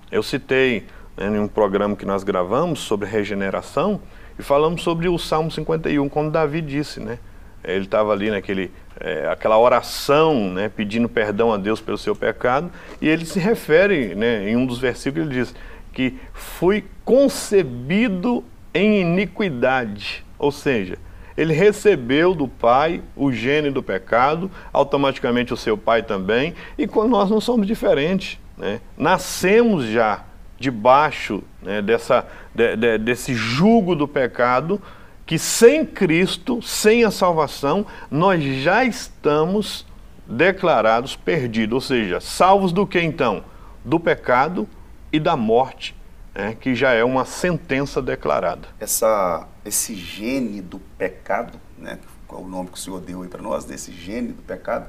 Eu 0.09 0.24
citei 0.24 0.88
né, 1.18 1.28
em 1.28 1.39
um 1.39 1.47
programa 1.47 1.95
que 1.95 2.05
nós 2.05 2.24
gravamos 2.24 2.80
sobre 2.80 3.07
regeneração 3.07 4.01
e 4.38 4.43
falamos 4.43 4.82
sobre 4.82 5.07
o 5.07 5.18
Salmo 5.18 5.51
51, 5.51 6.07
quando 6.09 6.32
Davi 6.32 6.62
disse, 6.62 6.99
né? 6.99 7.20
Ele 7.64 7.86
estava 7.86 8.12
ali 8.12 8.32
naquele, 8.32 8.72
é, 8.99 9.28
aquela 9.28 9.59
oração, 9.59 10.51
né, 10.51 10.68
pedindo 10.68 11.07
perdão 11.07 11.53
a 11.53 11.57
Deus 11.57 11.80
pelo 11.80 11.97
seu 11.97 12.16
pecado, 12.16 12.72
e 12.99 13.07
ele 13.07 13.24
se 13.24 13.39
refere, 13.39 14.16
né, 14.16 14.49
em 14.49 14.55
um 14.55 14.66
dos 14.66 14.80
versículos, 14.80 15.28
ele 15.28 15.39
diz 15.39 15.53
que 15.93 16.18
fui 16.34 16.86
concebido 17.05 18.43
em 18.74 19.01
iniquidade, 19.01 20.26
ou 20.39 20.51
seja, 20.51 20.97
ele 21.38 21.53
recebeu 21.53 22.34
do 22.34 22.47
pai 22.47 23.01
o 23.16 23.32
gene 23.32 23.70
do 23.70 23.84
pecado, 23.84 24.49
automaticamente 24.74 25.53
o 25.53 25.57
seu 25.57 25.78
pai 25.78 26.01
também, 26.01 26.55
e 26.78 26.88
quando 26.88 27.12
nós 27.12 27.30
não 27.30 27.39
somos 27.39 27.68
diferentes, 27.68 28.39
né? 28.57 28.82
nascemos 28.97 29.86
já 29.86 30.26
debaixo 30.62 31.43
né, 31.62 31.82
dessa, 31.82 32.26
de- 32.55 32.76
de- 32.78 32.97
desse 32.99 33.34
jugo 33.34 33.95
do 33.95 34.07
pecado, 34.07 34.82
que 35.26 35.38
sem 35.39 35.86
Cristo, 35.86 36.62
sem 36.62 37.03
a 37.03 37.12
salvação, 37.12 37.86
nós 38.09 38.41
já 38.62 38.84
estamos 38.86 39.86
declarados 40.28 41.16
perdidos, 41.16 41.74
ou 41.74 41.82
seja, 41.82 42.20
salvos 42.22 42.72
do 42.72 42.86
que 42.88 43.01
então? 43.01 43.43
Do 43.84 43.99
pecado 43.99 44.68
e 45.12 45.20
da 45.20 45.36
morte, 45.36 45.95
né, 46.34 46.55
que 46.59 46.74
já 46.76 46.91
é 46.93 47.03
uma 47.03 47.26
sentença 47.26 48.01
declarada. 48.01 48.68
essa, 48.80 49.47
esse 49.66 49.95
gene 49.95 50.62
do 50.62 50.80
pecado, 50.97 51.59
né, 51.78 51.97
qual 52.28 52.41
é 52.41 52.45
o 52.45 52.47
nome 52.47 52.70
que 52.70 52.78
o 52.78 52.80
Senhor 52.80 53.01
deu 53.01 53.24
aí 53.24 53.28
para 53.28 53.41
nós, 53.41 53.66
desse 53.66 53.91
gene 53.91 54.30
do 54.30 54.41
pecado, 54.41 54.86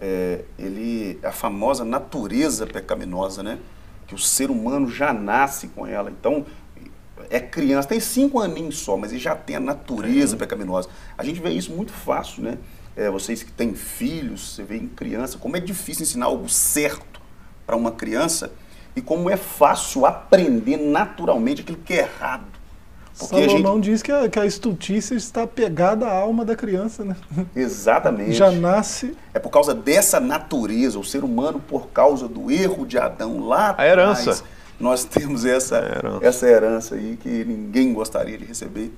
é, 0.00 0.44
ele, 0.58 1.18
a 1.22 1.30
famosa 1.32 1.84
natureza 1.84 2.66
pecaminosa, 2.66 3.42
né, 3.42 3.58
que 4.10 4.14
o 4.16 4.18
ser 4.18 4.50
humano 4.50 4.90
já 4.90 5.12
nasce 5.12 5.68
com 5.68 5.86
ela. 5.86 6.10
Então, 6.10 6.44
é 7.30 7.38
criança, 7.38 7.86
tem 7.86 8.00
cinco 8.00 8.40
aninhos 8.40 8.78
só, 8.78 8.96
mas 8.96 9.12
ele 9.12 9.20
já 9.20 9.36
tem 9.36 9.54
a 9.54 9.60
natureza 9.60 10.36
pecaminosa. 10.36 10.88
A 11.16 11.24
gente 11.24 11.40
vê 11.40 11.50
isso 11.50 11.70
muito 11.70 11.92
fácil, 11.92 12.42
né? 12.42 12.58
É, 12.96 13.08
vocês 13.08 13.44
que 13.44 13.52
têm 13.52 13.72
filhos, 13.72 14.56
você 14.56 14.64
vê 14.64 14.78
em 14.78 14.88
criança, 14.88 15.38
como 15.38 15.56
é 15.56 15.60
difícil 15.60 16.02
ensinar 16.02 16.26
algo 16.26 16.48
certo 16.48 17.20
para 17.64 17.76
uma 17.76 17.92
criança 17.92 18.52
e 18.96 19.00
como 19.00 19.30
é 19.30 19.36
fácil 19.36 20.04
aprender 20.04 20.76
naturalmente 20.76 21.60
aquilo 21.62 21.78
que 21.78 21.94
é 21.94 21.98
errado. 21.98 22.59
Porque 23.18 23.36
a 23.36 23.38
gente, 23.40 23.50
Salomão 23.50 23.80
diz 23.80 24.02
que 24.02 24.10
a, 24.10 24.28
que 24.28 24.38
a 24.38 24.46
estultícia 24.46 25.14
está 25.14 25.46
pegada 25.46 26.06
à 26.06 26.12
alma 26.12 26.44
da 26.44 26.56
criança, 26.56 27.04
né? 27.04 27.16
exatamente, 27.54 28.32
Já 28.32 28.50
nasce. 28.50 29.14
é 29.34 29.38
por 29.38 29.50
causa 29.50 29.74
dessa 29.74 30.18
natureza, 30.18 30.98
o 30.98 31.04
ser 31.04 31.22
humano, 31.22 31.60
por 31.60 31.88
causa 31.88 32.26
do 32.26 32.50
erro 32.50 32.86
de 32.86 32.98
Adão 32.98 33.40
lá 33.46 33.74
A 33.76 33.86
herança. 33.86 34.20
atrás, 34.22 34.44
nós 34.78 35.04
temos 35.04 35.44
essa 35.44 35.76
herança. 35.76 36.26
essa 36.26 36.46
herança 36.46 36.94
aí 36.94 37.18
que 37.20 37.44
ninguém 37.44 37.92
gostaria 37.92 38.38
de 38.38 38.46
receber, 38.46 38.90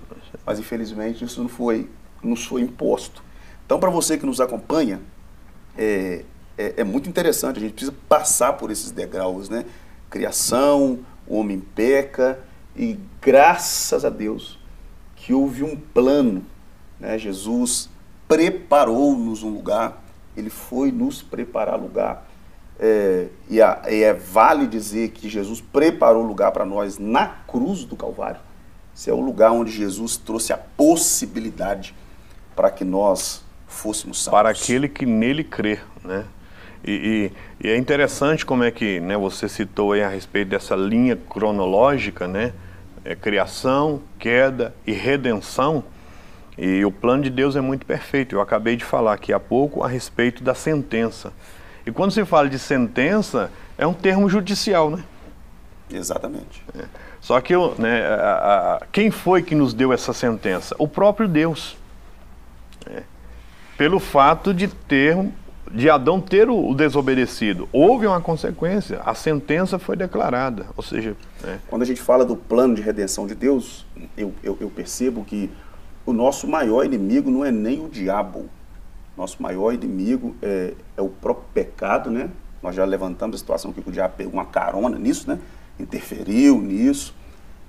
mas 0.46 0.58
infelizmente 0.60 1.24
isso 1.24 1.42
não 1.42 1.48
foi, 1.48 1.88
nos 2.22 2.44
foi 2.44 2.60
imposto. 2.60 3.24
Então, 3.66 3.80
para 3.80 3.90
você 3.90 4.16
que 4.16 4.26
nos 4.26 4.40
acompanha, 4.40 5.00
é, 5.76 6.24
é, 6.56 6.74
é 6.78 6.84
muito 6.84 7.08
interessante, 7.08 7.56
a 7.56 7.60
gente 7.60 7.72
precisa 7.72 7.94
passar 8.08 8.52
por 8.52 8.70
esses 8.70 8.92
degraus, 8.92 9.48
né? 9.48 9.64
Criação, 10.10 11.00
o 11.26 11.36
homem 11.38 11.58
peca, 11.58 12.38
e 12.76 12.98
graças 13.22 14.04
a 14.04 14.10
Deus 14.10 14.58
que 15.16 15.32
houve 15.32 15.62
um 15.62 15.76
plano, 15.76 16.44
né? 16.98 17.16
Jesus 17.16 17.88
preparou-nos 18.28 19.42
um 19.42 19.50
lugar, 19.50 20.02
ele 20.36 20.50
foi 20.50 20.90
nos 20.90 21.22
preparar 21.22 21.78
lugar. 21.78 22.26
É, 22.80 23.28
e, 23.48 23.62
a- 23.62 23.82
e 23.88 24.02
é 24.02 24.12
vale 24.12 24.66
dizer 24.66 25.10
que 25.10 25.28
Jesus 25.28 25.60
preparou 25.60 26.22
lugar 26.24 26.50
para 26.50 26.64
nós 26.64 26.98
na 26.98 27.26
cruz 27.26 27.84
do 27.84 27.94
Calvário. 27.94 28.40
Esse 28.94 29.08
é 29.08 29.12
o 29.12 29.20
lugar 29.20 29.52
onde 29.52 29.70
Jesus 29.70 30.16
trouxe 30.16 30.52
a 30.52 30.56
possibilidade 30.58 31.94
para 32.56 32.70
que 32.70 32.84
nós 32.84 33.42
fôssemos 33.68 34.22
salvos. 34.22 34.38
para 34.38 34.50
aquele 34.50 34.88
que 34.88 35.06
nele 35.06 35.44
crê, 35.44 35.78
né? 36.04 36.24
E, 36.84 37.30
e- 37.62 37.66
e 37.68 37.70
é 37.70 37.76
interessante 37.76 38.44
como 38.44 38.64
é 38.64 38.70
que 38.72 38.98
né, 39.00 39.16
você 39.16 39.48
citou 39.48 39.92
aí 39.92 40.02
a 40.02 40.08
respeito 40.08 40.48
dessa 40.48 40.74
linha 40.74 41.14
cronológica, 41.16 42.26
né? 42.26 42.52
É, 43.04 43.14
criação, 43.16 44.00
queda 44.18 44.74
e 44.86 44.92
redenção. 44.92 45.84
E 46.56 46.84
o 46.84 46.92
plano 46.92 47.22
de 47.24 47.30
Deus 47.30 47.56
é 47.56 47.60
muito 47.60 47.84
perfeito. 47.86 48.34
Eu 48.36 48.40
acabei 48.40 48.76
de 48.76 48.84
falar 48.84 49.14
aqui 49.14 49.32
há 49.32 49.40
pouco 49.40 49.82
a 49.82 49.88
respeito 49.88 50.44
da 50.44 50.54
sentença. 50.54 51.32
E 51.84 51.90
quando 51.90 52.12
se 52.12 52.24
fala 52.24 52.48
de 52.48 52.58
sentença, 52.58 53.50
é 53.76 53.86
um 53.86 53.94
termo 53.94 54.28
judicial, 54.28 54.90
né? 54.90 55.02
Exatamente. 55.90 56.62
Só 57.20 57.40
que 57.40 57.54
né, 57.78 58.06
a- 58.06 58.78
a- 58.80 58.86
quem 58.92 59.10
foi 59.10 59.42
que 59.42 59.54
nos 59.54 59.74
deu 59.74 59.92
essa 59.92 60.12
sentença? 60.12 60.74
O 60.78 60.86
próprio 60.86 61.26
Deus. 61.26 61.76
É. 62.86 63.02
Pelo 63.76 63.98
fato 63.98 64.54
de 64.54 64.68
ter, 64.68 65.16
de 65.72 65.88
Adão 65.88 66.20
ter 66.20 66.50
o, 66.50 66.74
desobedecido. 66.74 67.68
Houve 67.72 68.06
uma 68.06 68.20
consequência, 68.20 69.00
a 69.04 69.14
sentença 69.14 69.78
foi 69.78 69.96
declarada. 69.96 70.66
Ou 70.76 70.82
seja, 70.82 71.16
né, 71.42 71.58
Quando 71.68 71.82
a 71.82 71.84
gente 71.86 72.00
fala 72.00 72.24
do 72.24 72.36
plano 72.36 72.74
de 72.74 72.82
redenção 72.82 73.26
de 73.26 73.34
Deus, 73.34 73.86
eu, 74.16 74.32
eu, 74.42 74.56
eu 74.60 74.70
percebo 74.70 75.24
que 75.24 75.50
o 76.04 76.12
nosso 76.12 76.46
maior 76.46 76.84
inimigo 76.84 77.30
não 77.30 77.44
é 77.44 77.50
nem 77.50 77.84
o 77.84 77.88
diabo. 77.88 78.46
Nosso 79.16 79.42
maior 79.42 79.72
inimigo 79.72 80.36
é, 80.42 80.74
é 80.96 81.02
o 81.02 81.08
próprio 81.08 81.46
pecado, 81.54 82.10
né? 82.10 82.30
Nós 82.62 82.76
já 82.76 82.84
levantamos 82.84 83.36
a 83.36 83.38
situação 83.38 83.72
que 83.72 83.80
o 83.80 83.92
diabo 83.92 84.14
pegou 84.16 84.34
uma 84.34 84.44
carona 84.44 84.98
nisso, 84.98 85.28
né? 85.28 85.38
Interferiu 85.78 86.60
nisso. 86.60 87.14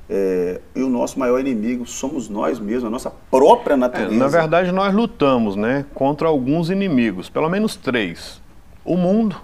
É, 0.09 0.59
e 0.75 0.83
o 0.83 0.89
nosso 0.89 1.17
maior 1.17 1.39
inimigo 1.39 1.85
somos 1.85 2.27
nós 2.27 2.59
mesmos, 2.59 2.85
a 2.85 2.89
nossa 2.89 3.09
própria 3.31 3.73
é, 3.73 3.77
natureza. 3.77 4.13
na 4.13 4.27
verdade 4.27 4.71
nós 4.71 4.93
lutamos 4.93 5.55
né, 5.55 5.85
contra 5.93 6.27
alguns 6.27 6.69
inimigos, 6.69 7.29
pelo 7.29 7.49
menos 7.49 7.75
três. 7.75 8.41
O 8.83 8.97
mundo, 8.97 9.37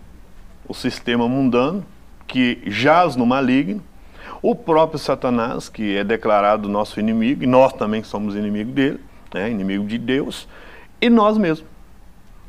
o 0.68 0.74
sistema 0.74 1.28
mundano, 1.30 1.86
que 2.28 2.62
jaz 2.68 3.16
no 3.16 3.26
maligno, 3.26 3.82
o 4.42 4.54
próprio 4.54 5.00
Satanás, 5.00 5.70
que 5.70 5.96
é 5.98 6.04
declarado 6.04 6.70
nosso 6.70 7.00
inimigo, 7.00 7.44
e 7.44 7.48
nós 7.48 7.74
também 7.74 8.04
somos 8.04 8.36
inimigo 8.36 8.72
dele, 8.72 9.00
né, 9.34 9.50
inimigo 9.50 9.86
de 9.86 9.98
Deus, 9.98 10.48
e 11.02 11.10
nós 11.10 11.38
mesmos. 11.38 11.68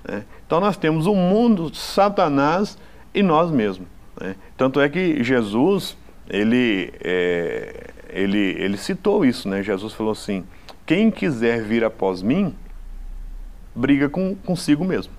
né. 0.07 0.25
Então 0.47 0.61
nós 0.61 0.77
temos 0.77 1.07
o 1.07 1.15
mundo, 1.15 1.73
Satanás 1.75 2.77
e 3.15 3.23
nós 3.23 3.51
mesmos. 3.51 3.87
né. 4.21 4.35
Tanto 4.57 4.81
é 4.81 4.89
que 4.89 5.23
Jesus, 5.23 5.97
ele, 6.29 6.93
é, 7.03 7.91
ele, 8.13 8.39
ele 8.39 8.77
citou 8.77 9.25
isso, 9.25 9.49
né? 9.49 9.63
Jesus 9.63 9.93
falou 9.93 10.13
assim, 10.13 10.45
quem 10.87 11.11
quiser 11.11 11.63
vir 11.63 11.85
após 11.85 12.23
mim, 12.23 12.55
briga 13.75 14.09
com, 14.09 14.35
consigo 14.35 14.85
mesmo. 14.85 15.13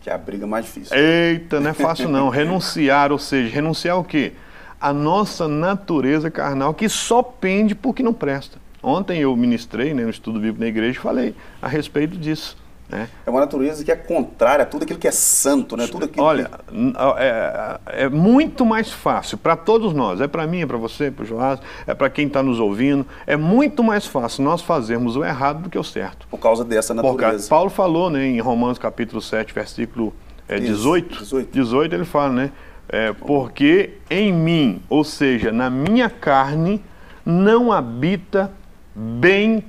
Que 0.00 0.08
é 0.08 0.14
a 0.14 0.18
briga 0.18 0.46
mais 0.46 0.64
difícil. 0.64 0.96
Eita, 0.96 1.60
não 1.60 1.70
é 1.70 1.74
fácil 1.74 2.08
não. 2.08 2.28
Renunciar, 2.30 3.12
ou 3.12 3.18
seja, 3.18 3.54
renunciar 3.54 3.98
o 3.98 4.04
quê? 4.04 4.32
A 4.80 4.92
nossa 4.92 5.46
natureza 5.46 6.30
carnal, 6.30 6.72
que 6.72 6.88
só 6.88 7.22
pende 7.22 7.74
porque 7.74 8.02
não 8.02 8.14
presta. 8.14 8.58
Ontem 8.82 9.20
eu 9.20 9.36
ministrei 9.36 9.92
né, 9.92 10.04
no 10.04 10.10
estudo 10.10 10.40
bíblico 10.40 10.60
na 10.60 10.68
igreja 10.68 10.98
e 10.98 11.02
falei 11.02 11.34
a 11.60 11.68
respeito 11.68 12.16
disso. 12.16 12.56
Né? 12.90 13.08
É 13.24 13.30
uma 13.30 13.40
natureza 13.40 13.84
que 13.84 13.92
é 13.92 13.96
contrária 13.96 14.64
a 14.64 14.66
tudo 14.66 14.82
aquilo 14.82 14.98
que 14.98 15.08
é 15.08 15.12
santo, 15.12 15.76
né? 15.76 15.86
Tudo 15.86 16.06
aquilo 16.06 16.24
Olha, 16.24 16.50
que... 16.66 16.94
é, 17.18 18.04
é 18.04 18.08
muito 18.08 18.64
mais 18.66 18.90
fácil 18.90 19.38
para 19.38 19.56
todos 19.56 19.92
nós, 19.92 20.20
é 20.20 20.26
para 20.26 20.46
mim, 20.46 20.62
é 20.62 20.66
para 20.66 20.76
você, 20.76 21.10
para 21.10 21.22
o 21.22 21.26
Joás, 21.26 21.60
é 21.86 21.94
para 21.94 22.10
quem 22.10 22.26
está 22.26 22.42
nos 22.42 22.58
ouvindo, 22.58 23.06
é 23.26 23.36
muito 23.36 23.82
mais 23.84 24.06
fácil 24.06 24.42
nós 24.42 24.60
fazermos 24.60 25.16
o 25.16 25.24
errado 25.24 25.62
do 25.62 25.70
que 25.70 25.78
o 25.78 25.84
certo. 25.84 26.26
por 26.28 26.38
causa 26.38 26.64
dessa 26.64 26.92
natureza. 26.92 27.48
Paulo 27.48 27.70
falou 27.70 28.10
né, 28.10 28.26
em 28.26 28.40
Romanos 28.40 28.78
capítulo 28.78 29.22
7, 29.22 29.54
versículo 29.54 30.12
é, 30.48 30.56
Isso, 30.56 30.66
18, 30.66 31.18
18. 31.18 31.52
18, 31.52 31.94
ele 31.94 32.04
fala, 32.04 32.32
né? 32.32 32.52
é, 32.90 33.12
porque 33.12 33.98
em 34.10 34.32
mim, 34.32 34.82
ou 34.88 35.04
seja, 35.04 35.52
na 35.52 35.70
minha 35.70 36.10
carne, 36.10 36.82
não 37.24 37.72
habita 37.72 38.52
bem 38.94 39.64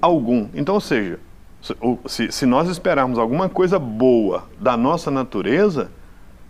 algum. 0.00 0.48
Então, 0.54 0.74
ou 0.74 0.80
seja, 0.80 1.18
se, 2.06 2.32
se- 2.32 2.46
nós 2.46 2.68
esperarmos 2.68 3.18
alguma 3.18 3.48
coisa 3.48 3.78
boa 3.78 4.44
da 4.60 4.76
nossa 4.76 5.10
natureza, 5.10 5.90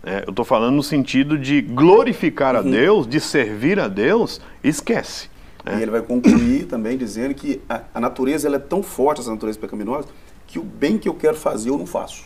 é, 0.03 0.23
eu 0.25 0.31
estou 0.31 0.43
falando 0.43 0.75
no 0.75 0.83
sentido 0.83 1.37
de 1.37 1.61
glorificar 1.61 2.55
a 2.55 2.61
Deus, 2.61 3.07
de 3.07 3.19
servir 3.19 3.79
a 3.79 3.87
Deus, 3.87 4.41
esquece. 4.63 5.29
É. 5.65 5.77
E 5.77 5.81
ele 5.83 5.91
vai 5.91 6.01
concluir 6.01 6.65
também 6.67 6.97
dizendo 6.97 7.33
que 7.33 7.61
a, 7.69 7.81
a 7.93 7.99
natureza 8.01 8.47
ela 8.47 8.57
é 8.57 8.59
tão 8.59 8.81
forte, 8.81 9.21
essa 9.21 9.31
natureza 9.31 9.59
pecaminosa, 9.59 10.07
que 10.47 10.59
o 10.59 10.63
bem 10.63 10.97
que 10.97 11.07
eu 11.07 11.13
quero 11.13 11.37
fazer 11.37 11.69
eu 11.69 11.77
não 11.77 11.85
faço. 11.85 12.23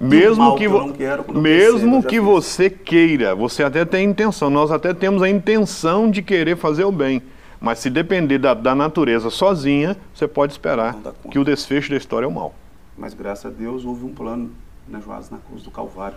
Mesmo 0.00 0.56
que, 0.56 0.66
que 0.66 0.92
quero, 0.96 1.38
mesmo 1.38 2.02
que 2.02 2.18
você 2.18 2.70
queira, 2.70 3.34
você 3.34 3.62
até 3.62 3.84
tem 3.84 4.08
intenção, 4.08 4.48
nós 4.48 4.70
até 4.70 4.94
temos 4.94 5.22
a 5.22 5.28
intenção 5.28 6.10
de 6.10 6.22
querer 6.22 6.56
fazer 6.56 6.84
o 6.84 6.92
bem. 6.92 7.22
Mas 7.60 7.78
se 7.78 7.90
depender 7.90 8.38
da, 8.38 8.54
da 8.54 8.74
natureza 8.74 9.28
sozinha, 9.28 9.96
você 10.14 10.26
pode 10.26 10.52
esperar 10.52 10.96
que 11.30 11.38
o 11.38 11.44
desfecho 11.44 11.90
da 11.90 11.96
história 11.96 12.24
é 12.24 12.28
o 12.28 12.32
mal. 12.32 12.54
Mas 12.96 13.12
graças 13.12 13.46
a 13.46 13.54
Deus 13.54 13.84
houve 13.84 14.04
um 14.04 14.14
plano, 14.14 14.50
né, 14.88 15.00
Joás, 15.04 15.28
na 15.30 15.38
cruz 15.38 15.62
do 15.62 15.70
Calvário. 15.70 16.16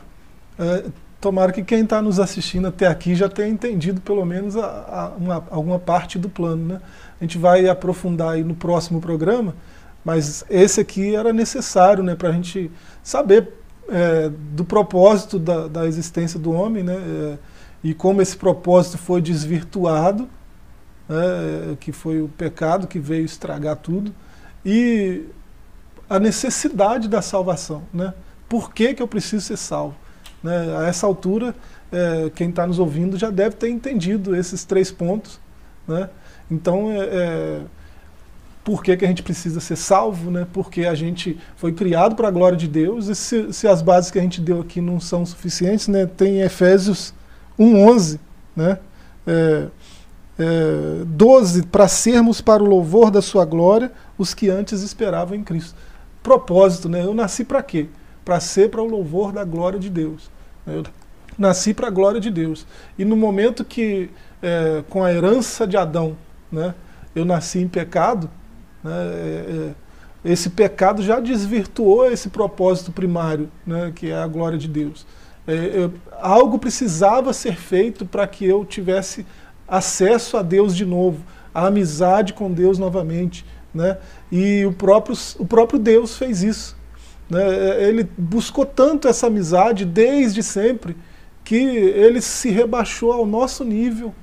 É, 0.57 0.85
tomara 1.19 1.51
que 1.51 1.63
quem 1.63 1.83
está 1.83 2.01
nos 2.01 2.19
assistindo 2.19 2.67
até 2.67 2.87
aqui 2.87 3.15
já 3.15 3.27
tenha 3.27 3.49
entendido 3.49 4.01
pelo 4.01 4.25
menos 4.25 4.55
a, 4.55 4.65
a, 4.65 5.07
uma, 5.17 5.45
alguma 5.49 5.79
parte 5.79 6.19
do 6.19 6.29
plano. 6.29 6.73
Né? 6.73 6.81
A 7.19 7.23
gente 7.23 7.37
vai 7.37 7.67
aprofundar 7.67 8.33
aí 8.33 8.43
no 8.43 8.53
próximo 8.55 9.01
programa, 9.01 9.55
mas 10.03 10.45
esse 10.49 10.81
aqui 10.81 11.15
era 11.15 11.31
necessário 11.31 12.03
né, 12.03 12.15
para 12.15 12.29
a 12.29 12.31
gente 12.31 12.69
saber 13.01 13.53
é, 13.89 14.29
do 14.29 14.63
propósito 14.65 15.39
da, 15.39 15.67
da, 15.67 15.87
existência 15.87 16.39
do 16.39 16.51
homem, 16.51 16.83
né, 16.83 16.95
é, 16.95 17.37
e 17.83 17.93
como 17.93 18.21
esse 18.21 18.35
propósito 18.35 18.97
foi 18.97 19.21
desvirtuado, 19.21 20.27
né, 21.07 21.77
que 21.79 21.91
foi 21.91 22.21
o 22.21 22.27
pecado 22.27 22.87
que 22.87 22.99
veio 22.99 23.25
estragar 23.25 23.77
tudo, 23.77 24.13
e 24.65 25.25
a 26.09 26.19
necessidade 26.19 27.07
da 27.07 27.21
salvação. 27.21 27.83
Né? 27.93 28.13
Por 28.47 28.73
que, 28.73 28.93
que 28.93 29.01
eu 29.01 29.07
preciso 29.07 29.45
ser 29.45 29.57
salvo? 29.57 29.95
Né? 30.41 30.77
A 30.77 30.87
essa 30.87 31.05
altura, 31.05 31.55
é, 31.91 32.31
quem 32.35 32.49
está 32.49 32.67
nos 32.67 32.79
ouvindo 32.79 33.17
já 33.17 33.29
deve 33.29 33.55
ter 33.55 33.69
entendido 33.69 34.35
esses 34.35 34.63
três 34.63 34.91
pontos. 34.91 35.39
Né? 35.87 36.09
Então, 36.49 36.91
é, 36.91 36.99
é 36.99 37.61
por 38.63 38.81
que, 38.81 38.95
que 38.95 39.03
a 39.03 39.07
gente 39.07 39.21
precisa 39.21 39.59
ser 39.59 39.75
salvo, 39.75 40.31
né? 40.31 40.47
porque 40.53 40.85
a 40.85 40.95
gente 40.95 41.37
foi 41.57 41.73
criado 41.73 42.15
para 42.15 42.29
a 42.29 42.31
glória 42.31 42.57
de 42.57 42.67
Deus, 42.67 43.07
e 43.07 43.15
se, 43.15 43.51
se, 43.51 43.67
as 43.67 43.81
bases 43.81 44.09
que 44.09 44.17
a 44.17 44.21
gente 44.21 44.39
deu 44.39 44.61
aqui 44.61 44.79
não 44.79 45.01
são 45.01 45.25
suficientes, 45.25 45.89
né? 45.89 46.05
tem 46.05 46.41
Efésios 46.41 47.13
1,11, 47.59 48.19
né? 48.55 48.79
É, 49.25 49.67
é, 50.37 51.03
12, 51.05 51.63
para 51.63 51.87
sermos 51.87 52.41
para 52.41 52.63
o 52.63 52.65
louvor 52.65 53.11
da 53.11 53.21
sua 53.21 53.45
glória 53.45 53.91
os 54.17 54.33
que 54.33 54.49
antes 54.49 54.81
esperavam 54.81 55.35
em 55.35 55.43
Cristo. 55.43 55.75
Propósito, 56.21 56.89
né? 56.89 57.03
eu 57.03 57.13
nasci 57.13 57.43
para 57.43 57.61
quê? 57.61 57.87
Para 58.23 58.39
ser 58.39 58.69
para 58.69 58.81
o 58.81 58.85
louvor 58.85 59.31
da 59.31 59.43
glória 59.43 59.79
de 59.79 59.89
Deus. 59.89 60.31
Eu 60.65 60.83
nasci 61.37 61.73
para 61.73 61.87
a 61.87 61.91
glória 61.91 62.19
de 62.19 62.29
Deus. 62.29 62.65
E 62.97 63.03
no 63.03 63.17
momento 63.17 63.65
que, 63.65 64.09
é, 64.41 64.83
com 64.89 65.03
a 65.03 65.11
herança 65.11 65.67
de 65.67 65.75
Adão, 65.75 66.15
né, 66.51 66.73
eu 67.15 67.25
nasci 67.25 67.59
em 67.59 67.67
pecado, 67.67 68.29
né? 68.83 68.91
É, 68.91 69.69
é, 69.69 69.83
esse 70.25 70.49
pecado 70.49 71.01
já 71.01 71.19
desvirtuou 71.19 72.09
esse 72.09 72.29
propósito 72.29 72.91
primário, 72.91 73.51
né? 73.65 73.91
que 73.93 74.09
é 74.09 74.15
a 74.15 74.27
glória 74.27 74.57
de 74.57 74.67
Deus. 74.67 75.05
É, 75.45 75.53
eu, 75.73 75.93
algo 76.21 76.57
precisava 76.57 77.33
ser 77.33 77.57
feito 77.57 78.05
para 78.05 78.25
que 78.25 78.45
eu 78.45 78.63
tivesse 78.63 79.25
acesso 79.73 80.37
a 80.37 80.43
Deus 80.43 80.75
de 80.75 80.85
novo, 80.85 81.23
a 81.53 81.67
amizade 81.67 82.33
com 82.33 82.51
Deus 82.51 82.77
novamente. 82.77 83.43
Né? 83.73 83.97
E 84.31 84.63
o 84.65 84.71
próprio, 84.71 85.17
o 85.39 85.45
próprio 85.45 85.79
Deus 85.79 86.15
fez 86.15 86.43
isso. 86.43 86.77
Né? 87.27 87.43
É, 87.43 87.89
ele 87.89 88.07
buscou 88.15 88.65
tanto 88.65 89.07
essa 89.07 89.27
amizade 89.27 89.83
desde 89.83 90.43
sempre 90.43 90.95
que 91.43 91.55
ele 91.55 92.21
se 92.21 92.49
rebaixou 92.49 93.11
ao 93.11 93.25
nosso 93.25 93.63
nível 93.63 94.13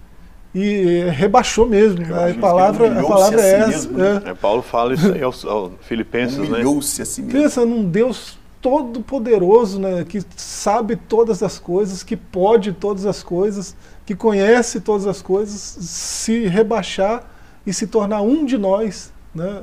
e 0.55 1.05
rebaixou 1.11 1.67
mesmo. 1.67 2.05
A 2.15 2.33
palavra, 2.41 3.01
a 3.01 3.03
palavra 3.03 3.41
é 3.41 3.51
essa. 3.55 3.69
Mesmo, 3.69 3.99
né? 3.99 4.23
é. 4.27 4.35
Paulo 4.35 4.63
fala 4.63 4.95
isso 4.95 5.13
aí 5.13 5.23
aos, 5.23 5.45
aos 5.45 5.73
Filipenses, 5.83 6.39
né? 6.39 6.45
Humilhou-se 6.45 7.03
a 7.03 7.05
si 7.05 7.23
mesmo. 7.23 7.41
Pensa 7.41 7.67
num 7.67 7.85
Deus 7.85 8.39
todo 8.61 9.01
poderoso, 9.01 9.81
né, 9.81 10.05
que 10.07 10.23
sabe 10.37 10.95
todas 10.95 11.43
as 11.43 11.59
coisas, 11.59 12.03
que 12.03 12.17
pode 12.17 12.73
todas 12.73 13.07
as 13.07 13.23
coisas, 13.23 13.75
que 14.11 14.17
conhece 14.17 14.81
todas 14.81 15.07
as 15.07 15.23
coisas, 15.23 15.55
se 15.55 16.45
rebaixar 16.49 17.23
e 17.65 17.73
se 17.73 17.87
tornar 17.87 18.23
um 18.23 18.45
de 18.45 18.59
nós, 18.59 19.13
né, 19.33 19.63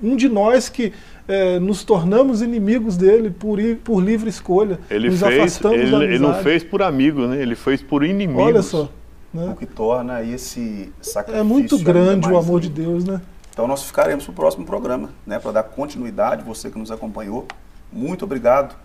um 0.00 0.14
de 0.14 0.28
nós 0.28 0.68
que 0.68 0.92
é, 1.26 1.58
nos 1.58 1.82
tornamos 1.82 2.40
inimigos 2.40 2.96
dele 2.96 3.28
por, 3.28 3.58
por 3.82 3.98
livre 3.98 4.30
escolha, 4.30 4.78
ele 4.88 5.10
nos 5.10 5.18
fez, 5.18 5.40
afastamos 5.40 5.80
ele, 5.80 5.90
da 5.90 6.04
Ele 6.04 6.18
não 6.20 6.32
fez 6.34 6.62
por 6.62 6.80
amigo, 6.80 7.26
né, 7.26 7.42
ele 7.42 7.56
fez 7.56 7.82
por 7.82 8.04
inimigos. 8.04 8.40
Olha 8.40 8.62
só. 8.62 8.88
Né? 9.34 9.50
O 9.52 9.56
que 9.56 9.66
torna 9.66 10.22
esse 10.22 10.92
sacrifício. 11.00 11.40
É 11.40 11.42
muito 11.42 11.76
grande 11.80 12.28
o 12.28 12.38
amor 12.38 12.60
de 12.60 12.68
Deus, 12.68 13.02
né? 13.04 13.20
Então 13.52 13.66
nós 13.66 13.82
ficaremos 13.82 14.24
para 14.26 14.30
o 14.30 14.34
próximo 14.34 14.64
programa, 14.64 15.10
né? 15.26 15.40
Para 15.40 15.50
dar 15.50 15.62
continuidade, 15.64 16.44
você 16.44 16.70
que 16.70 16.78
nos 16.78 16.92
acompanhou. 16.92 17.48
Muito 17.92 18.24
obrigado. 18.24 18.76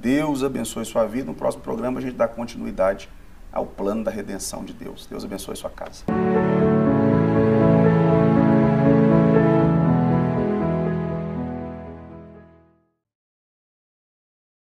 Deus 0.00 0.44
abençoe 0.44 0.84
sua 0.84 1.06
vida. 1.06 1.26
No 1.26 1.34
próximo 1.34 1.64
programa 1.64 1.98
a 1.98 2.00
gente 2.00 2.14
dá 2.14 2.28
continuidade 2.28 3.08
ao 3.52 3.66
plano 3.66 4.04
da 4.04 4.10
redenção 4.10 4.64
de 4.64 4.72
Deus. 4.72 5.06
Deus 5.06 5.24
abençoe 5.24 5.56
sua 5.56 5.70
casa. 5.70 6.04